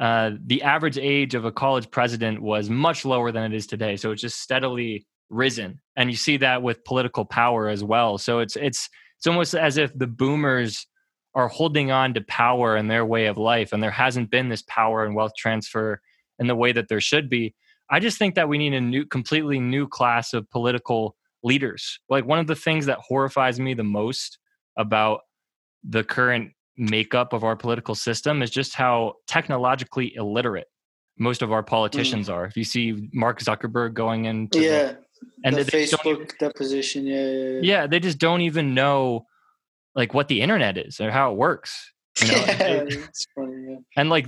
uh, 0.00 0.32
the 0.46 0.62
average 0.62 0.98
age 0.98 1.34
of 1.34 1.44
a 1.44 1.52
college 1.52 1.90
president 1.90 2.40
was 2.40 2.70
much 2.70 3.04
lower 3.04 3.30
than 3.32 3.52
it 3.52 3.54
is 3.54 3.66
today. 3.66 3.96
So 3.96 4.10
it's 4.12 4.22
just 4.22 4.40
steadily 4.40 5.06
risen, 5.28 5.80
and 5.96 6.10
you 6.10 6.16
see 6.16 6.38
that 6.38 6.62
with 6.62 6.84
political 6.84 7.24
power 7.24 7.68
as 7.68 7.84
well. 7.84 8.16
So 8.18 8.38
it's 8.38 8.56
it's 8.56 8.88
it's 9.18 9.26
almost 9.26 9.54
as 9.54 9.76
if 9.76 9.96
the 9.96 10.06
boomers 10.06 10.86
are 11.34 11.48
holding 11.48 11.90
on 11.90 12.14
to 12.14 12.20
power 12.22 12.76
in 12.76 12.88
their 12.88 13.04
way 13.04 13.26
of 13.26 13.38
life, 13.38 13.72
and 13.72 13.82
there 13.82 13.90
hasn't 13.90 14.30
been 14.30 14.48
this 14.48 14.62
power 14.62 15.04
and 15.04 15.14
wealth 15.14 15.32
transfer 15.36 16.00
in 16.38 16.46
the 16.46 16.56
way 16.56 16.72
that 16.72 16.88
there 16.88 17.00
should 17.00 17.28
be. 17.28 17.54
I 17.88 18.00
just 18.00 18.18
think 18.18 18.34
that 18.34 18.48
we 18.48 18.58
need 18.58 18.74
a 18.74 18.80
new, 18.80 19.04
completely 19.04 19.60
new 19.60 19.86
class 19.86 20.32
of 20.32 20.48
political 20.50 21.16
leaders. 21.42 21.98
Like 22.08 22.24
one 22.24 22.38
of 22.38 22.46
the 22.46 22.56
things 22.56 22.86
that 22.86 22.98
horrifies 22.98 23.58
me 23.60 23.74
the 23.74 23.84
most 23.84 24.38
about 24.76 25.20
the 25.82 26.04
current 26.04 26.52
makeup 26.76 27.32
of 27.32 27.44
our 27.44 27.56
political 27.56 27.94
system 27.94 28.42
is 28.42 28.50
just 28.50 28.74
how 28.74 29.14
technologically 29.26 30.14
illiterate 30.14 30.66
most 31.18 31.42
of 31.42 31.52
our 31.52 31.62
politicians 31.62 32.28
mm. 32.28 32.32
are. 32.32 32.46
If 32.46 32.56
you 32.56 32.64
see 32.64 33.08
Mark 33.12 33.40
Zuckerberg 33.40 33.94
going 33.94 34.24
into 34.24 34.60
yeah, 34.60 34.92
the, 34.92 34.98
and 35.44 35.56
the 35.56 35.62
Facebook 35.62 36.38
deposition, 36.38 37.06
yeah, 37.06 37.16
yeah, 37.16 37.48
yeah, 37.48 37.60
yeah, 37.62 37.86
they 37.86 38.00
just 38.00 38.18
don't 38.18 38.40
even 38.40 38.74
know 38.74 39.26
like 39.94 40.14
what 40.14 40.28
the 40.28 40.40
internet 40.40 40.78
is 40.78 41.00
or 41.00 41.10
how 41.10 41.32
it 41.32 41.36
works. 41.36 41.92
You 42.20 42.28
know? 42.28 42.34
yeah, 42.36 42.84
funny, 43.34 43.66
yeah. 43.68 43.76
And 43.96 44.10
like, 44.10 44.26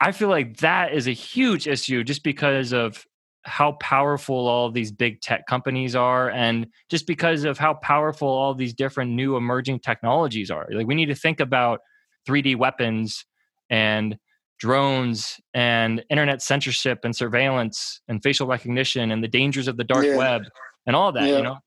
I 0.00 0.12
feel 0.12 0.28
like 0.28 0.58
that 0.58 0.92
is 0.92 1.06
a 1.06 1.12
huge 1.12 1.66
issue 1.66 2.04
just 2.04 2.22
because 2.22 2.72
of 2.72 3.04
how 3.44 3.72
powerful 3.72 4.48
all 4.48 4.70
these 4.70 4.90
big 4.90 5.20
tech 5.20 5.46
companies 5.46 5.94
are 5.94 6.30
and 6.30 6.66
just 6.90 7.06
because 7.06 7.44
of 7.44 7.58
how 7.58 7.74
powerful 7.74 8.28
all 8.28 8.54
these 8.54 8.72
different 8.72 9.10
new 9.10 9.36
emerging 9.36 9.78
technologies 9.78 10.50
are 10.50 10.66
like 10.72 10.86
we 10.86 10.94
need 10.94 11.06
to 11.06 11.14
think 11.14 11.40
about 11.40 11.80
3d 12.26 12.56
weapons 12.56 13.26
and 13.68 14.16
drones 14.58 15.40
and 15.52 16.02
internet 16.08 16.40
censorship 16.40 17.00
and 17.04 17.14
surveillance 17.14 18.00
and 18.08 18.22
facial 18.22 18.46
recognition 18.46 19.10
and 19.10 19.22
the 19.22 19.28
dangers 19.28 19.68
of 19.68 19.76
the 19.76 19.84
dark 19.84 20.06
yeah. 20.06 20.16
web 20.16 20.42
and 20.86 20.96
all 20.96 21.12
that 21.12 21.28
yeah. 21.28 21.36
you 21.36 21.42
know 21.42 21.58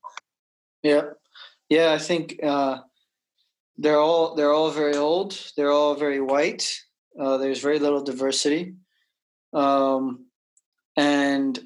yeah 0.82 1.02
yeah 1.68 1.92
i 1.92 1.98
think 1.98 2.40
uh, 2.42 2.78
they're 3.78 4.00
all 4.00 4.34
they're 4.34 4.52
all 4.52 4.70
very 4.70 4.96
old 4.96 5.38
they're 5.56 5.72
all 5.72 5.94
very 5.94 6.20
white 6.20 6.78
uh, 7.18 7.36
there's 7.38 7.60
very 7.60 7.78
little 7.78 8.02
diversity 8.02 8.74
um, 9.52 10.26
and 10.96 11.58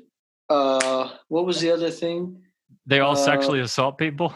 uh, 0.48 1.10
what 1.28 1.46
was 1.46 1.60
the 1.60 1.70
other 1.70 1.90
thing? 1.90 2.42
They 2.86 3.00
all 3.00 3.12
uh, 3.12 3.16
sexually 3.16 3.60
assault 3.60 3.98
people. 3.98 4.34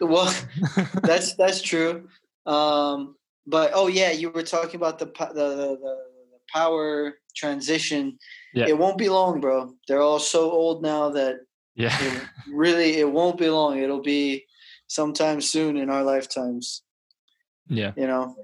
Well, 0.00 0.32
that's 1.02 1.34
that's 1.34 1.60
true. 1.60 2.08
Um, 2.46 3.16
but 3.46 3.72
oh 3.74 3.88
yeah, 3.88 4.12
you 4.12 4.30
were 4.30 4.42
talking 4.42 4.76
about 4.76 4.98
the 4.98 5.06
the, 5.06 5.34
the, 5.34 5.78
the 5.80 6.38
power 6.52 7.14
transition. 7.36 8.18
Yeah. 8.54 8.68
It 8.68 8.78
won't 8.78 8.98
be 8.98 9.08
long, 9.08 9.40
bro. 9.40 9.74
They're 9.88 10.02
all 10.02 10.18
so 10.18 10.50
old 10.50 10.82
now 10.82 11.10
that 11.10 11.40
yeah, 11.74 11.96
it 12.00 12.22
really 12.52 12.98
it 12.98 13.10
won't 13.10 13.38
be 13.38 13.48
long. 13.48 13.78
It'll 13.78 14.02
be 14.02 14.44
sometime 14.86 15.40
soon 15.40 15.76
in 15.76 15.90
our 15.90 16.04
lifetimes. 16.04 16.82
Yeah, 17.70 17.92
you 17.96 18.06
know. 18.06 18.36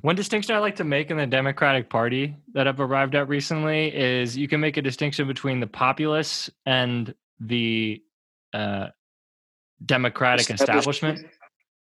One 0.00 0.16
distinction 0.16 0.54
I 0.54 0.58
like 0.58 0.76
to 0.76 0.84
make 0.84 1.10
in 1.10 1.16
the 1.16 1.26
Democratic 1.26 1.88
Party 1.88 2.36
that 2.54 2.66
I've 2.66 2.80
arrived 2.80 3.14
at 3.14 3.28
recently 3.28 3.94
is 3.94 4.36
you 4.36 4.48
can 4.48 4.60
make 4.60 4.76
a 4.76 4.82
distinction 4.82 5.26
between 5.26 5.60
the 5.60 5.66
populace 5.66 6.50
and 6.64 7.14
the 7.40 8.02
uh, 8.52 8.88
Democratic 9.84 10.50
establishment. 10.50 11.26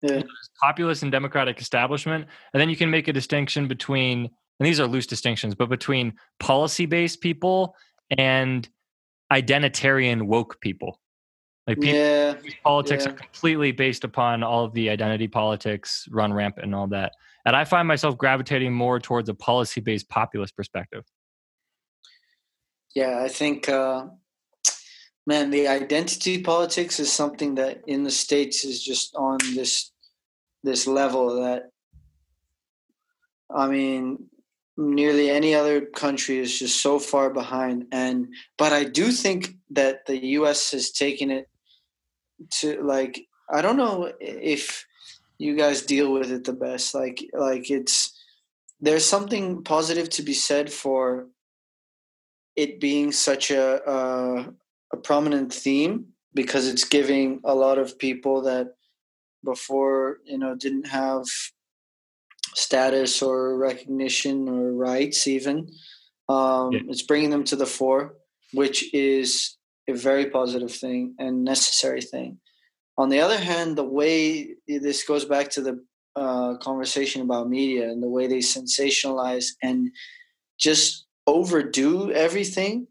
Yeah. 0.02 0.22
Populist 0.62 1.02
and 1.02 1.12
Democratic 1.12 1.60
establishment. 1.60 2.26
And 2.52 2.60
then 2.60 2.68
you 2.68 2.76
can 2.76 2.90
make 2.90 3.08
a 3.08 3.12
distinction 3.12 3.68
between, 3.68 4.30
and 4.60 4.66
these 4.66 4.80
are 4.80 4.86
loose 4.86 5.06
distinctions, 5.06 5.54
but 5.54 5.68
between 5.68 6.14
policy 6.40 6.86
based 6.86 7.20
people 7.20 7.74
and 8.16 8.68
identitarian 9.32 10.22
woke 10.22 10.60
people. 10.60 11.00
Like 11.66 11.80
people, 11.80 11.98
yeah, 11.98 12.34
politics 12.62 13.04
yeah. 13.04 13.12
are 13.12 13.14
completely 13.14 13.72
based 13.72 14.04
upon 14.04 14.42
all 14.42 14.64
of 14.64 14.74
the 14.74 14.90
identity 14.90 15.28
politics 15.28 16.06
run 16.10 16.32
rampant 16.32 16.66
and 16.66 16.74
all 16.74 16.86
that. 16.88 17.12
And 17.46 17.56
I 17.56 17.64
find 17.64 17.88
myself 17.88 18.18
gravitating 18.18 18.72
more 18.72 19.00
towards 19.00 19.28
a 19.28 19.34
policy 19.34 19.80
based 19.80 20.08
populist 20.08 20.56
perspective. 20.56 21.04
Yeah, 22.94 23.22
I 23.22 23.28
think, 23.28 23.68
uh, 23.68 24.06
man, 25.26 25.50
the 25.50 25.66
identity 25.68 26.42
politics 26.42 27.00
is 27.00 27.10
something 27.10 27.54
that 27.56 27.80
in 27.86 28.04
the 28.04 28.10
states 28.10 28.64
is 28.64 28.82
just 28.82 29.14
on 29.16 29.38
this 29.54 29.90
this 30.62 30.86
level 30.86 31.42
that, 31.42 31.64
I 33.54 33.68
mean, 33.68 34.30
nearly 34.76 35.28
any 35.30 35.54
other 35.54 35.82
country 35.82 36.38
is 36.38 36.58
just 36.58 36.80
so 36.82 36.98
far 36.98 37.30
behind. 37.30 37.86
And 37.92 38.28
but 38.58 38.72
I 38.72 38.84
do 38.84 39.12
think 39.12 39.54
that 39.70 40.06
the 40.06 40.24
U.S. 40.38 40.72
has 40.72 40.90
taken 40.90 41.30
it 41.30 41.48
to 42.60 42.82
like 42.82 43.26
I 43.50 43.62
don't 43.62 43.76
know 43.76 44.12
if 44.20 44.86
you 45.38 45.56
guys 45.56 45.82
deal 45.82 46.12
with 46.12 46.30
it 46.30 46.44
the 46.44 46.52
best. 46.52 46.94
Like 46.94 47.24
like 47.32 47.70
it's 47.70 48.12
there's 48.80 49.04
something 49.04 49.62
positive 49.62 50.10
to 50.10 50.22
be 50.22 50.34
said 50.34 50.72
for 50.72 51.26
it 52.56 52.80
being 52.80 53.12
such 53.12 53.50
a 53.50 53.90
a, 53.90 54.52
a 54.92 54.96
prominent 54.96 55.52
theme 55.52 56.06
because 56.34 56.68
it's 56.68 56.84
giving 56.84 57.40
a 57.44 57.54
lot 57.54 57.78
of 57.78 57.98
people 57.98 58.42
that 58.42 58.74
before 59.44 60.18
you 60.24 60.38
know 60.38 60.54
didn't 60.54 60.86
have 60.86 61.24
status 62.54 63.20
or 63.22 63.56
recognition 63.58 64.48
or 64.48 64.72
rights 64.72 65.26
even 65.26 65.68
um, 66.28 66.72
yeah. 66.72 66.80
it's 66.88 67.02
bringing 67.02 67.30
them 67.30 67.44
to 67.44 67.56
the 67.56 67.66
fore 67.66 68.14
which 68.52 68.92
is 68.94 69.56
a 69.88 69.94
very 69.94 70.30
positive 70.30 70.72
thing 70.72 71.14
and 71.18 71.44
necessary 71.44 72.00
thing. 72.00 72.38
On 72.96 73.08
the 73.08 73.20
other 73.20 73.38
hand 73.38 73.76
the 73.76 73.84
way 73.84 74.54
this 74.66 75.04
goes 75.04 75.24
back 75.24 75.50
to 75.50 75.60
the 75.60 75.84
uh, 76.16 76.56
conversation 76.58 77.22
about 77.22 77.48
media 77.48 77.90
and 77.90 78.02
the 78.02 78.08
way 78.08 78.26
they 78.26 78.38
sensationalize 78.38 79.46
and 79.62 79.90
just 80.58 81.06
overdo 81.26 82.12
everything 82.12 82.86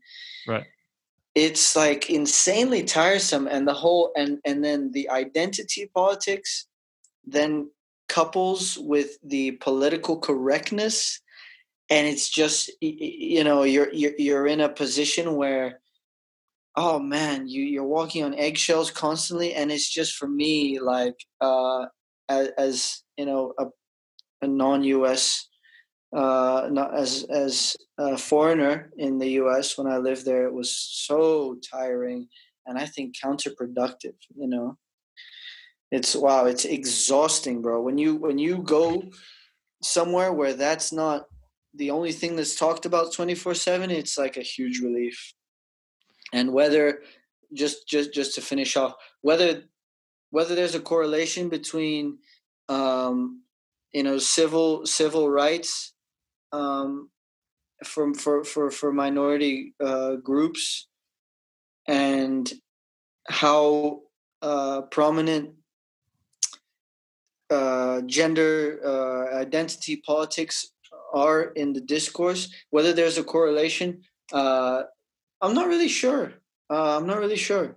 right. 0.48 0.66
it's 1.36 1.76
like 1.76 2.10
insanely 2.10 2.84
tiresome 2.84 3.48
and 3.48 3.68
the 3.68 3.74
whole 3.74 4.12
and 4.18 4.39
and 4.46 4.64
then 4.64 4.91
the 4.91 5.10
identity 5.10 5.89
politics 5.94 6.68
then 7.26 7.70
couples 8.10 8.78
with 8.80 9.18
the 9.24 9.52
political 9.52 10.20
correctness 10.20 11.22
and 11.89 12.08
it's 12.08 12.30
just 12.30 12.72
you 12.82 13.44
know 13.44 13.64
you're 13.64 13.94
you're, 13.94 14.14
you're 14.18 14.48
in 14.48 14.62
a 14.62 14.70
position 14.70 15.36
where 15.36 15.80
oh 16.76 16.99
man 16.99 17.47
you 17.47 17.63
you're 17.63 17.84
walking 17.84 18.24
on 18.24 18.34
eggshells 18.34 18.89
constantly 18.91 19.53
and 19.53 19.71
it's 19.71 19.89
just 19.89 20.13
for 20.15 20.28
me 20.28 20.80
like 20.80 21.15
uh 21.41 21.86
as, 22.30 22.49
as 22.57 23.03
you 23.17 23.26
know 23.26 23.53
a, 23.59 23.65
a 24.41 24.47
non-us 24.47 25.47
uh, 26.15 26.69
not 26.71 26.95
as 26.95 27.26
as 27.32 27.76
a 27.97 28.17
foreigner 28.17 28.91
in 28.97 29.17
the 29.17 29.32
U.S. 29.32 29.78
when 29.78 29.88
I 29.88 29.97
lived 29.97 30.26
there, 30.26 30.45
it 30.45 30.53
was 30.53 30.78
so 30.78 31.57
tiring 31.71 32.28
and 32.65 32.78
I 32.78 32.86
think 32.86 33.15
counterproductive. 33.17 34.15
You 34.36 34.47
know, 34.47 34.78
it's 35.91 36.15
wow, 36.15 36.45
it's 36.45 36.65
exhausting, 36.65 37.61
bro. 37.61 37.82
When 37.82 37.97
you 37.97 38.15
when 38.15 38.38
you 38.38 38.59
go 38.59 39.03
somewhere 39.82 40.32
where 40.32 40.53
that's 40.53 40.93
not 40.93 41.26
the 41.74 41.89
only 41.89 42.11
thing 42.11 42.36
that's 42.36 42.55
talked 42.55 42.86
about 42.86 43.13
twenty 43.13 43.36
four 43.36 43.55
seven, 43.55 43.89
it's 43.89 44.17
like 44.17 44.38
a 44.38 44.41
huge 44.41 44.82
relief. 44.82 45.34
And 46.34 46.51
whether 46.51 46.99
just 47.53 47.88
just 47.88 48.13
just 48.13 48.36
to 48.36 48.41
finish 48.41 48.75
off, 48.75 48.95
whether 49.21 49.63
whether 50.31 50.55
there's 50.55 50.75
a 50.75 50.81
correlation 50.81 51.47
between 51.47 52.17
um, 52.67 53.43
you 53.93 54.03
know 54.03 54.17
civil 54.17 54.86
civil 54.86 55.29
rights 55.29 55.93
um, 56.51 57.09
for, 57.84 58.13
for, 58.13 58.43
for, 58.43 58.71
for 58.71 58.93
minority 58.93 59.73
uh, 59.84 60.15
groups 60.15 60.88
and 61.88 62.53
how 63.27 64.01
uh, 64.41 64.81
prominent 64.84 65.51
uh, 67.49 68.01
gender 68.01 68.79
uh, 68.86 69.36
identity 69.36 69.97
politics 69.97 70.71
are 71.13 71.43
in 71.55 71.73
the 71.73 71.81
discourse, 71.81 72.49
whether 72.69 72.93
there's 72.93 73.17
a 73.17 73.23
correlation, 73.23 74.01
uh, 74.31 74.84
I'm 75.44 75.54
not 75.54 75.68
really 75.68 75.89
sure. 75.89 76.34
Uh, 76.70 76.98
I'm 76.98 77.06
not 77.06 77.20
really 77.20 77.36
sure. 77.36 77.76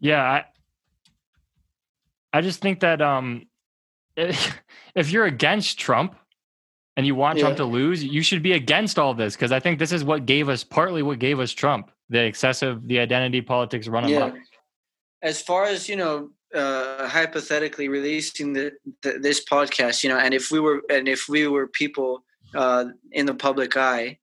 Yeah, 0.00 0.22
I, 0.22 0.44
I 2.32 2.40
just 2.42 2.60
think 2.60 2.80
that 2.80 3.00
um, 3.00 3.46
if 4.16 5.10
you're 5.10 5.24
against 5.24 5.78
Trump, 5.78 6.16
and 6.96 7.06
you 7.06 7.14
want 7.14 7.38
yeah. 7.38 7.44
Trump 7.44 7.56
to 7.58 7.64
lose, 7.64 8.02
you 8.02 8.22
should 8.22 8.42
be 8.42 8.52
against 8.52 8.98
all 8.98 9.14
this 9.14 9.36
because 9.36 9.52
I 9.52 9.60
think 9.60 9.78
this 9.78 9.92
is 9.92 10.02
what 10.02 10.26
gave 10.26 10.48
us 10.48 10.64
partly 10.64 11.02
what 11.02 11.18
gave 11.18 11.40
us 11.40 11.52
Trump, 11.52 11.90
the 12.08 12.24
excessive, 12.24 12.86
the 12.88 12.98
identity 12.98 13.42
politics 13.42 13.86
running 13.86 14.10
yeah. 14.10 14.32
As 15.22 15.42
far 15.42 15.64
as 15.64 15.88
you 15.88 15.96
know, 15.96 16.30
uh, 16.54 17.08
hypothetically 17.08 17.88
releasing 17.88 18.52
the, 18.52 18.72
the, 19.02 19.18
this 19.20 19.44
podcast, 19.44 20.02
you 20.02 20.08
know, 20.08 20.18
and 20.18 20.32
if 20.32 20.50
we 20.50 20.60
were 20.60 20.82
and 20.90 21.08
if 21.08 21.28
we 21.28 21.46
were 21.48 21.66
people 21.66 22.24
uh, 22.54 22.86
in 23.12 23.26
the 23.26 23.34
public 23.34 23.76
eye, 23.76 24.18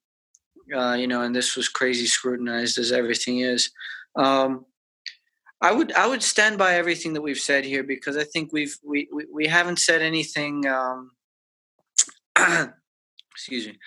uh, 0.74 0.94
you 0.94 1.06
know, 1.06 1.22
and 1.22 1.34
this 1.34 1.56
was 1.56 1.68
crazy 1.68 2.06
scrutinized 2.06 2.78
as 2.78 2.92
everything 2.92 3.40
is. 3.40 3.70
Um, 4.16 4.64
I 5.60 5.72
would 5.72 5.92
I 5.92 6.06
would 6.06 6.22
stand 6.22 6.58
by 6.58 6.74
everything 6.74 7.14
that 7.14 7.22
we've 7.22 7.38
said 7.38 7.64
here 7.64 7.82
because 7.82 8.16
I 8.16 8.24
think 8.24 8.52
we've 8.52 8.76
we 8.84 9.08
we, 9.12 9.26
we 9.32 9.46
haven't 9.46 9.78
said 9.78 10.02
anything 10.02 10.66
um, 10.66 11.12
excuse 13.32 13.66
me. 13.66 13.78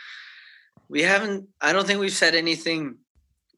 We 0.90 1.02
haven't 1.02 1.50
i 1.62 1.74
don't 1.74 1.86
think 1.86 2.00
we've 2.00 2.12
said 2.12 2.36
anything 2.36 2.98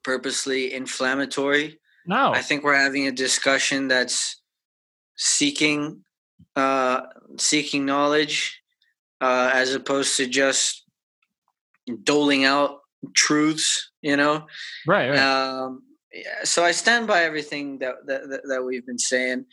purposely 0.03 0.73
inflammatory. 0.73 1.79
No. 2.05 2.31
I 2.31 2.41
think 2.41 2.63
we're 2.63 2.75
having 2.75 3.07
a 3.07 3.11
discussion 3.11 3.87
that's 3.87 4.41
seeking 5.15 6.03
uh 6.55 7.01
seeking 7.37 7.85
knowledge 7.85 8.61
uh 9.21 9.51
as 9.53 9.73
opposed 9.73 10.17
to 10.17 10.25
just 10.25 10.83
doling 12.03 12.45
out 12.45 12.78
truths 13.13 13.91
you 14.01 14.15
know 14.15 14.45
right, 14.87 15.09
right. 15.09 15.19
um 15.19 15.83
yeah, 16.13 16.43
so 16.43 16.63
i 16.63 16.71
stand 16.71 17.07
by 17.07 17.23
everything 17.23 17.79
that 17.79 17.95
that, 18.05 18.41
that 18.47 18.63
we've 18.63 18.85
been 18.85 18.99
saying 18.99 19.45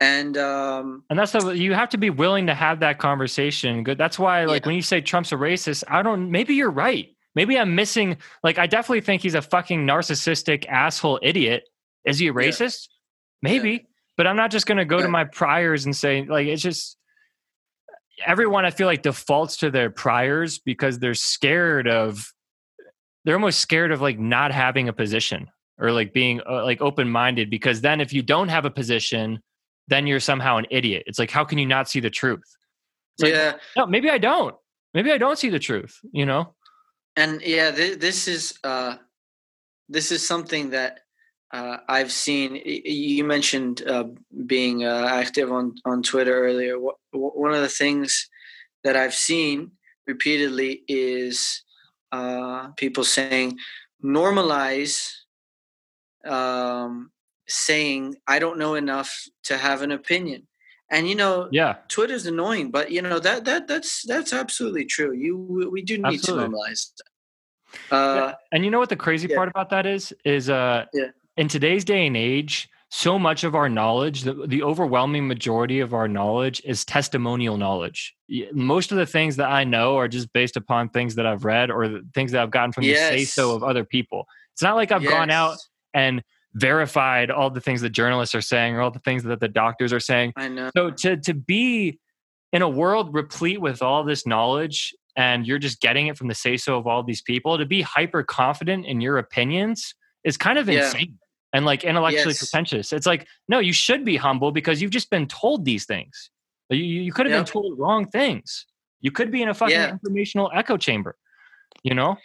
and 0.00 0.36
um 0.38 1.04
and 1.10 1.18
that's 1.18 1.32
the 1.32 1.50
you 1.50 1.74
have 1.74 1.90
to 1.90 1.98
be 1.98 2.10
willing 2.10 2.46
to 2.46 2.54
have 2.54 2.80
that 2.80 2.98
conversation 2.98 3.84
good 3.84 3.98
that's 3.98 4.18
why 4.18 4.44
like 4.44 4.62
yeah. 4.62 4.68
when 4.68 4.76
you 4.76 4.82
say 4.82 5.00
trump's 5.00 5.32
a 5.32 5.36
racist 5.36 5.84
i 5.88 6.02
don't 6.02 6.30
maybe 6.30 6.54
you're 6.54 6.70
right 6.70 7.14
maybe 7.34 7.58
i'm 7.58 7.74
missing 7.74 8.16
like 8.42 8.58
i 8.58 8.66
definitely 8.66 9.02
think 9.02 9.22
he's 9.22 9.34
a 9.34 9.42
fucking 9.42 9.86
narcissistic 9.86 10.66
asshole 10.66 11.18
idiot 11.22 11.64
is 12.04 12.18
he 12.18 12.28
a 12.28 12.32
racist 12.32 12.88
yeah. 13.42 13.52
maybe 13.52 13.70
yeah. 13.72 13.78
but 14.16 14.26
i'm 14.26 14.36
not 14.36 14.50
just 14.50 14.66
going 14.66 14.78
to 14.78 14.86
go 14.86 15.00
to 15.00 15.08
my 15.08 15.24
priors 15.24 15.84
and 15.84 15.94
say 15.94 16.24
like 16.24 16.46
it's 16.46 16.62
just 16.62 16.96
everyone 18.24 18.64
i 18.64 18.70
feel 18.70 18.86
like 18.86 19.02
defaults 19.02 19.58
to 19.58 19.70
their 19.70 19.90
priors 19.90 20.58
because 20.58 20.98
they're 20.98 21.14
scared 21.14 21.86
of 21.86 22.32
they're 23.24 23.36
almost 23.36 23.60
scared 23.60 23.92
of 23.92 24.00
like 24.00 24.18
not 24.18 24.52
having 24.52 24.88
a 24.88 24.92
position 24.92 25.48
or 25.78 25.92
like 25.92 26.12
being 26.12 26.40
uh, 26.48 26.64
like 26.64 26.80
open 26.80 27.08
minded 27.08 27.50
because 27.50 27.80
then 27.80 28.00
if 28.00 28.12
you 28.12 28.22
don't 28.22 28.48
have 28.48 28.64
a 28.64 28.70
position 28.70 29.40
then 29.90 30.06
you're 30.06 30.20
somehow 30.20 30.56
an 30.56 30.66
idiot. 30.70 31.02
It's 31.06 31.18
like, 31.18 31.30
how 31.30 31.44
can 31.44 31.58
you 31.58 31.66
not 31.66 31.88
see 31.88 32.00
the 32.00 32.08
truth? 32.08 32.56
Like, 33.18 33.32
yeah. 33.32 33.54
No, 33.76 33.86
maybe 33.86 34.08
I 34.08 34.18
don't. 34.18 34.54
Maybe 34.94 35.12
I 35.12 35.18
don't 35.18 35.38
see 35.38 35.50
the 35.50 35.58
truth, 35.58 35.98
you 36.12 36.24
know? 36.24 36.54
And 37.16 37.42
yeah, 37.42 37.72
th- 37.72 37.98
this 37.98 38.28
is, 38.28 38.58
uh, 38.64 38.96
this 39.88 40.12
is 40.12 40.26
something 40.26 40.70
that 40.70 41.00
uh, 41.52 41.78
I've 41.88 42.12
seen. 42.12 42.62
You 42.64 43.24
mentioned 43.24 43.82
uh, 43.86 44.04
being 44.46 44.84
uh, 44.84 45.08
active 45.10 45.50
on, 45.50 45.74
on 45.84 46.02
Twitter 46.04 46.44
earlier. 46.44 46.76
One 47.12 47.52
of 47.52 47.60
the 47.60 47.68
things 47.68 48.28
that 48.84 48.96
I've 48.96 49.14
seen 49.14 49.72
repeatedly 50.06 50.84
is 50.86 51.62
uh, 52.12 52.68
people 52.76 53.04
saying 53.04 53.58
normalize 54.04 55.10
um, 56.24 57.10
saying 57.48 58.16
I 58.26 58.38
don't 58.38 58.58
know 58.58 58.74
enough 58.74 59.26
to 59.44 59.56
have 59.56 59.82
an 59.82 59.90
opinion. 59.90 60.46
And 60.90 61.08
you 61.08 61.14
know, 61.14 61.48
yeah, 61.52 61.76
Twitter's 61.88 62.26
annoying, 62.26 62.70
but 62.70 62.90
you 62.90 63.00
know 63.00 63.20
that 63.20 63.44
that 63.44 63.68
that's 63.68 64.04
that's 64.06 64.32
absolutely 64.32 64.84
true. 64.84 65.12
You 65.12 65.68
we 65.70 65.82
do 65.82 65.98
need 65.98 66.14
absolutely. 66.14 66.46
to 66.46 66.50
normalize. 66.50 66.92
That. 66.96 67.96
Uh, 67.96 68.14
yeah. 68.14 68.34
And 68.50 68.64
you 68.64 68.72
know 68.72 68.80
what 68.80 68.88
the 68.88 68.96
crazy 68.96 69.28
yeah. 69.28 69.36
part 69.36 69.48
about 69.48 69.70
that 69.70 69.86
is? 69.86 70.12
Is 70.24 70.50
uh, 70.50 70.86
yeah. 70.92 71.10
in 71.36 71.46
today's 71.46 71.84
day 71.84 72.06
and 72.06 72.16
age, 72.16 72.68
so 72.92 73.20
much 73.20 73.44
of 73.44 73.54
our 73.54 73.68
knowledge, 73.68 74.22
the, 74.22 74.34
the 74.34 74.64
overwhelming 74.64 75.28
majority 75.28 75.78
of 75.78 75.94
our 75.94 76.08
knowledge 76.08 76.60
is 76.64 76.84
testimonial 76.84 77.56
knowledge. 77.56 78.16
Most 78.52 78.90
of 78.90 78.98
the 78.98 79.06
things 79.06 79.36
that 79.36 79.48
I 79.48 79.62
know 79.62 79.96
are 79.96 80.08
just 80.08 80.32
based 80.32 80.56
upon 80.56 80.88
things 80.88 81.14
that 81.14 81.24
I've 81.24 81.44
read 81.44 81.70
or 81.70 82.00
things 82.14 82.32
that 82.32 82.42
I've 82.42 82.50
gotten 82.50 82.72
from 82.72 82.82
yes. 82.82 83.10
the 83.10 83.18
say 83.18 83.24
so 83.24 83.54
of 83.54 83.62
other 83.62 83.84
people. 83.84 84.26
It's 84.54 84.62
not 84.62 84.74
like 84.74 84.90
I've 84.90 85.04
yes. 85.04 85.12
gone 85.12 85.30
out 85.30 85.58
and 85.94 86.22
verified 86.54 87.30
all 87.30 87.48
the 87.48 87.60
things 87.60 87.80
that 87.82 87.90
journalists 87.90 88.34
are 88.34 88.40
saying 88.40 88.74
or 88.74 88.80
all 88.80 88.90
the 88.90 88.98
things 88.98 89.22
that 89.22 89.38
the 89.38 89.48
doctors 89.48 89.92
are 89.92 90.00
saying. 90.00 90.32
I 90.34 90.48
know. 90.48 90.70
So 90.76 90.90
to 90.90 91.16
to 91.16 91.32
be 91.32 92.00
in 92.52 92.60
a 92.60 92.68
world 92.68 93.14
replete 93.14 93.60
with 93.60 93.82
all 93.82 94.02
this 94.02 94.26
knowledge 94.26 94.92
and 95.14 95.46
you're 95.46 95.60
just 95.60 95.80
getting 95.80 96.08
it 96.08 96.18
from 96.18 96.26
the 96.26 96.34
say 96.34 96.56
so 96.56 96.76
of 96.76 96.88
all 96.88 97.04
these 97.04 97.22
people, 97.22 97.56
to 97.56 97.66
be 97.66 97.82
hyper 97.82 98.24
confident 98.24 98.84
in 98.84 99.00
your 99.00 99.18
opinions 99.18 99.94
is 100.24 100.36
kind 100.36 100.58
of 100.58 100.68
yeah. 100.68 100.86
insane 100.86 101.18
and 101.52 101.64
like 101.64 101.84
intellectually 101.84 102.32
yes. 102.32 102.38
pretentious. 102.38 102.92
It's 102.92 103.06
like, 103.06 103.26
no, 103.48 103.58
you 103.58 103.72
should 103.72 104.04
be 104.04 104.16
humble 104.16 104.52
because 104.52 104.80
you've 104.80 104.90
just 104.90 105.10
been 105.10 105.26
told 105.26 105.64
these 105.64 105.84
things. 105.86 106.30
You, 106.68 106.78
you 106.78 107.12
could 107.12 107.26
have 107.26 107.32
yep. 107.32 107.46
been 107.46 107.52
told 107.52 107.78
wrong 107.78 108.06
things. 108.06 108.66
You 109.00 109.10
could 109.10 109.30
be 109.30 109.42
in 109.42 109.48
a 109.48 109.54
fucking 109.54 109.74
yeah. 109.74 109.90
informational 109.90 110.50
echo 110.54 110.76
chamber, 110.76 111.16
you 111.82 111.94
know? 111.94 112.16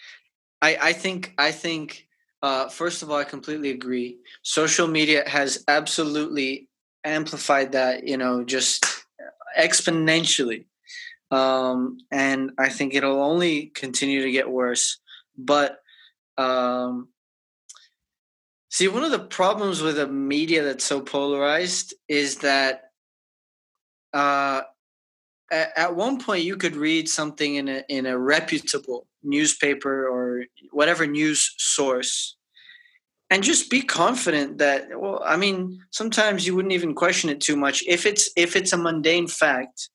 I, 0.61 0.77
I 0.81 0.93
think 0.93 1.33
I 1.37 1.51
think 1.51 2.07
uh, 2.41 2.69
first 2.69 3.01
of 3.01 3.09
all, 3.09 3.17
I 3.17 3.23
completely 3.23 3.71
agree. 3.71 4.17
Social 4.43 4.87
media 4.87 5.27
has 5.27 5.63
absolutely 5.67 6.69
amplified 7.03 7.71
that. 7.71 8.07
You 8.07 8.17
know, 8.17 8.43
just 8.43 8.85
exponentially, 9.57 10.65
um, 11.31 11.97
and 12.11 12.51
I 12.57 12.69
think 12.69 12.93
it'll 12.93 13.23
only 13.23 13.67
continue 13.67 14.21
to 14.23 14.31
get 14.31 14.49
worse. 14.49 14.99
But 15.37 15.79
um, 16.37 17.09
see, 18.75 18.89
one 18.89 19.05
of 19.05 19.11
the 19.11 19.19
problems 19.19 19.81
with 19.81 19.97
a 19.97 20.07
media 20.07 20.61
that's 20.61 20.83
so 20.83 20.99
polarized 20.99 21.93
is 22.09 22.39
that 22.39 22.91
uh, 24.13 24.63
at, 25.49 25.69
at 25.77 25.95
one 25.95 26.19
point 26.19 26.43
you 26.43 26.57
could 26.57 26.75
read 26.75 27.07
something 27.07 27.55
in 27.55 27.69
a 27.69 27.83
in 27.87 28.05
a 28.05 28.17
reputable 28.17 29.07
newspaper 29.23 30.07
or 30.07 30.43
whatever 30.71 31.07
news 31.07 31.55
source 31.57 32.35
and 33.29 33.43
just 33.43 33.69
be 33.69 33.81
confident 33.81 34.57
that 34.57 34.87
well 34.99 35.21
i 35.25 35.35
mean 35.35 35.79
sometimes 35.91 36.45
you 36.45 36.55
wouldn't 36.55 36.73
even 36.73 36.93
question 36.93 37.29
it 37.29 37.41
too 37.41 37.55
much. 37.55 37.83
If 37.87 38.05
it's 38.05 38.29
if 38.35 38.55
it's 38.55 38.73
a 38.73 38.77
mundane 38.77 39.27
fact 39.27 39.89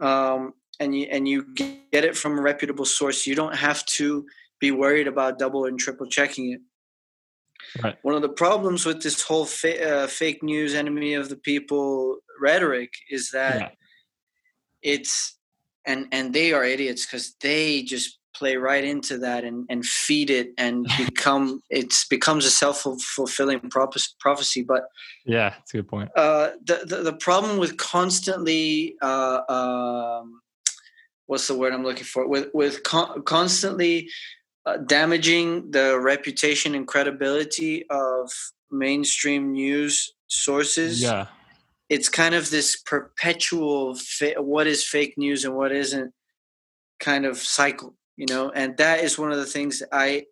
um, 0.00 0.54
and 0.80 0.94
you 0.96 1.06
and 1.10 1.26
you 1.28 1.54
get 1.54 2.04
it 2.04 2.16
from 2.16 2.38
a 2.38 2.42
reputable 2.42 2.84
source 2.84 3.26
you 3.26 3.34
don't 3.34 3.56
have 3.56 3.86
to 3.98 4.26
be 4.60 4.70
worried 4.70 5.08
about 5.08 5.38
double 5.38 5.64
and 5.66 5.78
triple 5.78 6.06
checking 6.06 6.52
it 6.52 6.60
Right. 7.82 7.96
one 8.02 8.14
of 8.14 8.22
the 8.22 8.28
problems 8.28 8.84
with 8.86 9.02
this 9.02 9.22
whole 9.22 9.46
fa- 9.46 10.04
uh, 10.04 10.06
fake 10.06 10.42
news 10.42 10.74
enemy 10.74 11.14
of 11.14 11.28
the 11.28 11.36
people 11.36 12.18
rhetoric 12.40 12.92
is 13.10 13.30
that 13.30 13.58
Yeah. 13.60 13.68
it's 14.82 15.38
and 15.86 16.06
and 16.12 16.32
they 16.34 16.52
are 16.52 16.64
idiots 16.64 17.06
because 17.06 17.34
they 17.40 17.82
just 17.82 18.18
play 18.34 18.56
right 18.56 18.84
into 18.84 19.18
that 19.18 19.44
and 19.44 19.66
and 19.68 19.84
feed 19.84 20.30
it 20.30 20.48
and 20.58 20.86
become 20.98 21.62
it's 21.70 22.06
becomes 22.08 22.44
a 22.44 22.50
self-fulfilling 22.50 23.60
prophecy 24.20 24.62
but 24.62 24.84
Yeah, 25.26 25.50
that's 25.50 25.74
a 25.74 25.78
good 25.78 25.88
point. 25.88 26.10
uh 26.16 26.50
the 26.64 26.82
the, 26.86 26.96
the 27.02 27.12
problem 27.12 27.58
with 27.58 27.76
constantly 27.76 28.96
uh 29.02 29.40
um 29.48 30.40
what's 31.26 31.46
the 31.48 31.54
word 31.56 31.72
i'm 31.72 31.84
looking 31.84 32.04
for 32.04 32.26
with 32.28 32.48
with 32.54 32.82
con- 32.82 33.22
constantly 33.22 34.08
uh, 34.66 34.76
damaging 34.78 35.70
the 35.72 35.98
reputation 35.98 36.74
and 36.74 36.86
credibility 36.86 37.84
of 37.90 38.30
mainstream 38.70 39.52
news 39.52 40.12
sources 40.28 41.02
Yeah. 41.02 41.26
it's 41.88 42.08
kind 42.08 42.34
of 42.34 42.48
this 42.50 42.76
perpetual 42.76 43.94
fa- 43.96 44.40
what 44.40 44.66
is 44.66 44.82
fake 44.86 45.14
news 45.18 45.44
and 45.44 45.54
what 45.54 45.72
isn't 45.72 46.12
kind 47.00 47.26
of 47.26 47.36
cycle 47.38 47.94
you 48.16 48.26
know 48.26 48.50
and 48.50 48.76
that 48.78 49.00
is 49.04 49.18
one 49.18 49.30
of 49.32 49.38
the 49.38 49.46
things 49.46 49.82
i 49.92 50.24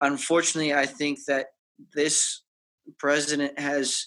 unfortunately 0.00 0.72
i 0.74 0.86
think 0.86 1.18
that 1.26 1.46
this 1.94 2.42
president 2.98 3.58
has 3.58 4.06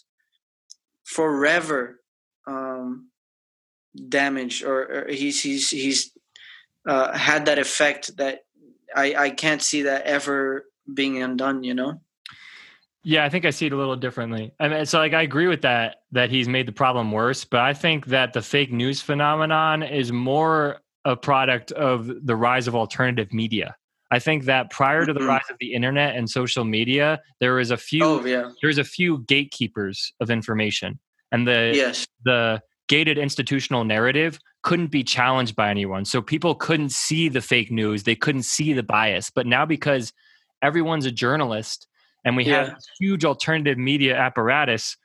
forever 1.03 1.99
um 2.47 3.09
damaged 4.09 4.63
or, 4.63 5.03
or 5.03 5.07
he's 5.09 5.41
he's 5.41 5.69
he's 5.69 6.11
uh, 6.87 7.17
had 7.17 7.45
that 7.45 7.59
effect 7.59 8.15
that 8.17 8.39
i 8.95 9.15
i 9.15 9.29
can't 9.29 9.61
see 9.61 9.83
that 9.83 10.03
ever 10.05 10.65
being 10.93 11.21
undone 11.21 11.63
you 11.63 11.73
know 11.73 11.99
Yeah, 13.05 13.25
I 13.25 13.29
think 13.29 13.43
I 13.43 13.49
see 13.49 13.65
it 13.65 13.73
a 13.73 13.75
little 13.75 13.97
differently. 13.97 14.53
I 14.61 14.69
mean, 14.69 14.85
so 14.85 14.97
like 14.97 15.13
I 15.13 15.23
agree 15.23 15.47
with 15.47 15.61
that 15.63 15.97
that 16.13 16.29
he's 16.29 16.47
made 16.47 16.67
the 16.67 16.71
problem 16.71 17.11
worse, 17.11 17.43
but 17.43 17.59
I 17.59 17.73
think 17.73 18.05
that 18.07 18.31
the 18.31 18.41
fake 18.41 18.71
news 18.71 19.01
phenomenon 19.01 19.83
is 19.83 20.13
more 20.13 20.79
a 21.03 21.17
product 21.17 21.73
of 21.73 22.09
the 22.25 22.35
rise 22.37 22.65
of 22.69 22.75
alternative 22.75 23.33
media. 23.33 23.75
I 24.09 24.19
think 24.19 24.45
that 24.45 24.69
prior 24.71 25.05
to 25.05 25.11
the 25.11 25.19
Mhm. 25.19 25.27
rise 25.27 25.49
of 25.49 25.57
the 25.59 25.73
internet 25.73 26.15
and 26.15 26.29
social 26.29 26.63
media, 26.63 27.19
there 27.41 27.55
was 27.55 27.71
a 27.71 27.77
few 27.77 28.05
oh 28.05 28.25
yeah 28.25 28.51
there's 28.61 28.77
a 28.77 28.85
few 28.85 29.19
gatekeepers 29.27 30.13
of 30.21 30.29
information, 30.29 30.97
and 31.33 31.45
the 31.45 31.73
yes 31.75 32.07
the 32.23 32.61
gated 32.87 33.17
institutional 33.17 33.83
narrative 33.83 34.39
couldn't 34.63 34.87
be 34.91 35.03
challenged 35.03 35.55
by 35.55 35.69
anyone. 35.69 36.05
So 36.05 36.21
people 36.21 36.55
couldn't 36.55 36.91
see 36.91 37.29
the 37.29 37.41
fake 37.41 37.71
news, 37.71 38.03
they 38.03 38.15
couldn't 38.15 38.43
see 38.43 38.73
the 38.73 38.83
bias. 38.83 39.29
But 39.29 39.45
now 39.45 39.65
because 39.65 40.13
everyone's 40.61 41.05
a 41.05 41.11
journalist 41.11 41.87
and 42.25 42.35
we 42.35 42.45
have 42.45 42.67
Yeah. 42.67 42.73
this 42.75 42.87
huge 42.99 43.25
alternative 43.25 43.77
media 43.77 44.17
apparatus, 44.17 44.97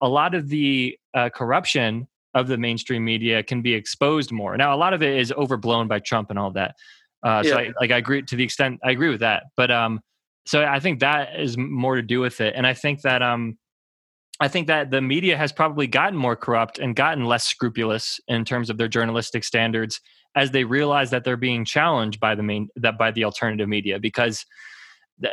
a 0.00 0.08
lot 0.08 0.34
of 0.34 0.48
the 0.48 0.96
uh, 1.12 1.28
corruption 1.30 2.06
of 2.34 2.46
the 2.46 2.56
mainstream 2.56 3.04
media 3.04 3.42
can 3.42 3.60
be 3.60 3.74
exposed 3.74 4.30
more. 4.30 4.56
Now, 4.56 4.72
a 4.74 4.78
lot 4.78 4.92
of 4.94 5.02
it 5.02 5.18
is 5.18 5.32
overblown 5.32 5.88
by 5.88 5.98
Trump 5.98 6.30
and 6.30 6.38
all 6.38 6.52
that. 6.52 6.76
Uh, 7.24 7.42
So, 7.42 7.58
I, 7.58 7.72
like, 7.80 7.90
I 7.90 7.96
agree 7.96 8.22
to 8.22 8.36
the 8.36 8.44
extent 8.44 8.78
I 8.84 8.92
agree 8.92 9.10
with 9.10 9.20
that. 9.20 9.44
But 9.56 9.72
um, 9.72 10.00
so 10.46 10.64
I 10.64 10.78
think 10.78 11.00
that 11.00 11.38
is 11.38 11.58
more 11.58 11.96
to 11.96 12.02
do 12.02 12.20
with 12.20 12.40
it, 12.40 12.54
and 12.56 12.66
I 12.66 12.74
think 12.74 13.02
that 13.02 13.20
um, 13.22 13.58
I 14.40 14.48
think 14.48 14.68
that 14.68 14.90
the 14.90 15.02
media 15.02 15.36
has 15.36 15.52
probably 15.52 15.86
gotten 15.86 16.18
more 16.18 16.34
corrupt 16.34 16.78
and 16.78 16.96
gotten 16.96 17.26
less 17.26 17.46
scrupulous 17.46 18.18
in 18.26 18.44
terms 18.44 18.70
of 18.70 18.78
their 18.78 18.88
journalistic 18.88 19.44
standards 19.44 20.00
as 20.34 20.50
they 20.50 20.64
realize 20.64 21.10
that 21.10 21.24
they're 21.24 21.36
being 21.36 21.64
challenged 21.64 22.20
by 22.20 22.34
the 22.34 22.42
main 22.42 22.68
that 22.76 22.96
by 22.96 23.10
the 23.10 23.24
alternative 23.24 23.68
media 23.68 23.98
because 23.98 24.44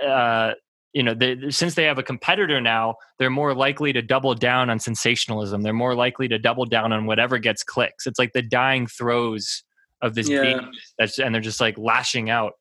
uh, 0.06 0.52
you 0.92 1.04
know 1.04 1.14
they, 1.14 1.50
since 1.50 1.76
they 1.76 1.84
have 1.84 1.98
a 1.98 2.04
competitor 2.04 2.60
now 2.60 2.96
they're 3.18 3.30
more 3.30 3.54
likely 3.54 3.94
to 3.94 4.02
double 4.02 4.34
down 4.36 4.70
on 4.70 4.80
sensationalism. 4.80 5.62
They're 5.62 5.74
more 5.74 5.96
likely 5.96 6.28
to 6.28 6.38
double 6.38 6.66
down 6.66 6.92
on 6.92 7.06
whatever 7.06 7.38
gets 7.38 7.64
clicks. 7.64 8.08
It's 8.08 8.20
like 8.20 8.34
the 8.34 8.42
dying 8.42 8.88
throes 8.88 9.64
of 10.02 10.16
this 10.16 10.28
Yeah. 10.30 10.60
and 11.20 11.34
they're 11.34 11.42
just 11.42 11.62
like 11.62 11.78
lashing 11.78 12.30
out. 12.30 12.54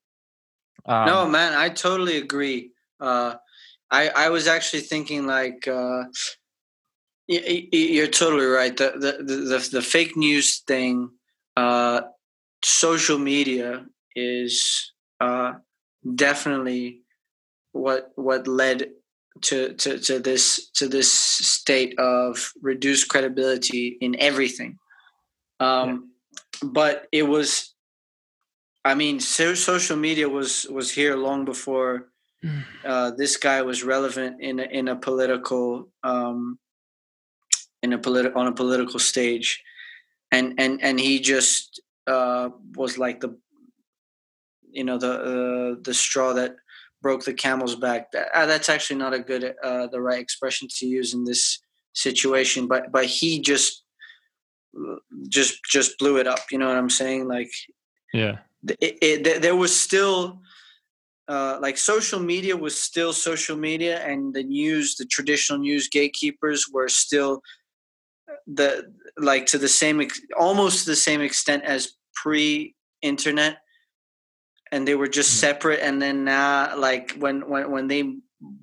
Um, 0.85 1.07
no 1.07 1.29
man 1.29 1.55
i 1.55 1.69
totally 1.71 2.19
agree. 2.19 2.71
Uh 3.01 3.35
i 3.91 4.09
i 4.09 4.29
was 4.29 4.47
actually 4.47 4.81
thinking 4.83 5.27
like 5.27 5.67
uh 5.69 6.05
you're 7.29 8.07
totally 8.07 8.47
right. 8.47 8.77
The 8.77 8.93
the 8.93 9.25
the, 9.25 9.69
the, 9.73 9.83
fake 9.83 10.17
news 10.17 10.61
thing 10.61 11.11
uh 11.57 12.03
social 12.65 13.19
media 13.19 13.87
is 14.15 14.93
uh 15.21 15.55
definitely 16.15 17.03
what 17.73 18.13
what 18.15 18.47
led 18.47 18.91
to, 19.43 19.75
to 19.75 19.99
to 19.99 20.19
this 20.21 20.71
to 20.75 20.89
this 20.89 21.11
state 21.13 21.99
of 21.99 22.53
reduced 22.63 23.09
credibility 23.09 23.99
in 24.01 24.17
everything. 24.21 24.79
Um 25.59 26.13
but 26.63 27.07
it 27.13 27.25
was 27.25 27.75
I 28.85 28.95
mean, 28.95 29.19
so, 29.19 29.55
social 29.55 29.97
media 29.97 30.29
was 30.29 30.65
was 30.71 30.93
here 30.93 31.17
long 31.17 31.45
before 31.45 32.13
uh, 32.85 33.11
this 33.17 33.37
guy 33.37 33.63
was 33.63 33.83
relevant 33.85 34.41
in 34.41 34.61
a, 34.61 34.65
in 34.65 34.89
a 34.89 34.97
political 34.97 35.89
um, 36.03 36.59
in 37.83 37.93
a 37.93 37.99
politi- 37.99 38.35
on 38.37 38.47
a 38.47 38.53
political 38.53 38.99
stage, 38.99 39.63
and 40.33 40.55
and 40.59 40.83
and 40.83 40.99
he 41.01 41.21
just 41.21 41.81
uh, 42.07 42.49
was 42.75 42.99
like 42.99 43.21
the 43.21 43.37
you 44.71 44.85
know 44.85 44.99
the 44.99 45.13
uh, 45.13 45.81
the 45.83 45.95
straw 45.95 46.33
that 46.35 46.57
broke 47.03 47.25
the 47.25 47.35
camel's 47.35 47.77
back. 47.77 48.11
That, 48.13 48.29
uh, 48.35 48.47
that's 48.47 48.69
actually 48.69 48.99
not 48.99 49.15
a 49.15 49.21
good 49.21 49.55
uh, 49.63 49.87
the 49.89 50.01
right 50.01 50.21
expression 50.21 50.69
to 50.79 50.87
use 50.87 51.15
in 51.15 51.25
this 51.25 51.59
situation, 51.93 52.67
but 52.67 52.91
but 52.93 53.05
he 53.07 53.41
just 53.41 53.83
just 55.29 55.59
just 55.65 55.99
blew 55.99 56.19
it 56.19 56.27
up. 56.27 56.41
You 56.51 56.59
know 56.59 56.69
what 56.69 56.77
I'm 56.77 56.91
saying? 56.91 57.29
Like 57.29 57.51
yeah 58.13 58.39
it, 58.81 58.99
it, 59.03 59.25
there- 59.25 59.39
there 59.41 59.57
was 59.57 59.79
still 59.79 60.41
uh, 61.29 61.59
like 61.61 61.77
social 61.77 62.21
media 62.21 62.57
was 62.57 62.81
still 62.81 63.13
social 63.13 63.57
media 63.57 63.99
and 64.05 64.33
the 64.35 64.43
news 64.45 64.95
the 64.97 65.05
traditional 65.07 65.59
news 65.59 65.89
gatekeepers 65.89 66.67
were 66.73 66.89
still 66.89 67.43
the 68.47 68.93
like 69.19 69.47
to 69.47 69.59
the 69.59 69.69
same 69.69 70.01
ex- 70.01 70.21
almost 70.39 70.85
to 70.85 70.91
the 70.91 70.97
same 70.97 71.21
extent 71.21 71.65
as 71.65 71.93
pre-internet 72.15 73.59
and 74.73 74.87
they 74.87 74.95
were 74.95 75.09
just 75.09 75.31
Mhm. 75.31 75.41
separate 75.41 75.81
and 75.81 76.01
then 76.01 76.25
now 76.25 76.77
like 76.77 77.13
when 77.19 77.49
when 77.49 77.71
when 77.71 77.89
they 77.89 78.15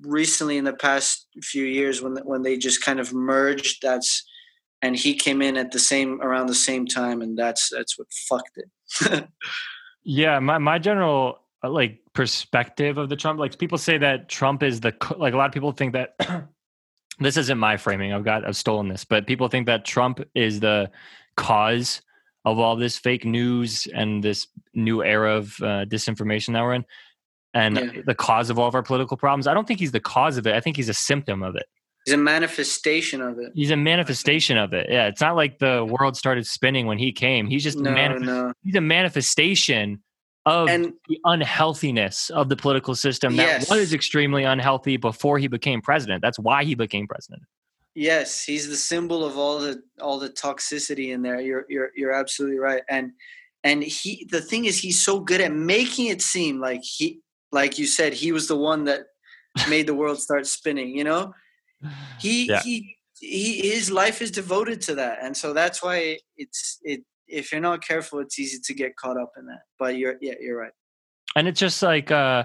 recently 0.02 0.56
in 0.56 0.64
the 0.64 0.72
past 0.74 1.26
few 1.42 1.64
years 1.64 2.00
when 2.00 2.16
when 2.24 2.42
they 2.42 2.56
just 2.56 2.82
kind 2.82 3.00
of 3.00 3.12
merged 3.12 3.82
that's 3.82 4.24
and 4.82 4.96
he 4.96 5.14
came 5.14 5.40
in 5.42 5.56
at 5.56 5.72
the 5.72 5.78
same 5.78 6.20
around 6.22 6.46
the 6.46 6.54
same 6.54 6.86
time 6.86 7.20
and 7.22 7.36
that's 7.38 7.68
that's 7.70 7.98
what 7.98 8.08
fucked 8.28 8.56
it 8.56 9.28
Yeah, 10.06 10.38
my 10.38 10.58
my 10.58 10.78
general 10.78 11.38
uh, 11.38 11.43
like 11.70 12.00
perspective 12.12 12.98
of 12.98 13.08
the 13.08 13.16
Trump, 13.16 13.38
like 13.38 13.58
people 13.58 13.78
say 13.78 13.98
that 13.98 14.28
Trump 14.28 14.62
is 14.62 14.80
the 14.80 14.94
like 15.16 15.34
a 15.34 15.36
lot 15.36 15.46
of 15.46 15.52
people 15.52 15.72
think 15.72 15.92
that 15.94 16.14
this 17.20 17.36
isn't 17.36 17.58
my 17.58 17.76
framing. 17.76 18.12
I've 18.12 18.24
got 18.24 18.46
I've 18.46 18.56
stolen 18.56 18.88
this, 18.88 19.04
but 19.04 19.26
people 19.26 19.48
think 19.48 19.66
that 19.66 19.84
Trump 19.84 20.20
is 20.34 20.60
the 20.60 20.90
cause 21.36 22.02
of 22.44 22.58
all 22.58 22.76
this 22.76 22.98
fake 22.98 23.24
news 23.24 23.86
and 23.94 24.22
this 24.22 24.46
new 24.74 25.02
era 25.02 25.36
of 25.36 25.54
uh, 25.62 25.84
disinformation 25.86 26.52
that 26.52 26.62
we're 26.62 26.74
in, 26.74 26.84
and 27.54 27.76
Yeah. 27.76 28.02
the 28.06 28.14
cause 28.14 28.50
of 28.50 28.58
all 28.58 28.68
of 28.68 28.74
our 28.74 28.82
political 28.82 29.16
problems. 29.16 29.46
I 29.46 29.54
don't 29.54 29.66
think 29.66 29.80
he's 29.80 29.92
the 29.92 30.00
cause 30.00 30.36
of 30.36 30.46
it. 30.46 30.54
I 30.54 30.60
think 30.60 30.76
he's 30.76 30.88
a 30.90 30.94
symptom 30.94 31.42
of 31.42 31.56
it. 31.56 31.64
He's 32.04 32.12
a 32.12 32.18
manifestation 32.18 33.22
of 33.22 33.38
it. 33.38 33.52
He's 33.54 33.70
a 33.70 33.78
manifestation 33.78 34.58
of 34.58 34.74
it. 34.74 34.88
Yeah, 34.90 35.06
it's 35.06 35.22
not 35.22 35.36
like 35.36 35.58
the 35.58 35.86
world 35.86 36.18
started 36.18 36.46
spinning 36.46 36.86
when 36.86 36.98
he 36.98 37.12
came. 37.12 37.46
He's 37.46 37.62
just 37.62 37.78
a 37.78 37.82
No, 37.82 37.92
manif- 37.92 38.20
no. 38.20 38.52
he's 38.62 38.74
a 38.74 38.80
manifestation 38.82 40.02
of 40.46 40.68
And 40.68 40.92
the 41.08 41.18
unhealthiness 41.24 42.30
of 42.30 42.48
the 42.48 42.56
political 42.56 42.94
system 42.94 43.36
that 43.36 43.60
Yes. 43.60 43.70
was 43.70 43.92
extremely 43.94 44.44
unhealthy 44.44 44.96
before 44.96 45.38
he 45.38 45.48
became 45.48 45.80
president. 45.80 46.22
That's 46.22 46.38
why 46.38 46.64
he 46.64 46.74
became 46.74 47.06
president. 47.06 47.42
Yes, 47.94 48.44
he's 48.44 48.68
the 48.68 48.76
symbol 48.76 49.24
of 49.24 49.38
all 49.38 49.58
the 49.60 49.82
all 50.00 50.18
the 50.18 50.28
toxicity 50.30 51.12
in 51.14 51.22
there. 51.22 51.40
You're 51.40 51.64
you're 51.68 51.90
you're 51.96 52.12
absolutely 52.12 52.58
right. 52.58 52.82
And 52.88 53.12
and 53.62 53.82
he 53.82 54.26
the 54.30 54.40
thing 54.42 54.64
is 54.64 54.78
he's 54.78 55.02
so 55.02 55.20
good 55.20 55.40
at 55.40 55.52
making 55.52 56.06
it 56.06 56.20
seem 56.20 56.60
like 56.60 56.82
he 56.82 57.20
like 57.52 57.78
you 57.78 57.86
said 57.86 58.12
he 58.12 58.32
was 58.32 58.48
the 58.48 58.56
one 58.56 58.84
that 58.84 59.06
made 59.68 59.86
the 59.86 59.94
world 59.94 60.20
start 60.20 60.46
spinning, 60.46 60.88
you 60.88 61.04
know? 61.04 61.32
He 62.20 62.46
Yeah. 62.46 62.62
he 62.62 62.96
he 63.20 63.70
his 63.70 63.90
life 63.92 64.20
is 64.20 64.32
devoted 64.32 64.82
to 64.82 64.96
that. 64.96 65.18
And 65.22 65.36
so 65.36 65.52
that's 65.52 65.80
why 65.82 66.18
it's 66.36 66.80
it 66.82 67.02
if 67.26 67.52
you're 67.52 67.60
not 67.60 67.82
careful 67.84 68.18
it's 68.20 68.38
easy 68.38 68.58
to 68.64 68.74
get 68.74 68.96
caught 68.96 69.16
up 69.18 69.32
in 69.38 69.46
that. 69.46 69.62
But 69.78 69.96
you're 69.96 70.16
yeah, 70.20 70.34
you're 70.40 70.58
right. 70.58 70.72
and 71.36 71.48
it's 71.48 71.58
just 71.60 71.82
like 71.82 72.10
uh 72.10 72.44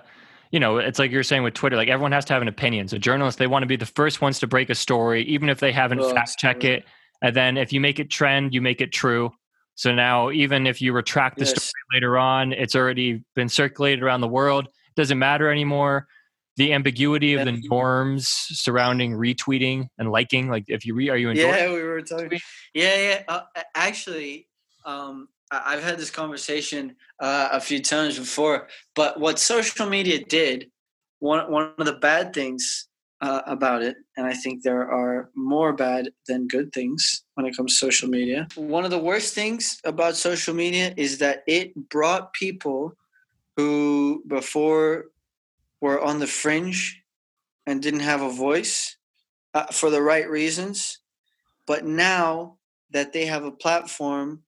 you 0.52 0.60
know 0.60 0.78
it's 0.78 0.98
like 1.00 1.12
you're 1.12 1.24
saying 1.24 1.44
with 1.44 1.54
twitter 1.54 1.76
like 1.76 1.90
everyone 1.90 2.12
has 2.12 2.26
to 2.26 2.34
have 2.34 2.42
an 2.42 2.48
opinion 2.48 2.88
so 2.88 2.98
journalists 2.98 3.38
they 3.38 3.48
want 3.48 3.62
to 3.64 3.68
be 3.68 3.76
the 3.76 3.86
first 3.86 4.22
ones 4.22 4.40
to 4.40 4.48
break 4.48 4.70
a 4.70 4.76
story 4.76 5.24
even 5.24 5.50
if 5.50 5.60
they 5.60 5.72
haven't 5.72 6.00
Oh, 6.00 6.14
fact 6.14 6.38
check 6.40 6.64
it 6.64 6.86
and 7.22 7.36
then 7.36 7.58
if 7.58 7.72
you 7.72 7.80
make 7.80 8.00
it 8.00 8.10
trend 8.10 8.54
you 8.54 8.62
make 8.62 8.82
it 8.82 8.92
true 8.92 9.32
so 9.76 9.94
now 9.94 10.32
even 10.32 10.66
if 10.66 10.82
you 10.82 10.92
retract 10.94 11.38
the 11.38 11.46
Yes. 11.46 11.52
story 11.52 11.84
later 11.94 12.18
on 12.18 12.52
it's 12.54 12.76
already 12.76 13.22
been 13.36 13.48
circulated 13.50 14.02
around 14.04 14.22
the 14.22 14.28
world 14.28 14.66
it 14.66 14.96
doesn't 14.96 15.20
matter 15.20 15.52
anymore 15.52 16.08
the 16.58 16.74
ambiguity 16.74 17.36
of 17.36 17.46
the 17.46 17.62
norms 17.70 18.28
surrounding 18.28 19.14
retweeting 19.14 19.88
and 20.00 20.12
liking 20.12 20.50
like 20.50 20.66
if 20.68 20.84
you 20.86 20.94
re 20.96 21.10
are 21.10 21.16
you 21.16 21.30
endorsing 21.30 21.64
Yeah, 21.64 21.74
we 21.74 21.84
were 21.84 22.02
talking. 22.02 22.40
Yeah, 22.74 22.96
yeah. 22.98 23.24
Uh, 23.28 23.42
actually, 23.76 24.48
um, 24.86 25.30
I've 25.52 25.84
had 25.84 25.98
this 25.98 26.12
conversation 26.12 26.96
uh, 27.20 27.50
a 27.52 27.60
few 27.60 27.82
times 27.82 28.20
before. 28.20 28.68
But 28.96 29.20
what 29.20 29.40
social 29.40 29.88
media 29.88 30.24
did, 30.24 30.70
one 31.20 31.52
one 31.52 31.74
of 31.78 31.86
the 31.86 31.94
bad 31.94 32.34
things 32.34 32.88
uh, 33.22 33.42
about 33.48 33.82
it, 33.82 33.98
and 34.16 34.26
I 34.26 34.34
think 34.34 34.64
there 34.64 34.90
are 34.90 35.30
more 35.36 35.74
bad 35.74 36.10
than 36.28 36.48
good 36.48 36.72
things 36.72 37.24
when 37.34 37.46
it 37.46 37.58
comes 37.58 37.74
to 37.74 37.86
social 37.86 38.10
media. 38.10 38.48
One 38.56 38.86
of 38.86 38.92
the 38.92 39.00
worst 39.00 39.34
things 39.34 39.80
about 39.84 40.16
social 40.16 40.54
media 40.54 40.94
is 40.96 41.18
that 41.18 41.44
it 41.48 41.90
brought 41.90 42.34
people 42.34 42.94
who 43.58 44.24
before 44.28 45.06
were 45.82 46.02
on 46.02 46.20
the 46.20 46.28
fringe 46.28 47.02
and 47.66 47.82
didn't 47.82 48.02
have 48.02 48.22
a 48.22 48.30
voice 48.30 48.98
uh, 49.54 49.66
for 49.66 49.90
the 49.90 50.02
right 50.02 50.30
reasons 50.30 51.00
but 51.70 51.86
now 51.86 52.58
that 52.90 53.14
they 53.14 53.28
have 53.28 53.44
a 53.44 53.52
platform 53.52 54.42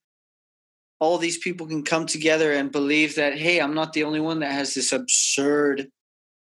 all 1.02 1.18
these 1.18 1.39
people 1.39 1.68
can 1.68 1.84
come 1.84 2.06
together 2.06 2.54
and 2.54 2.72
believe 2.72 3.16
that 3.16 3.38
hey 3.38 3.60
i'm 3.60 3.74
not 3.74 3.91
the 3.91 4.04
only 4.04 4.22
one 4.22 4.39
that 4.39 4.54
has 4.54 4.74
this 4.74 4.93
absurd 4.93 5.88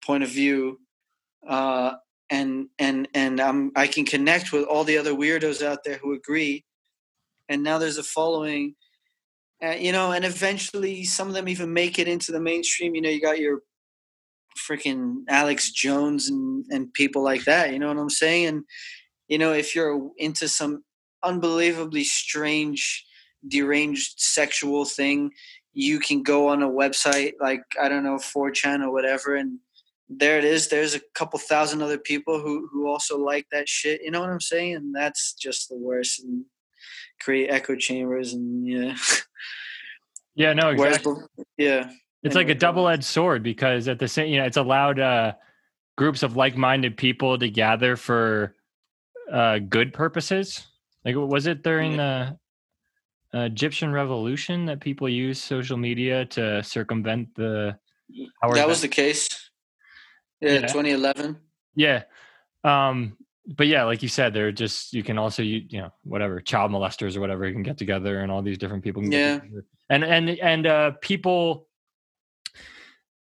point 0.05 0.25
of 0.25 0.31
view 0.31 0.81
uh, 1.47 1.93
and 2.31 2.69
and 2.79 3.09
and 3.15 3.41
I'm, 3.41 3.73
i 3.77 3.87
can 3.87 4.05
connect 4.05 4.53
with 4.53 4.65
all 4.65 4.85
the 4.85 4.99
other 4.99 5.13
weirdos 5.13 5.65
out 5.65 5.85
there 5.85 5.99
who 5.99 6.15
agree. 6.15 6.65
And 7.51 7.63
now 7.63 7.79
there's 7.79 7.99
a 7.99 8.03
following 8.03 8.75
uh, 9.65 9.71
you 9.71 9.93
know 9.93 10.13
and 10.13 10.25
eventually 10.25 11.05
some 11.05 11.29
of 11.29 11.35
them 11.35 11.49
even 11.49 11.73
make 11.73 11.99
it 11.99 12.09
into 12.09 12.33
the 12.33 12.41
mainstream. 12.41 12.95
You 12.95 13.03
know 13.03 13.11
you 13.11 13.21
got 13.21 13.39
your 13.39 13.61
freaking 14.69 15.23
alex 15.29 15.71
jones 15.71 16.29
and 16.29 16.65
and 16.71 16.93
people 16.93 17.23
like 17.23 17.45
that 17.45 17.73
you 17.73 17.79
know 17.79 17.89
what 17.89 17.99
i'm 17.99 18.11
saying? 18.11 18.47
And 18.47 18.65
you 19.29 19.39
know 19.39 19.53
if 19.53 19.75
you're 19.75 20.11
into 20.17 20.49
some 20.49 20.85
unbelievably 21.23 22.05
strange 22.05 23.05
deranged 23.47 24.15
sexual 24.19 24.85
thing 24.85 25.31
you 25.73 26.01
can 26.01 26.23
go 26.23 26.49
on 26.49 26.63
a 26.63 26.69
website 26.69 27.33
like 27.41 27.63
i 27.81 27.89
don't 27.89 28.03
know 28.03 28.17
4chan 28.17 28.83
or 28.83 28.91
whatever 28.93 29.37
and 29.37 29.59
there 30.11 30.39
it 30.39 30.45
is. 30.45 30.69
There's 30.69 30.95
a 30.95 31.01
couple 31.15 31.39
thousand 31.39 31.83
other 31.83 31.99
people 31.99 32.41
who 32.41 32.69
who 32.73 32.89
also 32.89 33.19
like 33.19 33.47
that 33.53 33.69
shit. 33.69 34.01
You 34.03 34.11
know 34.11 34.21
what 34.21 34.31
i'm 34.31 34.41
saying? 34.41 34.75
And 34.75 34.95
that's 34.95 35.35
just 35.35 35.69
the 35.69 35.77
worst. 35.77 36.23
And 36.23 36.45
create 37.21 37.49
echo 37.51 37.77
chambers 37.77 38.33
and 38.33 38.67
yeah. 38.67 38.97
Yeah 40.35 40.53
no 40.53 40.71
exactly 40.71 41.15
bef- 41.15 41.45
yeah. 41.57 41.91
It's 42.23 42.35
like 42.35 42.47
a 42.47 42.51
Anyway, 42.51 42.61
go 42.61 42.69
on. 42.69 42.75
double-edged 42.75 43.05
sword 43.05 43.43
because 43.43 43.89
at 43.89 43.99
the 43.99 44.09
same 44.09 44.33
you 44.33 44.39
know 44.39 44.47
it's 44.47 44.57
allowed 44.57 44.99
uh 44.99 45.33
groups 45.97 46.23
of 46.23 46.37
like-minded 46.37 46.97
people 46.97 47.39
to 47.39 47.51
gather 47.51 47.97
for 47.97 48.55
uh 49.31 49.59
good 49.59 49.93
purposes. 49.93 50.67
Like 51.05 51.17
was 51.17 51.47
it 51.47 51.63
during 51.63 51.97
the 51.97 52.39
egyptian 53.35 53.93
revolution 53.93 54.65
that 54.67 54.81
people 54.81 55.09
use 55.09 55.43
social 55.43 55.77
media 55.77 56.25
to 56.27 56.63
circumvent 56.63 57.29
the 57.35 57.77
Howard 58.43 58.57
that 58.57 58.67
was 58.69 58.81
the 58.81 58.89
case? 58.89 59.29
Yeah, 60.41 60.53
Yeah. 60.53 60.67
2011 60.67 61.37
yeah. 61.75 62.03
Um 62.65 63.17
but 63.57 63.67
yeah 63.67 63.85
like 63.85 64.03
you 64.03 64.09
said 64.09 64.35
they're 64.35 64.53
just 64.53 64.93
you 64.93 65.03
can 65.03 65.17
also 65.19 65.43
you, 65.43 65.63
you 65.69 65.81
know 65.81 65.91
whatever 66.05 66.41
child 66.41 66.71
molesters 66.71 67.17
or 67.17 67.21
whatever 67.21 67.51
can 67.51 67.63
get 67.63 67.79
together 67.79 68.21
and 68.21 68.31
all 68.33 68.43
these 68.43 68.59
different 68.59 68.85
people 68.85 69.03
can 69.03 69.13
Yeah. 69.13 69.39
get 69.39 69.65
and 69.91 70.05
and 70.05 70.31
and 70.31 70.67
uh 70.67 70.91
people 71.01 71.67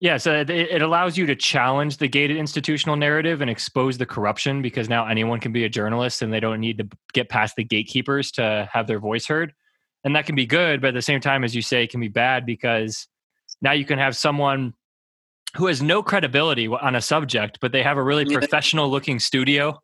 yeah 0.01 0.16
so 0.16 0.34
it, 0.41 0.51
it 0.51 0.82
allows 0.82 1.16
you 1.16 1.26
to 1.26 1.36
challenge 1.36 1.99
the 1.99 2.09
gated 2.09 2.36
institutional 2.36 2.97
narrative 2.97 3.41
and 3.41 3.51
expose 3.51 3.99
the 3.99 4.07
corruption 4.07 4.62
because 4.62 4.88
now 4.88 5.07
anyone 5.07 5.38
can 5.41 5.53
be 5.53 5.64
a 5.64 5.68
journalist 5.68 6.22
and 6.22 6.32
they 6.32 6.41
don't 6.41 6.61
need 6.61 6.78
to 6.78 6.88
get 7.12 7.28
past 7.28 7.55
the 7.57 7.64
gatekeepers 7.64 8.32
to 8.32 8.68
have 8.72 8.86
their 8.86 8.99
voice 8.99 9.26
heard 9.26 9.53
and 10.05 10.16
that 10.16 10.26
can 10.26 10.34
be 10.34 10.46
good 10.46 10.80
but 10.80 10.88
at 10.88 10.94
the 10.94 11.03
same 11.03 11.20
time 11.20 11.44
as 11.44 11.55
you 11.55 11.62
say 11.62 11.84
it 11.84 11.90
can 11.90 12.01
be 12.01 12.09
bad 12.09 12.46
because 12.46 13.09
now 13.61 13.72
you 13.72 13.84
can 13.84 13.98
have 13.98 14.16
someone 14.16 14.74
who 15.57 15.66
has 15.66 15.82
no 15.82 16.03
credibility 16.03 16.66
on 16.68 16.94
a 16.94 17.01
subject 17.01 17.59
but 17.61 17.72
they 17.72 17.82
have 17.82 17.96
a 17.96 18.03
really 18.03 18.24
professional 18.24 18.90
looking 18.90 19.18
studio 19.18 19.78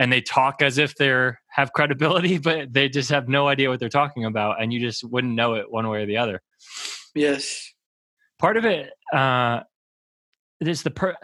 and 0.00 0.10
they 0.10 0.20
talk 0.22 0.62
as 0.62 0.78
if 0.78 0.96
they're 0.96 1.40
have 1.48 1.72
credibility 1.72 2.38
but 2.50 2.72
they 2.72 2.88
just 2.88 3.10
have 3.10 3.28
no 3.28 3.46
idea 3.46 3.68
what 3.68 3.78
they're 3.78 3.88
talking 3.88 4.24
about 4.24 4.60
and 4.60 4.72
you 4.72 4.80
just 4.80 5.04
wouldn't 5.04 5.34
know 5.34 5.54
it 5.54 5.70
one 5.70 5.88
way 5.88 6.02
or 6.02 6.06
the 6.06 6.16
other. 6.16 6.40
Yes. 7.14 7.72
Part 8.38 8.56
of 8.56 8.64
it 8.64 8.90
uh 9.12 9.60
it 10.60 10.68
is 10.68 10.82
the 10.82 10.90
per 10.90 11.16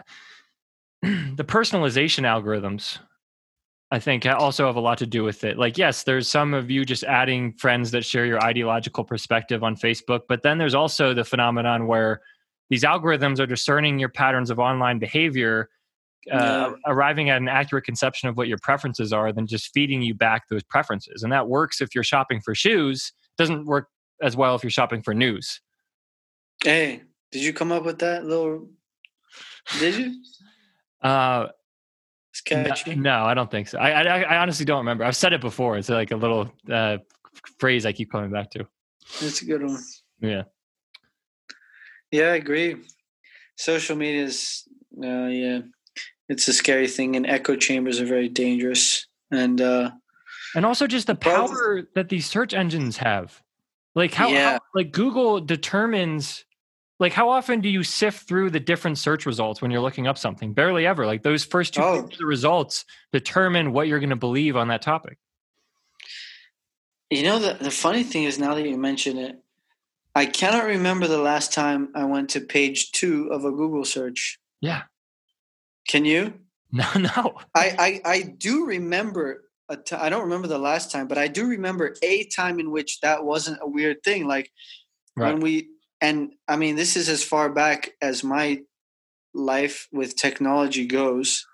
the 1.01 1.43
personalization 1.43 2.23
algorithms 2.23 2.99
i 3.91 3.99
think 3.99 4.25
also 4.25 4.65
have 4.67 4.75
a 4.75 4.79
lot 4.79 4.97
to 4.97 5.05
do 5.05 5.23
with 5.23 5.43
it 5.43 5.57
like 5.57 5.77
yes 5.77 6.03
there's 6.03 6.27
some 6.27 6.53
of 6.53 6.69
you 6.69 6.83
just 6.85 7.03
adding 7.05 7.53
friends 7.53 7.91
that 7.91 8.03
share 8.05 8.25
your 8.25 8.41
ideological 8.43 9.03
perspective 9.03 9.63
on 9.63 9.75
facebook 9.75 10.21
but 10.27 10.43
then 10.43 10.57
there's 10.57 10.75
also 10.75 11.13
the 11.13 11.23
phenomenon 11.23 11.87
where 11.87 12.21
these 12.69 12.83
algorithms 12.83 13.39
are 13.39 13.45
discerning 13.45 13.97
your 13.99 14.09
patterns 14.09 14.49
of 14.49 14.59
online 14.59 14.99
behavior 14.99 15.69
uh, 16.31 16.35
Yeah. 16.35 16.73
arriving 16.87 17.29
at 17.29 17.37
an 17.37 17.47
accurate 17.47 17.85
conception 17.85 18.27
of 18.27 18.35
what 18.35 18.49
your 18.49 18.57
preferences 18.61 19.13
are 19.13 19.31
than 19.31 19.47
just 19.47 19.69
feeding 19.73 20.01
you 20.01 20.13
back 20.13 20.49
those 20.49 20.63
preferences 20.63 21.23
and 21.23 21.31
that 21.31 21.47
works 21.47 21.79
if 21.79 21.95
you're 21.95 22.03
shopping 22.03 22.41
for 22.41 22.53
shoes 22.53 23.13
doesn't 23.37 23.65
work 23.65 23.87
as 24.21 24.35
well 24.35 24.53
if 24.55 24.63
you're 24.63 24.69
shopping 24.71 25.01
for 25.01 25.13
news 25.13 25.61
Hey, 26.63 27.03
did 27.31 27.43
you 27.43 27.53
come 27.53 27.71
up 27.71 27.85
with 27.85 27.99
that 27.99 28.25
little? 28.25 28.67
Did 29.79 29.95
you? 29.95 30.21
uh 31.03 31.47
It's 32.51 32.87
No, 32.87 32.93
no, 32.95 33.23
I 33.25 33.33
don't 33.33 33.49
think 33.51 33.67
so. 33.67 33.77
I, 33.79 34.01
I 34.01 34.21
I 34.21 34.37
honestly 34.37 34.65
don't 34.65 34.79
remember. 34.79 35.03
I've 35.03 35.15
said 35.15 35.33
it 35.33 35.41
before. 35.41 35.77
It's 35.77 35.89
like 35.89 36.11
a 36.11 36.15
little 36.15 36.51
uh, 36.71 36.97
phrase 37.59 37.85
I 37.85 37.91
keep 37.91 38.11
coming 38.11 38.31
back 38.31 38.51
to. 38.51 38.67
That's 39.21 39.41
a 39.41 39.45
good 39.45 39.63
one. 39.63 39.79
Yeah, 40.19 40.43
Yeah, 42.11 42.31
I 42.31 42.35
agree. 42.35 42.75
Social 43.55 43.95
media 43.95 44.23
is, 44.23 44.63
uh, 45.03 45.27
yeah, 45.27 45.59
it's 46.29 46.47
a 46.47 46.53
scary 46.53 46.87
thing, 46.87 47.15
and 47.15 47.25
echo 47.25 47.55
chambers 47.55 47.99
are 47.99 48.05
very 48.05 48.29
dangerous. 48.29 49.07
And 49.31 49.59
uh, 49.61 49.91
and 50.55 50.65
also 50.65 50.87
just 50.87 51.07
the 51.07 51.15
power 51.15 51.87
that 51.95 52.09
these 52.09 52.25
search 52.25 52.53
engines 52.53 52.97
have. 52.97 53.41
Like 53.95 54.13
how, 54.13 54.29
Yeah. 54.29 54.51
how 54.51 54.59
like 54.73 54.91
Google 54.91 55.39
determines. 55.41 56.45
Like 56.99 57.13
how 57.13 57.29
often 57.29 57.61
do 57.61 57.69
you 57.69 57.83
sift 57.83 58.27
through 58.27 58.49
the 58.49 58.59
different 58.59 58.97
search 58.97 59.25
results 59.25 59.61
when 59.61 59.69
you're 59.69 59.81
looking 59.81 60.07
up 60.07 60.17
something? 60.17 60.53
Barely 60.53 60.85
ever. 60.87 61.05
Like 61.05 61.21
those 61.23 61.43
first 61.43 61.75
two 61.75 61.81
Oh. 61.81 62.09
the 62.17 62.25
results 62.25 62.85
determine 63.11 63.71
what 63.71 63.87
you're 63.87 63.99
going 63.99 64.09
to 64.09 64.15
believe 64.15 64.55
on 64.55 64.67
that 64.69 64.81
topic. 64.81 65.17
you 67.09 67.23
know, 67.23 67.39
the 67.39 67.53
the 67.63 67.71
funny 67.71 68.03
thing 68.03 68.23
is, 68.23 68.37
now 68.39 68.53
that 68.55 68.67
you 68.67 68.77
mention 68.77 69.17
it, 69.17 69.37
I 70.15 70.25
cannot 70.25 70.65
remember 70.65 71.07
the 71.07 71.19
last 71.19 71.53
time 71.53 71.89
I 71.95 72.03
went 72.05 72.29
to 72.31 72.41
page 72.41 72.91
two 72.91 73.27
of 73.31 73.45
a 73.45 73.51
Google 73.51 73.85
search. 73.85 74.39
Yeah. 74.61 74.83
Can 75.87 76.05
you? 76.05 76.33
No, 76.69 76.85
no. 76.97 77.37
I, 77.55 78.01
I, 78.05 78.11
I 78.13 78.21
do 78.23 78.65
remember 78.65 79.45
a 79.69 79.77
t- 79.77 79.95
I 79.95 80.09
don't 80.09 80.23
remember 80.23 80.49
the 80.49 80.59
last 80.59 80.91
time, 80.91 81.07
but 81.07 81.17
I 81.17 81.29
do 81.29 81.47
remember 81.47 81.95
a 82.03 82.25
time 82.25 82.59
in 82.59 82.71
which 82.71 82.99
that 82.99 83.23
wasn't 83.23 83.59
a 83.61 83.67
weird 83.69 84.03
thing. 84.03 84.27
Like 84.27 84.51
Right. 85.15 85.31
when 85.31 85.39
we 85.41 85.69
and 86.01 86.33
I 86.47 86.55
mean 86.57 86.75
this 86.75 86.95
is 86.95 87.09
as 87.09 87.23
far 87.23 87.49
back 87.49 87.91
as 88.01 88.23
my 88.23 88.61
life 89.33 89.87
with 89.91 90.15
technology 90.15 90.85
goes. 90.85 91.45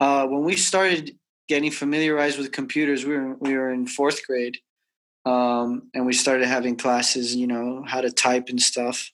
Uh, 0.00 0.26
when 0.26 0.44
we 0.44 0.56
started 0.56 1.16
getting 1.48 1.70
familiarized 1.70 2.38
with 2.38 2.52
computers, 2.52 3.04
we 3.04 3.16
were 3.16 3.34
we 3.40 3.56
were 3.56 3.70
in 3.70 3.86
fourth 3.86 4.26
grade, 4.26 4.58
um, 5.26 5.90
and 5.94 6.06
we 6.06 6.12
started 6.12 6.46
having 6.46 6.76
classes, 6.76 7.34
you 7.36 7.46
know, 7.46 7.84
how 7.86 8.00
to 8.00 8.10
type 8.10 8.48
and 8.48 8.60
stuff. 8.62 9.10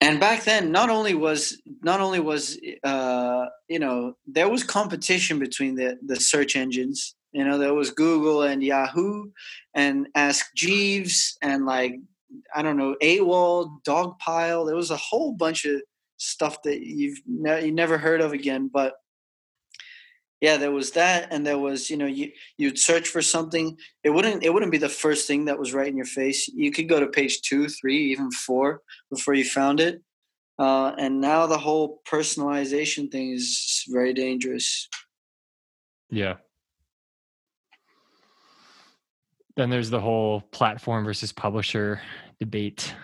and 0.00 0.20
back 0.20 0.44
then 0.44 0.70
not 0.72 0.90
only 0.90 1.14
was 1.14 1.60
not 1.82 2.00
only 2.00 2.20
was 2.20 2.58
uh, 2.84 3.46
you 3.68 3.78
know 3.78 4.16
there 4.26 4.48
was 4.48 4.62
competition 4.62 5.38
between 5.38 5.74
the 5.74 5.98
the 6.04 6.16
search 6.16 6.56
engines 6.56 7.14
you 7.32 7.44
know 7.44 7.58
there 7.58 7.74
was 7.74 7.90
google 7.90 8.42
and 8.42 8.62
yahoo 8.62 9.30
and 9.74 10.08
ask 10.14 10.54
jeeves 10.54 11.36
and 11.42 11.66
like 11.66 11.94
i 12.54 12.62
don't 12.62 12.76
know 12.76 12.96
AOL 13.02 13.82
dogpile 13.86 14.66
there 14.66 14.76
was 14.76 14.90
a 14.90 14.96
whole 14.96 15.32
bunch 15.32 15.64
of 15.64 15.80
stuff 16.18 16.62
that 16.62 16.80
you've 16.80 17.20
ne- 17.26 17.66
you 17.66 17.72
never 17.72 17.98
heard 17.98 18.20
of 18.20 18.32
again 18.32 18.70
but 18.72 18.94
yeah 20.40 20.56
there 20.56 20.70
was 20.70 20.92
that 20.92 21.28
and 21.30 21.46
there 21.46 21.58
was 21.58 21.90
you 21.90 21.96
know 21.96 22.06
you 22.06 22.30
you'd 22.58 22.78
search 22.78 23.08
for 23.08 23.22
something 23.22 23.76
it 24.04 24.10
wouldn't 24.10 24.42
it 24.42 24.52
wouldn't 24.52 24.72
be 24.72 24.78
the 24.78 24.88
first 24.88 25.26
thing 25.26 25.44
that 25.44 25.58
was 25.58 25.74
right 25.74 25.88
in 25.88 25.96
your 25.96 26.06
face 26.06 26.48
you 26.48 26.70
could 26.70 26.88
go 26.88 27.00
to 27.00 27.06
page 27.06 27.40
two 27.42 27.68
three 27.68 28.12
even 28.12 28.30
four 28.30 28.80
before 29.10 29.34
you 29.34 29.44
found 29.44 29.80
it 29.80 30.02
uh, 30.58 30.92
and 30.98 31.20
now 31.20 31.46
the 31.46 31.58
whole 31.58 32.00
personalization 32.08 33.10
thing 33.10 33.32
is 33.32 33.84
very 33.88 34.14
dangerous 34.14 34.88
Yeah. 36.10 36.36
Then 39.56 39.70
there's 39.70 39.90
the 39.90 40.00
whole 40.00 40.42
platform 40.52 41.04
versus 41.04 41.32
publisher 41.32 42.00
debate. 42.38 42.94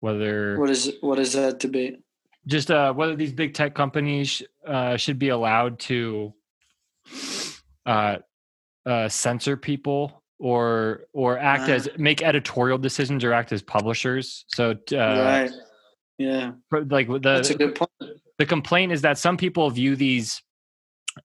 Whether 0.00 0.58
what 0.58 0.70
is 0.70 0.92
what 1.00 1.18
is 1.18 1.34
that 1.34 1.58
debate? 1.58 2.00
Just 2.46 2.70
uh, 2.70 2.92
whether 2.94 3.16
these 3.16 3.32
big 3.32 3.54
tech 3.54 3.74
companies 3.74 4.42
uh, 4.66 4.96
should 4.96 5.18
be 5.18 5.30
allowed 5.30 5.78
to 5.80 6.32
uh, 7.84 8.16
uh, 8.86 9.08
censor 9.08 9.56
people 9.56 10.22
or 10.38 11.04
or 11.12 11.38
act 11.38 11.68
as 11.68 11.88
make 11.98 12.22
editorial 12.22 12.78
decisions 12.78 13.24
or 13.24 13.32
act 13.32 13.52
as 13.52 13.62
publishers. 13.62 14.44
So 14.48 14.70
uh, 14.92 14.96
right. 14.96 15.50
Yeah. 16.18 16.52
like 16.72 17.08
the 17.08 17.18
that's 17.18 17.50
a 17.50 17.54
good 17.54 17.74
point. 17.74 17.90
the 18.38 18.46
complaint 18.46 18.92
is 18.92 19.02
that 19.02 19.18
some 19.18 19.36
people 19.36 19.68
view 19.70 19.96
these 19.96 20.40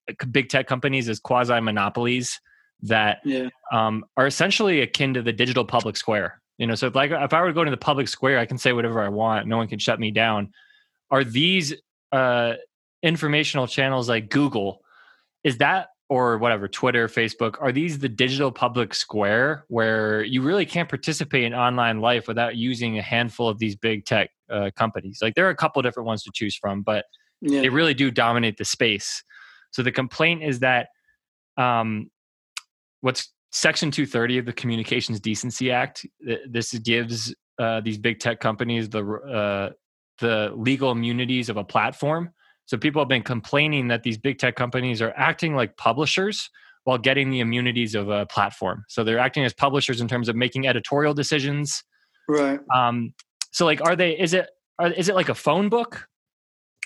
uh, 0.10 0.26
big 0.32 0.50
tech 0.50 0.68
companies 0.68 1.08
as 1.08 1.20
quasi 1.20 1.60
monopolies 1.62 2.40
that 2.84 3.20
yeah 3.24 3.50
um, 3.72 4.06
are 4.18 4.28
essentially 4.28 4.82
akin 4.82 5.14
to 5.14 5.22
the 5.22 5.34
digital 5.34 5.66
public 5.66 5.98
square. 5.98 6.42
You 6.58 6.68
know, 6.68 6.76
so 6.76 6.88
if 6.88 6.96
like 6.96 7.12
if 7.12 7.34
I 7.34 7.42
were 7.42 7.48
to 7.48 7.54
go 7.54 7.64
to 7.64 7.72
the 7.72 7.78
public 7.78 8.08
square, 8.08 8.38
I 8.38 8.46
can 8.46 8.58
say 8.58 8.74
whatever 8.74 9.02
I 9.02 9.10
want. 9.10 9.48
No 9.48 9.58
one 9.58 9.68
can 9.68 9.80
shut 9.80 10.00
me 10.00 10.12
down. 10.12 10.52
Are 11.10 11.24
these 11.24 11.74
uh, 12.12 12.54
informational 13.02 13.68
channels 13.68 14.08
like 14.08 14.30
Google? 14.30 14.82
Is 15.44 15.58
that 15.58 15.88
or 16.08 16.38
whatever 16.38 16.68
Twitter, 16.68 17.08
Facebook? 17.08 17.56
Are 17.62 17.72
these 17.72 18.00
the 18.00 18.10
digital 18.10 18.52
public 18.52 18.94
square 18.94 19.66
where 19.70 20.24
you 20.24 20.42
really 20.42 20.66
can't 20.66 20.90
participate 20.90 21.46
in 21.46 21.54
online 21.54 22.00
life 22.00 22.28
without 22.28 22.58
using 22.58 23.00
a 23.00 23.02
handful 23.02 23.48
of 23.48 23.58
these 23.58 23.76
big 23.76 24.06
tech 24.06 24.30
uh, 24.50 24.70
companies? 24.76 25.20
Like 25.22 25.36
there 25.36 25.48
are 25.48 25.52
a 25.52 25.56
couple 25.56 25.82
different 25.82 26.06
ones 26.06 26.24
to 26.24 26.32
choose 26.34 26.56
from, 26.56 26.84
but 26.84 27.06
yeah 27.42 27.62
they 27.62 27.70
really 27.70 27.94
do 27.94 28.12
dominate 28.12 28.58
the 28.58 28.66
space. 28.66 29.24
So 29.72 29.84
the 29.84 29.92
complaint 29.92 30.44
is 30.44 30.60
that 30.60 30.90
um, 31.58 32.12
what's 33.02 33.32
Section 33.52 33.92
230 33.92 34.38
of 34.38 34.46
the 34.46 34.54
Communications 34.54 35.20
Decency 35.20 35.72
Act. 35.72 36.06
This 36.50 36.72
gives 36.80 37.36
uh, 37.60 37.82
these 37.82 37.98
big 37.98 38.20
tech 38.20 38.40
companies 38.40 38.90
the 38.90 39.06
uh, 39.06 39.72
the 40.20 40.54
legal 40.56 40.92
immunities 40.92 41.50
of 41.50 41.58
a 41.58 41.64
platform. 41.64 42.30
So 42.66 42.78
people 42.78 43.02
have 43.02 43.10
been 43.10 43.24
complaining 43.24 43.88
that 43.90 44.04
these 44.04 44.18
big 44.18 44.38
tech 44.38 44.56
companies 44.56 45.02
are 45.02 45.14
acting 45.18 45.56
like 45.56 45.76
publishers 45.78 46.50
while 46.84 46.98
getting 46.98 47.30
the 47.30 47.40
immunities 47.40 47.96
of 47.96 48.10
a 48.10 48.26
platform. 48.26 48.86
So 48.88 49.04
they're 49.04 49.20
acting 49.20 49.44
as 49.44 49.54
publishers 49.54 50.00
in 50.00 50.08
terms 50.08 50.30
of 50.30 50.36
making 50.36 50.68
editorial 50.68 51.14
decisions. 51.14 51.84
right 52.30 52.60
Um, 52.74 53.14
so 53.52 53.66
like, 53.66 53.82
are 53.82 53.96
they? 53.96 54.18
Is 54.18 54.34
it? 54.34 54.50
Are, 54.80 54.88
is 54.88 55.10
it 55.10 55.16
like 55.16 55.30
a 55.30 55.36
phone 55.36 55.70
book, 55.70 56.08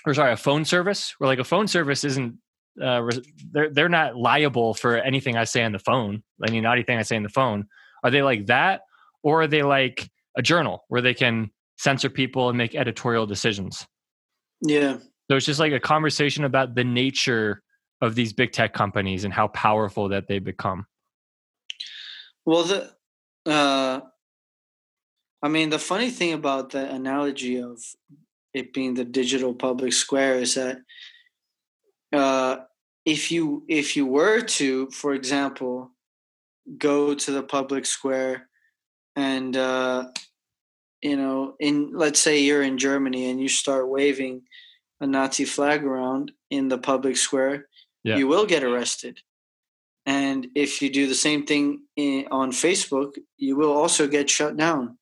or 0.04 0.14
sorry, 0.14 0.32
a 0.32 0.36
phone 0.36 0.64
service? 0.64 1.14
Where 1.18 1.28
like 1.28 1.38
a 1.38 1.44
phone 1.44 1.68
service 1.68 2.04
isn't. 2.04 2.38
Uh, 2.82 3.10
they're 3.52 3.70
they're 3.70 3.88
not 3.88 4.16
liable 4.16 4.74
for 4.74 4.96
anything 4.96 5.36
I 5.36 5.44
say 5.44 5.62
on 5.64 5.72
the 5.72 5.78
phone. 5.78 6.22
any 6.46 6.60
naughty 6.60 6.82
thing 6.82 6.98
I 6.98 7.02
say 7.02 7.16
on 7.16 7.22
the 7.22 7.28
phone. 7.28 7.66
Are 8.04 8.10
they 8.10 8.22
like 8.22 8.46
that, 8.46 8.82
or 9.22 9.42
are 9.42 9.46
they 9.46 9.62
like 9.62 10.10
a 10.36 10.42
journal 10.42 10.84
where 10.88 11.00
they 11.00 11.14
can 11.14 11.50
censor 11.78 12.10
people 12.10 12.48
and 12.48 12.58
make 12.58 12.74
editorial 12.74 13.26
decisions? 13.26 13.86
yeah 14.60 14.98
So 15.30 15.36
it's 15.36 15.46
just 15.46 15.60
like 15.60 15.72
a 15.72 15.80
conversation 15.80 16.44
about 16.44 16.74
the 16.74 16.84
nature 16.84 17.62
of 18.00 18.14
these 18.14 18.32
big 18.32 18.52
tech 18.52 18.72
companies 18.74 19.24
and 19.24 19.32
how 19.32 19.48
powerful 19.48 20.08
that 20.10 20.28
they 20.28 20.38
become. 20.38 20.86
Well, 22.44 22.64
the, 22.64 22.92
uh, 23.50 24.00
I 25.42 25.48
mean, 25.48 25.70
the 25.70 25.78
funny 25.78 26.10
thing 26.10 26.32
about 26.32 26.70
the 26.70 26.90
analogy 26.90 27.60
of 27.60 27.80
it 28.54 28.72
being 28.72 28.94
the 28.94 29.04
digital 29.04 29.54
public 29.54 29.92
square 29.92 30.36
is 30.36 30.54
that 30.54 30.78
uh, 32.16 32.64
if 33.04 33.30
you 33.30 33.64
if 33.68 33.96
you 33.96 34.06
were 34.06 34.40
to, 34.40 34.90
for 34.90 35.14
example, 35.14 35.90
go 36.78 37.14
to 37.14 37.30
the 37.30 37.42
public 37.42 37.86
square 37.86 38.48
and 39.14 39.56
uh, 39.56 40.08
you 41.02 41.16
know, 41.16 41.54
in 41.60 41.92
let's 41.94 42.20
say 42.20 42.40
you're 42.40 42.62
in 42.62 42.78
Germany 42.78 43.30
and 43.30 43.40
you 43.40 43.48
start 43.48 43.88
waving 43.88 44.42
a 45.00 45.06
Nazi 45.06 45.44
flag 45.44 45.84
around 45.84 46.32
in 46.50 46.68
the 46.68 46.78
public 46.78 47.16
square, 47.16 47.68
Yeah. 48.02 48.16
you 48.16 48.26
will 48.28 48.46
get 48.46 48.62
arrested. 48.64 49.20
And 50.06 50.46
if 50.54 50.80
you 50.80 50.88
do 50.90 51.06
the 51.08 51.14
same 51.14 51.44
thing 51.44 51.82
in, 51.96 52.26
on 52.30 52.50
Facebook, 52.52 53.18
you 53.36 53.56
will 53.56 53.72
also 53.72 54.06
get 54.08 54.30
shut 54.30 54.56
down 54.56 54.96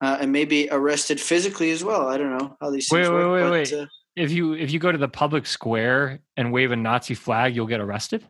uh, 0.00 0.16
and 0.20 0.32
maybe 0.32 0.68
arrested 0.70 1.20
physically 1.20 1.70
as 1.70 1.84
well. 1.84 2.08
I 2.08 2.16
don't 2.18 2.36
know 2.38 2.56
how 2.60 2.70
these 2.70 2.90
Wait, 2.90 3.02
things 3.04 3.10
wait, 3.10 3.24
work. 3.24 3.52
wait, 3.52 3.70
but, 3.70 3.78
wait. 3.78 3.82
Uh, 3.82 3.86
If 4.16 4.30
you 4.30 4.54
if 4.54 4.70
you 4.70 4.78
go 4.78 4.92
to 4.92 4.98
the 4.98 5.08
public 5.08 5.46
square 5.46 6.20
and 6.36 6.52
wave 6.52 6.70
a 6.72 6.76
Nazi 6.76 7.14
flag, 7.14 7.56
you'll 7.56 7.66
get 7.66 7.80
arrested. 7.80 8.24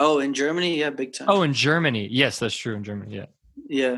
oh, 0.00 0.18
in 0.20 0.32
Germany, 0.34 0.78
yeah, 0.78 0.90
big 0.90 1.12
time. 1.12 1.28
Oh, 1.30 1.42
in 1.42 1.52
Germany, 1.52 2.08
yes, 2.10 2.38
that's 2.38 2.56
true. 2.56 2.74
In 2.76 2.84
Germany, 2.84 3.16
yeah. 3.16 3.26
yeah. 3.68 3.96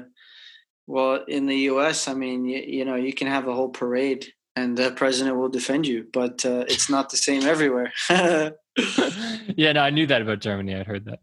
Well, 0.86 1.22
in 1.28 1.47
the 1.47 1.57
U.S., 1.72 2.09
I 2.09 2.14
mean, 2.14 2.45
you, 2.45 2.59
you 2.66 2.84
know, 2.84 2.97
you 2.97 3.12
can 3.12 3.28
have 3.28 3.47
a 3.47 3.55
whole 3.55 3.68
parade 3.68 4.26
and 4.57 4.76
the 4.76 4.91
president 4.91 5.36
will 5.36 5.49
defend 5.49 5.86
you, 5.86 6.07
but 6.12 6.45
uh, 6.45 6.64
it's 6.68 6.91
not 6.91 7.11
the 7.11 7.16
same 7.16 7.43
everywhere. 7.45 7.93
yeah, 8.11 9.72
no, 9.72 9.80
I 9.82 9.91
knew 9.91 10.07
that 10.09 10.22
about 10.22 10.41
Germany. 10.41 10.74
I'd 10.74 10.86
heard 10.86 11.05
that. 11.07 11.20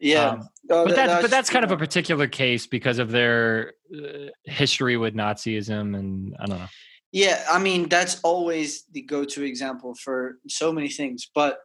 yeah. 0.00 0.30
Um, 0.30 0.48
Oh, 0.72 0.84
but 0.86 0.94
that- 0.94 1.06
that's 1.08 1.22
but 1.22 1.30
that's 1.32 1.50
kind 1.50 1.64
of 1.64 1.72
a 1.72 1.76
particular 1.76 2.28
case 2.28 2.68
because 2.68 3.00
of 3.00 3.10
their 3.10 3.72
uh, 3.92 4.26
history 4.44 4.96
with 4.96 5.14
Nazism, 5.14 5.98
and 5.98 6.36
I 6.38 6.46
don't 6.46 6.58
know. 6.60 6.68
Yeah, 7.12 7.44
I 7.50 7.58
mean 7.58 7.88
that's 7.88 8.20
always 8.22 8.84
the 8.92 9.02
go-to 9.02 9.42
example 9.42 9.94
for 9.94 10.38
so 10.48 10.72
many 10.72 10.88
things, 10.88 11.28
but 11.34 11.58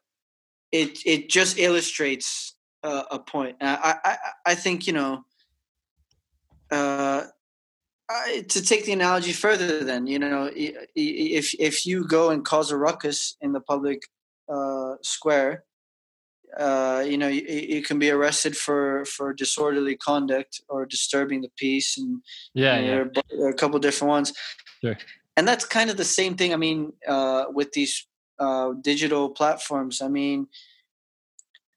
it 0.72 1.00
it 1.06 1.30
just 1.30 1.60
illustrates 1.60 2.56
uh, 2.84 3.04
a 3.12 3.20
point. 3.20 3.58
I 3.62 3.96
I 4.04 4.18
I 4.46 4.56
think 4.56 4.88
you 4.88 4.94
know. 4.94 5.24
Uh, 6.72 7.26
I, 8.08 8.46
to 8.50 8.62
take 8.62 8.86
the 8.86 8.92
analogy 8.92 9.34
further, 9.34 9.84
then 9.84 10.06
you 10.08 10.20
know, 10.20 10.50
if 10.54 11.54
if 11.60 11.86
you 11.86 12.08
go 12.08 12.30
and 12.30 12.46
cause 12.46 12.72
a 12.72 12.78
ruckus 12.78 13.36
in 13.42 13.52
the 13.52 13.62
public 13.62 14.02
uh, 14.48 14.96
square, 15.02 15.64
uh, 16.58 17.04
you 17.06 17.18
know, 17.18 17.28
you, 17.28 17.42
you 17.42 17.82
can 17.82 18.00
be 18.00 18.12
arrested 18.12 18.56
for 18.56 19.06
for 19.06 19.34
disorderly 19.34 19.96
conduct 19.96 20.62
or 20.70 20.86
disturbing 20.86 21.42
the 21.42 21.50
peace, 21.58 21.98
and 21.98 22.22
Yeah, 22.54 22.80
you 22.80 22.82
know, 22.82 22.88
yeah, 22.88 22.94
there, 22.94 23.02
are, 23.02 23.12
there 23.38 23.48
are 23.48 23.50
a 23.50 23.56
couple 23.56 23.80
different 23.80 24.10
ones. 24.10 24.34
Sure. 24.82 24.98
And 25.38 25.48
that's 25.48 25.66
kind 25.66 25.90
of 25.90 25.98
the 25.98 26.06
same 26.06 26.36
thing. 26.36 26.54
I 26.54 26.58
mean, 26.58 26.94
uh, 27.08 27.46
with 27.50 27.74
these 27.74 28.08
uh, 28.40 28.74
digital 28.82 29.30
platforms, 29.30 30.02
I 30.02 30.08
mean, 30.08 30.48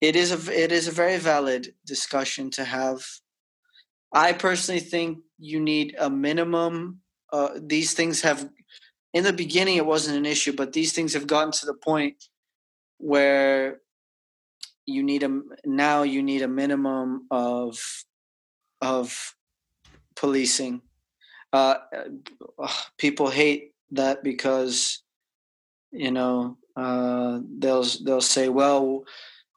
it 0.01 0.15
is 0.15 0.31
a 0.31 0.65
it 0.65 0.71
is 0.71 0.87
a 0.87 0.93
very 0.93 1.19
valid 1.19 1.75
discussion 1.85 2.51
to 2.53 2.65
have. 2.65 3.05
I 4.13 4.33
personally 4.33 4.81
think 4.81 5.19
you 5.39 5.61
need 5.61 5.97
a 5.99 6.09
minimum. 6.09 7.01
Uh, 7.33 7.51
these 7.61 7.93
things 7.95 8.23
have, 8.23 8.49
in 9.13 9.25
the 9.25 9.33
beginning, 9.33 9.77
it 9.77 9.85
wasn't 9.85 10.17
an 10.17 10.25
issue, 10.25 10.53
but 10.53 10.73
these 10.73 10.93
things 10.93 11.13
have 11.15 11.27
gotten 11.27 11.53
to 11.53 11.67
the 11.67 11.75
point 11.75 12.25
where 12.99 13.81
you 14.87 15.03
need 15.03 15.23
a 15.23 15.41
now 15.65 16.03
you 16.03 16.23
need 16.23 16.43
a 16.43 16.49
minimum 16.49 17.27
of 17.31 17.79
of 18.81 19.35
policing 20.17 20.81
uh, 21.53 21.77
people 22.99 23.31
hate 23.31 23.73
that 23.93 24.23
because 24.23 25.03
you 25.91 26.11
know 26.11 26.57
uh, 26.77 27.41
they'll 27.59 27.85
they'll 28.05 28.21
say 28.21 28.49
well 28.49 29.05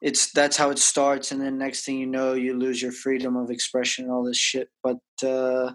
it's 0.00 0.32
that's 0.32 0.56
how 0.56 0.70
it 0.70 0.78
starts 0.78 1.30
and 1.30 1.40
then 1.40 1.58
next 1.58 1.84
thing 1.84 1.98
you 1.98 2.06
know 2.06 2.32
you 2.32 2.54
lose 2.54 2.82
your 2.82 2.92
freedom 2.92 3.36
of 3.36 3.50
expression 3.50 4.04
and 4.04 4.12
all 4.12 4.24
this 4.24 4.38
shit 4.38 4.68
but 4.82 4.98
uh, 5.22 5.72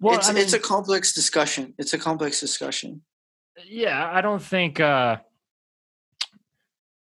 Well, 0.00 0.16
it's 0.16 0.28
I 0.28 0.32
mean, 0.32 0.42
it's 0.42 0.52
a 0.54 0.58
complex 0.58 1.12
discussion 1.12 1.74
it's 1.78 1.92
a 1.92 1.98
complex 1.98 2.40
discussion 2.40 3.02
yeah. 3.66 4.10
I 4.12 4.20
don't 4.20 4.42
think. 4.42 4.80
uh 4.80 5.16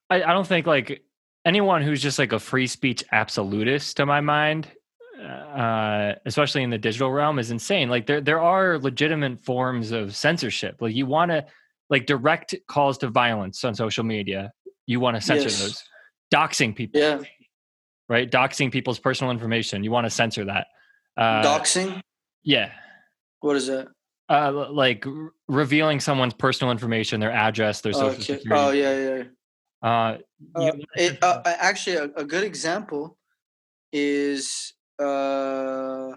I, 0.10 0.24
I 0.24 0.34
don't 0.34 0.48
think 0.48 0.66
like 0.66 1.04
anyone 1.46 1.84
who's 1.84 2.02
just 2.02 2.18
like 2.18 2.32
a 2.32 2.40
free 2.40 2.66
speech 2.68 3.04
absolutist, 3.12 3.98
to 3.98 4.06
my 4.06 4.22
mind, 4.22 4.68
uh, 5.20 6.16
especially 6.26 6.64
in 6.64 6.70
the 6.70 6.78
digital 6.78 7.12
realm, 7.12 7.40
is 7.40 7.52
insane. 7.52 7.90
Like 7.90 8.06
there 8.06 8.22
there 8.22 8.40
are 8.40 8.78
legitimate 8.80 9.40
forms 9.42 9.92
of 9.92 10.16
censorship. 10.16 10.78
Like 10.82 10.96
you 10.96 11.06
want 11.06 11.32
to 11.32 11.46
like 11.90 12.06
direct 12.06 12.56
calls 12.68 12.98
to 13.00 13.10
violence 13.10 13.64
on 13.64 13.76
social 13.76 14.04
media. 14.04 14.52
You 14.88 15.00
want 15.00 15.16
to 15.18 15.22
censor 15.22 15.44
Yes. 15.50 15.60
those. 15.62 15.84
Doxing 16.34 16.76
people, 16.76 17.02
Yeah. 17.02 17.20
right? 18.08 18.30
Doxing 18.30 18.72
people's 18.72 19.00
personal 19.00 19.32
information. 19.32 19.84
You 19.84 19.92
want 19.92 20.06
to 20.06 20.10
censor 20.12 20.46
that. 20.46 20.68
Uh, 21.18 21.42
Doxing. 21.44 22.02
yeah. 22.44 22.72
What 23.42 23.56
is 23.56 23.68
that? 23.68 23.88
Uh, 24.30 24.68
like 24.70 25.08
r- 25.08 25.32
revealing 25.48 26.00
someone's 26.00 26.36
personal 26.36 26.72
information, 26.72 27.20
their 27.20 27.32
address, 27.32 27.82
their 27.82 27.94
social 27.94 28.10
Okay. 28.10 28.22
security. 28.38 28.50
Oh 28.52 28.70
yeah, 28.72 28.98
yeah. 29.18 29.24
Uh, 29.82 30.18
Uh, 30.56 30.72
it, 30.96 31.18
uh, 31.24 31.42
actually, 31.46 31.96
a, 31.96 32.04
a 32.16 32.24
good 32.24 32.44
example 32.44 33.18
is 33.92 34.74
uh, 35.00 36.16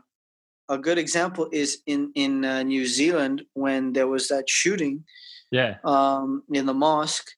a 0.68 0.78
good 0.78 0.98
example 0.98 1.48
is 1.52 1.82
in 1.86 2.12
in 2.14 2.44
uh, 2.44 2.62
New 2.62 2.86
Zealand 2.86 3.42
when 3.54 3.92
there 3.92 4.08
was 4.08 4.28
that 4.28 4.48
shooting 4.48 5.04
yeah, 5.50 5.76
um, 5.84 6.42
in 6.52 6.66
the 6.66 6.74
mosque. 6.74 7.30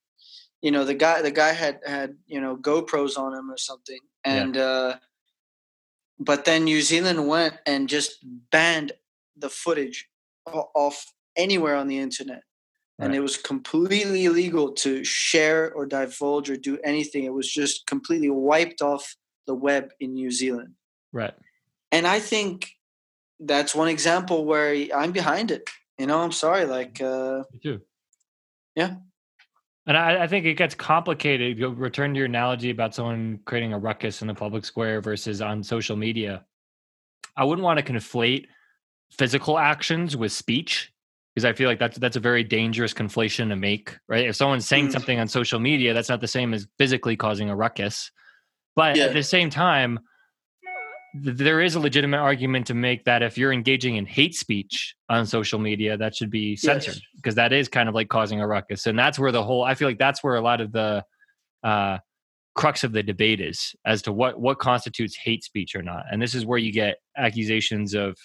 You 0.63 0.71
know, 0.71 0.85
the 0.85 0.95
guy 0.95 1.21
the 1.23 1.31
guy 1.31 1.53
had 1.53 1.81
had 1.87 2.17
you 2.27 2.41
know 2.41 2.57
GoPros 2.57 3.19
on 3.19 3.35
him 3.35 3.51
or 3.51 3.59
something, 3.59 4.01
Yeah. 4.25 4.43
and 4.43 4.57
uh, 4.57 4.97
but 6.19 6.45
then 6.45 6.65
New 6.65 6.81
Zealand 6.81 7.27
went 7.29 7.55
and 7.67 7.89
just 7.89 8.25
banned 8.51 8.93
the 9.37 9.51
footage 9.51 10.09
off 10.47 11.13
anywhere 11.37 11.77
on 11.77 11.89
the 11.89 11.99
internet. 11.99 12.43
And 13.01 13.13
it 13.13 13.19
was 13.19 13.37
completely 13.37 14.25
illegal 14.25 14.71
to 14.75 15.03
share 15.03 15.73
or 15.75 15.85
divulge 15.85 16.49
or 16.49 16.57
do 16.57 16.79
anything. 16.85 17.25
It 17.25 17.33
was 17.35 17.53
just 17.53 17.89
completely 17.89 18.31
wiped 18.31 18.83
off 18.83 19.17
the 19.49 19.55
web 19.55 19.91
in 19.99 20.15
New 20.15 20.31
Zealand. 20.31 20.75
Right. 21.15 21.33
And 21.93 22.07
I 22.07 22.19
think 22.21 22.71
that's 23.41 23.75
one 23.75 23.89
example 23.89 24.45
where 24.45 24.75
I'm 24.95 25.13
behind 25.13 25.51
it. 25.51 25.71
You 25.99 26.07
know, 26.07 26.19
I'm 26.21 26.33
sorry. 26.33 26.65
Like, 26.67 27.01
uh, 27.01 27.45
Me 27.53 27.61
too. 27.63 27.81
Yeah. 28.75 28.97
And 29.87 29.97
I, 29.97 30.25
I 30.25 30.27
think 30.27 30.45
it 30.47 30.55
gets 30.55 30.75
complicated. 30.75 31.59
Go 31.61 31.69
return 31.69 32.13
to 32.15 32.19
your 32.19 32.27
analogy 32.27 32.71
about 32.71 32.95
someone 32.95 33.39
creating 33.45 33.73
a 33.73 33.79
ruckus 33.79 34.23
in 34.23 34.29
the 34.29 34.35
public 34.35 34.65
square 34.65 35.01
versus 35.01 35.41
on 35.41 35.63
social 35.63 35.95
media. 35.97 36.45
I 37.37 37.45
wouldn't 37.45 37.65
want 37.65 37.79
to 37.79 37.93
conflate 37.93 38.47
physical 39.13 39.59
actions 39.59 40.17
with 40.17 40.33
speech 40.33 40.93
because 41.35 41.45
I 41.45 41.53
feel 41.53 41.69
like 41.69 41.79
that's 41.79 41.99
that's 41.99 42.17
a 42.17 42.21
very 42.21 42.43
dangerous 42.45 42.95
conflation 42.95 43.49
to 43.51 43.57
make, 43.57 43.97
right? 44.09 44.27
If 44.27 44.37
someone's 44.37 44.67
saying 44.67 44.89
Mm. 44.89 44.93
something 44.93 45.21
on 45.21 45.29
social 45.29 45.61
media, 45.61 45.93
that's 45.95 46.09
not 46.09 46.21
the 46.21 46.29
same 46.29 46.55
as 46.55 46.67
physically 46.79 47.17
causing 47.17 47.51
a 47.51 47.57
ruckus. 47.57 48.11
But 48.75 48.97
Yeah. 48.97 49.05
at 49.05 49.13
the 49.13 49.23
same 49.23 49.51
time, 49.51 50.01
there 51.15 51.61
is 51.61 51.77
a 51.77 51.81
legitimate 51.81 52.19
argument 52.19 52.67
to 52.67 52.75
make 52.75 53.05
that 53.05 53.23
if 53.23 53.39
you're 53.39 53.53
engaging 53.53 53.95
in 53.95 54.05
hate 54.05 54.35
speech 54.35 54.97
on 55.09 55.27
social 55.27 55.61
media, 55.61 55.97
that 55.97 56.17
should 56.17 56.31
be 56.31 56.57
censored 56.57 56.99
because 57.15 57.37
that 57.37 57.53
is 57.53 57.69
kind 57.69 57.89
of 57.89 57.95
like 57.95 58.09
causing 58.09 58.41
a 58.41 58.47
ruckus. 58.47 58.87
And 58.87 58.99
that's 58.99 59.17
where 59.17 59.31
the 59.31 59.43
whole, 59.43 59.63
I 59.63 59.75
feel 59.75 59.87
like 59.87 59.99
that's 59.99 60.25
where 60.25 60.35
a 60.35 60.41
lot 60.41 60.61
of 60.61 60.73
the 60.73 61.05
uh, 61.63 61.99
crux 62.57 62.83
of 62.83 62.91
the 62.91 63.03
debate 63.03 63.41
is 63.41 63.77
as 63.87 64.03
to 64.03 64.13
what, 64.13 64.41
what 64.41 64.59
constitutes 64.59 65.17
hate 65.17 65.45
speech 65.45 65.77
or 65.77 65.83
not. 65.83 66.05
And 66.11 66.21
this 66.21 66.35
is 66.35 66.45
where 66.45 66.59
you 66.59 66.73
get 66.73 66.97
accusations 67.17 67.95
of 67.95 68.17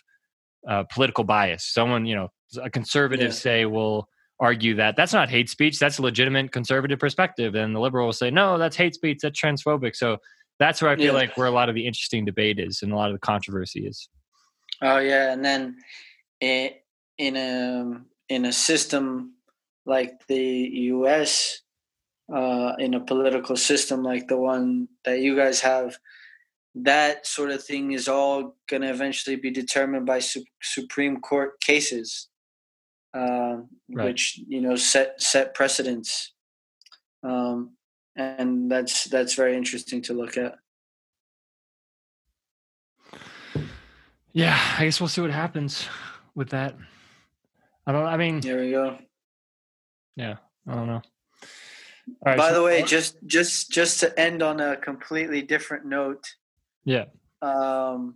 uh, 0.67 0.83
political 0.91 1.23
bias. 1.23 1.71
Someone, 1.71 2.07
you 2.07 2.15
know, 2.15 2.29
a 2.59 2.71
conservative 2.71 3.27
Yeah. 3.27 3.33
say 3.33 3.65
will 3.65 4.07
argue 4.39 4.73
that 4.75 4.95
that's 4.95 5.13
not 5.13 5.29
hate 5.29 5.49
speech, 5.49 5.77
that's 5.77 5.99
a 5.99 6.01
legitimate 6.01 6.51
conservative 6.51 6.97
perspective. 6.97 7.53
And 7.53 7.75
the 7.75 7.79
liberal 7.79 8.07
will 8.07 8.13
say, 8.13 8.31
no, 8.31 8.57
that's 8.57 8.75
hate 8.75 8.95
speech, 8.95 9.19
that's 9.21 9.39
transphobic. 9.39 9.95
So 9.95 10.17
that's 10.59 10.81
where 10.81 10.91
I 10.91 10.95
feel 10.95 11.05
Yeah. 11.05 11.11
like 11.13 11.37
where 11.37 11.47
a 11.47 11.51
lot 11.51 11.69
of 11.69 11.75
the 11.75 11.85
interesting 11.87 12.25
debate 12.25 12.59
is 12.59 12.81
and 12.83 12.91
a 12.91 12.95
lot 12.95 13.09
of 13.09 13.15
the 13.15 13.19
controversy 13.19 13.85
is. 13.87 14.09
oh 14.81 14.97
yeah, 14.99 15.31
and 15.33 15.43
then 15.43 15.77
in 16.41 16.71
in 17.17 17.35
a 17.35 18.01
in 18.29 18.45
a 18.45 18.51
system 18.53 19.33
like 19.85 20.25
the 20.27 20.43
U.S. 20.93 21.61
Uh, 22.31 22.75
in 22.77 22.93
a 22.93 22.99
political 22.99 23.55
system 23.57 24.03
like 24.03 24.27
the 24.27 24.37
one 24.37 24.87
that 25.03 25.19
you 25.19 25.35
guys 25.35 25.59
have, 25.61 25.97
that 26.75 27.25
sort 27.25 27.49
of 27.49 27.63
thing 27.63 27.91
is 27.91 28.07
all 28.07 28.55
going 28.69 28.83
to 28.83 28.89
eventually 28.89 29.35
be 29.35 29.49
determined 29.49 30.05
by 30.05 30.19
su- 30.19 30.45
Supreme 30.61 31.19
Court 31.21 31.59
cases, 31.59 32.27
um, 33.15 33.67
Right. 33.89 34.05
which 34.05 34.39
you 34.47 34.61
know 34.61 34.75
set 34.75 35.19
set 35.21 35.55
precedents, 35.55 36.33
um, 37.23 37.75
and 38.19 38.69
that's 38.69 39.05
that's 39.05 39.33
very 39.35 39.55
interesting 39.55 40.01
to 40.03 40.13
look 40.13 40.37
at. 40.37 40.55
Yeah, 44.33 44.57
I 44.77 44.85
guess 44.85 44.99
we'll 45.01 45.07
see 45.07 45.21
what 45.21 45.31
happens 45.31 45.87
with 46.35 46.49
that. 46.49 46.75
I 47.87 47.91
don't 47.91 48.05
I 48.05 48.17
mean, 48.17 48.39
There 48.41 48.59
we 48.59 48.71
go. 48.71 48.97
yeah, 50.15 50.35
I 50.67 50.75
don't 50.75 50.87
know. 50.87 51.01
Right, 52.25 52.37
By 52.37 52.49
so- 52.49 52.55
the 52.55 52.63
way, 52.63 52.83
just 52.83 53.15
just 53.25 53.71
just 53.71 53.99
to 54.01 54.19
end 54.19 54.43
on 54.43 54.59
a 54.59 54.75
completely 54.77 55.41
different 55.41 55.85
note, 55.85 56.25
yeah. 56.83 57.05
um, 57.41 58.15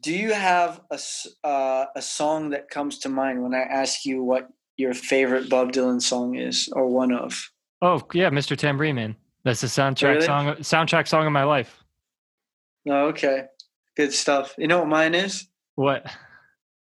do 0.00 0.12
you 0.14 0.32
have 0.32 0.80
a 0.90 0.98
uh, 1.46 1.86
a 1.96 2.02
song 2.02 2.50
that 2.50 2.68
comes 2.70 2.98
to 3.00 3.08
mind 3.08 3.42
when 3.42 3.54
I 3.54 3.62
ask 3.62 4.04
you 4.04 4.22
what 4.22 4.48
your 4.76 4.94
favorite 4.94 5.48
Bob 5.48 5.72
Dylan 5.72 6.00
song 6.00 6.36
is, 6.36 6.68
or 6.72 6.86
one 6.88 7.12
of? 7.12 7.50
Oh, 7.80 8.02
yeah, 8.12 8.30
Mr. 8.30 8.56
Tambourine 8.56 8.96
Man. 8.96 9.16
That's 9.44 9.60
the 9.60 9.66
soundtrack 9.68 10.14
Really? 10.14 10.26
song 10.26 10.46
soundtrack 10.56 11.08
song 11.08 11.26
of 11.26 11.32
my 11.32 11.44
life. 11.44 11.82
Oh, 12.88 13.06
okay, 13.08 13.44
good 13.96 14.12
stuff. 14.12 14.54
You 14.58 14.66
know 14.66 14.80
what 14.80 14.88
mine 14.88 15.14
is? 15.14 15.46
What? 15.74 16.06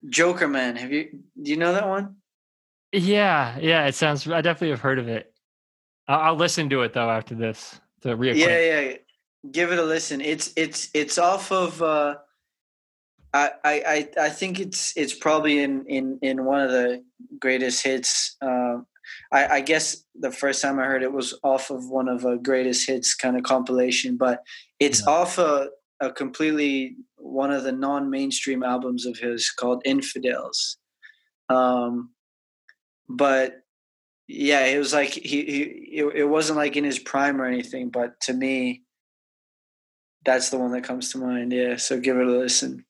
Jokerman. 0.07 0.77
Have 0.77 0.93
you? 0.93 1.21
Do 1.41 1.51
you 1.51 1.57
know 1.57 1.73
that 1.73 1.89
one? 1.89 2.17
Yeah, 2.93 3.57
yeah, 3.61 3.87
it 3.87 3.95
sounds 3.95 4.29
I 4.29 4.41
definitely 4.41 4.71
have 4.71 4.81
heard 4.81 4.99
of 4.99 5.09
it. 5.09 5.33
I'll, 6.09 6.21
I'll 6.21 6.37
listen 6.37 6.69
to 6.71 6.83
it 6.83 6.93
though 6.93 7.09
after 7.09 7.35
this 7.35 7.81
to 8.03 8.17
reacquaint. 8.17 8.37
Yeah, 8.37 8.81
yeah. 8.81 8.97
Give 9.51 9.73
it 9.73 9.79
a 9.79 9.85
listen. 9.85 10.21
It's 10.21 10.53
it's 10.57 10.91
it's 10.93 11.19
off 11.19 11.53
of. 11.53 11.81
Uh, 11.81 12.17
I, 13.33 13.51
I 13.65 13.73
I 13.73 14.09
I 14.25 14.29
think 14.29 14.59
it's 14.59 14.93
it's 14.97 15.15
probably 15.15 15.63
in 15.63 15.87
in 15.87 16.19
in 16.21 16.45
one 16.45 16.61
of 16.61 16.71
the 16.71 17.05
greatest 17.39 17.85
hits. 17.85 18.37
Um, 18.43 18.87
I, 19.33 19.47
I 19.47 19.61
guess 19.61 20.05
the 20.15 20.33
first 20.33 20.61
time 20.61 20.79
I 20.79 20.85
heard 20.85 21.03
it 21.03 21.13
was 21.13 21.39
off 21.43 21.71
of 21.71 21.89
one 21.89 22.09
of 22.09 22.25
a 22.25 22.37
greatest 22.37 22.87
hits 22.87 23.15
kind 23.15 23.37
of 23.37 23.45
compilation, 23.45 24.17
but 24.17 24.43
it's 24.79 25.03
Yeah. 25.07 25.13
off 25.13 25.39
a 25.39 25.71
a 26.03 26.11
completely 26.11 26.97
one 27.17 27.51
of 27.51 27.63
the 27.63 27.73
non-mainstream 27.73 28.63
albums 28.63 29.05
of 29.05 29.19
his 29.19 29.51
called 29.51 29.83
Infidels. 29.85 30.79
Um, 31.51 32.15
but 33.07 33.63
yeah, 34.27 34.65
it 34.65 34.79
was 34.79 34.95
like 34.95 35.11
he, 35.11 35.45
he 35.45 35.63
it, 35.99 36.05
it 36.17 36.25
wasn't 36.25 36.57
like 36.57 36.77
in 36.77 36.85
his 36.85 36.99
prime 36.99 37.41
or 37.41 37.45
anything, 37.45 37.91
but 37.91 38.19
to 38.23 38.33
me, 38.33 38.83
that's 40.25 40.51
the 40.51 40.59
one 40.59 40.73
that 40.73 40.85
comes 40.85 41.13
to 41.13 41.19
mind. 41.19 41.53
Yeah, 41.53 41.77
so 41.77 42.01
give 42.01 42.17
it 42.17 42.27
a 42.27 42.31
listen. 42.31 42.85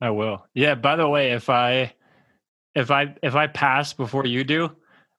I 0.00 0.10
will. 0.10 0.46
Yeah, 0.54 0.74
by 0.74 0.96
the 0.96 1.08
way, 1.08 1.32
if 1.32 1.50
I 1.50 1.92
if 2.74 2.90
I 2.90 3.14
if 3.22 3.34
I 3.34 3.46
pass 3.46 3.92
before 3.92 4.26
you 4.26 4.44
do, 4.44 4.70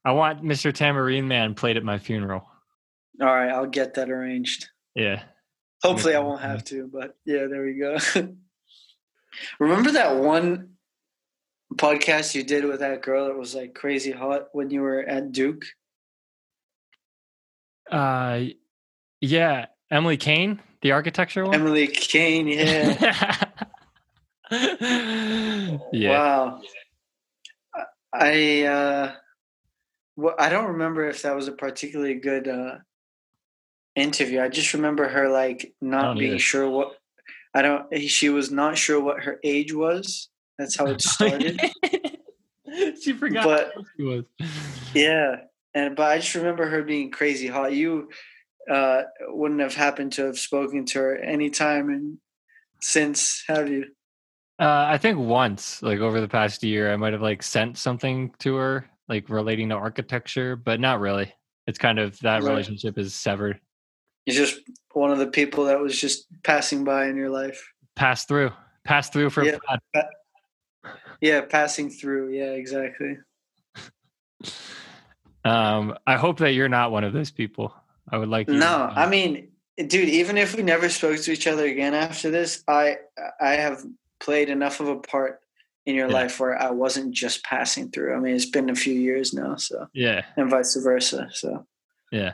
I 0.06 0.12
want 0.12 0.44
Mr. 0.44 0.72
Tambourine 0.72 1.28
Man 1.28 1.56
played 1.56 1.78
at 1.78 1.84
my 1.84 1.98
funeral. 1.98 2.48
All 3.20 3.28
right, 3.28 3.50
I'll 3.50 3.66
get 3.66 3.96
that 3.96 4.10
arranged. 4.12 4.70
Yeah. 4.94 5.24
Hopefully, 5.84 6.16
I 6.16 6.20
won't 6.20 6.42
have 6.42 6.64
to, 6.66 6.88
but 6.88 7.18
yeah, 7.26 7.48
there 7.50 7.64
we 7.64 7.74
go. 7.74 7.98
Remember 9.60 9.92
that 9.92 10.18
one 10.18 10.76
podcast 11.74 12.36
you 12.36 12.44
did 12.44 12.66
with 12.66 12.80
that 12.82 13.02
girl 13.02 13.26
that 13.26 13.38
was 13.38 13.56
like 13.56 13.74
crazy 13.74 14.12
hot 14.12 14.48
when 14.54 14.70
you 14.70 14.82
were 14.82 15.02
at 15.02 15.32
Duke? 15.32 15.66
Uh 17.92 18.46
yeah, 19.22 19.66
Emily 19.92 20.18
Kane, 20.18 20.62
the 20.82 20.92
architecture 20.92 21.46
one. 21.46 21.54
Emily 21.54 21.88
Kane, 21.88 22.48
yeah. 22.48 23.44
yeah. 25.92 26.20
Wow. 26.20 26.62
I 28.14 28.64
uh 28.64 29.16
well, 30.16 30.36
I 30.40 30.50
don't 30.50 30.72
remember 30.74 31.08
if 31.10 31.22
that 31.24 31.36
was 31.36 31.48
a 31.48 31.52
particularly 31.54 32.16
good 32.16 32.48
uh 32.48 32.78
interview. 33.96 34.42
I 34.42 34.50
just 34.50 34.74
remember 34.74 35.08
her 35.08 35.30
like 35.30 35.74
not 35.82 36.18
being 36.18 36.32
either. 36.32 36.40
sure 36.40 36.70
what 36.70 36.98
I 37.54 37.62
don't 37.62 37.86
she 38.10 38.30
was 38.30 38.52
not 38.52 38.78
sure 38.78 39.02
what 39.02 39.24
her 39.24 39.40
age 39.44 39.74
was. 39.74 40.30
That's 40.58 40.78
how 40.78 40.86
it 40.88 41.02
started. 41.02 41.60
she 43.02 43.14
forgot 43.14 43.46
But- 43.46 43.74
she 43.98 44.04
was. 44.04 44.24
yeah. 44.94 45.38
And 45.74 45.96
but 45.96 46.12
I 46.12 46.18
just 46.20 46.36
remember 46.36 46.68
her 46.70 46.84
being 46.84 47.12
crazy 47.12 47.48
hot. 47.48 47.74
You 47.74 48.10
uh 48.70 49.04
wouldn't 49.28 49.60
have 49.62 49.76
happened 49.76 50.14
to 50.14 50.26
have 50.26 50.40
spoken 50.40 50.86
to 50.88 51.00
her 51.00 51.18
any 51.18 51.50
time 51.50 51.90
and 51.90 52.18
since, 52.82 53.44
have 53.48 53.70
you? 53.70 53.86
Uh, 54.60 54.86
I 54.88 54.98
think 54.98 55.18
once, 55.18 55.82
like 55.82 56.00
over 56.00 56.22
the 56.22 56.28
past 56.28 56.64
year, 56.64 56.94
I 56.94 56.96
might 56.98 57.14
have 57.14 57.22
like 57.22 57.42
sent 57.44 57.78
something 57.78 58.32
to 58.40 58.56
her, 58.56 58.86
like 59.08 59.30
relating 59.30 59.70
to 59.70 59.76
architecture, 59.76 60.56
but 60.56 60.80
not 60.80 61.00
really. 61.00 61.32
It's 61.68 61.78
kind 61.78 62.00
of 62.00 62.18
that 62.20 62.44
Right. 62.44 62.50
relationship 62.50 62.98
is 62.98 63.14
severed. 63.16 63.60
He's 64.26 64.36
just 64.36 64.60
one 64.94 65.12
of 65.12 65.20
the 65.20 65.28
people 65.28 65.66
that 65.66 65.80
was 65.80 66.00
just 66.00 66.28
passing 66.44 66.84
by 66.84 67.08
in 67.08 67.16
your 67.16 67.30
life. 67.30 67.72
Pass 67.96 68.26
through. 68.26 68.52
Pass 68.84 69.10
through 69.10 69.30
for 69.30 69.44
Yeah. 69.44 69.58
Vlad. 69.96 70.08
Yeah, 71.22 71.42
passing 71.42 71.90
through. 71.90 72.32
Yeah, 72.34 72.52
exactly. 72.52 73.18
Um, 75.44 75.96
I 76.08 76.16
hope 76.18 76.40
that 76.40 76.54
you're 76.54 76.70
not 76.70 76.92
one 76.92 77.04
of 77.04 77.14
those 77.14 77.32
people. 77.32 77.74
I 78.12 78.18
would 78.18 78.30
like 78.30 78.48
No. 78.48 78.92
I 78.94 79.08
mean, 79.08 79.52
dude, 79.78 80.10
even 80.10 80.38
if 80.38 80.56
we 80.56 80.64
never 80.64 80.90
spoke 80.90 81.18
to 81.20 81.32
each 81.32 81.48
other 81.48 81.66
again 81.66 81.94
after 81.94 82.32
this, 82.32 82.64
I 82.68 82.98
I 83.40 83.52
have 83.52 83.84
played 84.20 84.50
enough 84.50 84.80
of 84.80 84.88
a 84.88 84.98
part 84.98 85.42
in 85.86 85.96
your 85.96 86.08
Yeah. 86.08 86.14
life 86.14 86.40
where 86.40 86.60
I 86.62 86.72
wasn't 86.72 87.14
just 87.14 87.44
passing 87.44 87.92
through. 87.92 88.16
I 88.16 88.20
mean, 88.20 88.36
it's 88.36 88.46
been 88.50 88.70
a 88.70 88.76
few 88.76 88.94
years 88.94 89.34
now, 89.34 89.56
so 89.56 89.88
yeah, 89.94 90.26
and 90.38 90.50
vice 90.50 90.76
versa. 90.76 91.30
So, 91.32 91.66
yeah. 92.12 92.34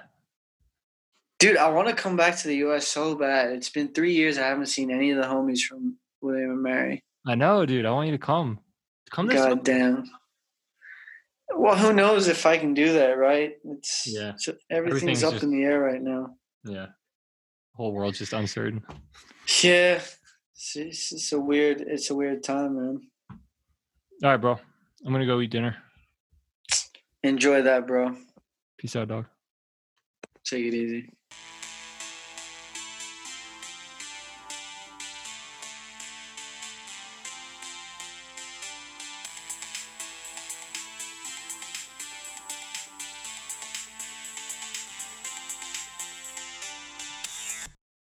dude, 1.40 1.58
I 1.58 1.70
want 1.70 1.88
to 1.90 1.94
come 1.96 2.16
back 2.16 2.38
to 2.38 2.48
the 2.48 2.58
U.S. 2.58 2.88
so 2.88 3.16
bad. 3.16 3.52
It's 3.52 3.70
been 3.70 3.94
three 3.94 4.14
years. 4.14 4.38
I 4.38 4.48
haven't 4.48 4.68
seen 4.68 4.92
any 4.92 5.12
of 5.12 5.18
the 5.18 5.28
homies 5.28 5.62
from 5.62 5.98
William 6.22 6.52
and 6.52 6.62
Mary. 6.64 7.04
I 7.28 7.36
know, 7.36 7.66
dude. 7.66 7.86
I 7.86 7.92
want 7.92 8.08
you 8.08 8.14
to 8.18 8.24
come. 8.24 8.60
Come 9.12 9.28
this 9.28 9.36
God 9.36 9.64
damn. 9.64 10.06
Well, 11.54 11.76
who 11.76 11.92
knows 11.94 12.28
if 12.30 12.46
I 12.46 12.58
can 12.58 12.74
do 12.74 12.94
that, 12.94 13.18
right? 13.18 13.54
It's 13.66 14.08
Yeah. 14.08 14.30
it's- 14.30 14.48
everything's, 14.70 15.02
Everything's 15.02 15.24
up 15.24 15.34
just- 15.34 15.44
in 15.44 15.52
the 15.52 15.64
air 15.64 15.80
right 15.82 16.02
now. 16.02 16.38
Yeah. 16.64 16.88
Whole 17.76 17.92
world's 17.94 18.20
just 18.20 18.34
uncertain. 18.34 18.84
Yeah, 19.64 19.96
it's, 20.54 20.76
it's, 20.76 21.12
it's 21.12 21.32
a 21.34 21.40
weird, 21.40 21.82
it's 21.82 22.10
a 22.10 22.16
weird 22.16 22.44
time, 22.44 22.76
man. 22.78 23.02
All 24.24 24.30
right, 24.30 24.38
bro. 24.38 24.60
I'm 25.04 25.12
gonna 25.12 25.26
go 25.26 25.42
eat 25.42 25.50
dinner. 25.50 25.76
Enjoy 27.24 27.64
that, 27.64 27.88
bro. 27.88 28.16
Peace 28.78 28.96
out, 28.96 29.08
dog. 29.08 29.26
Take 30.44 30.66
it 30.66 30.76
easy. 30.76 31.10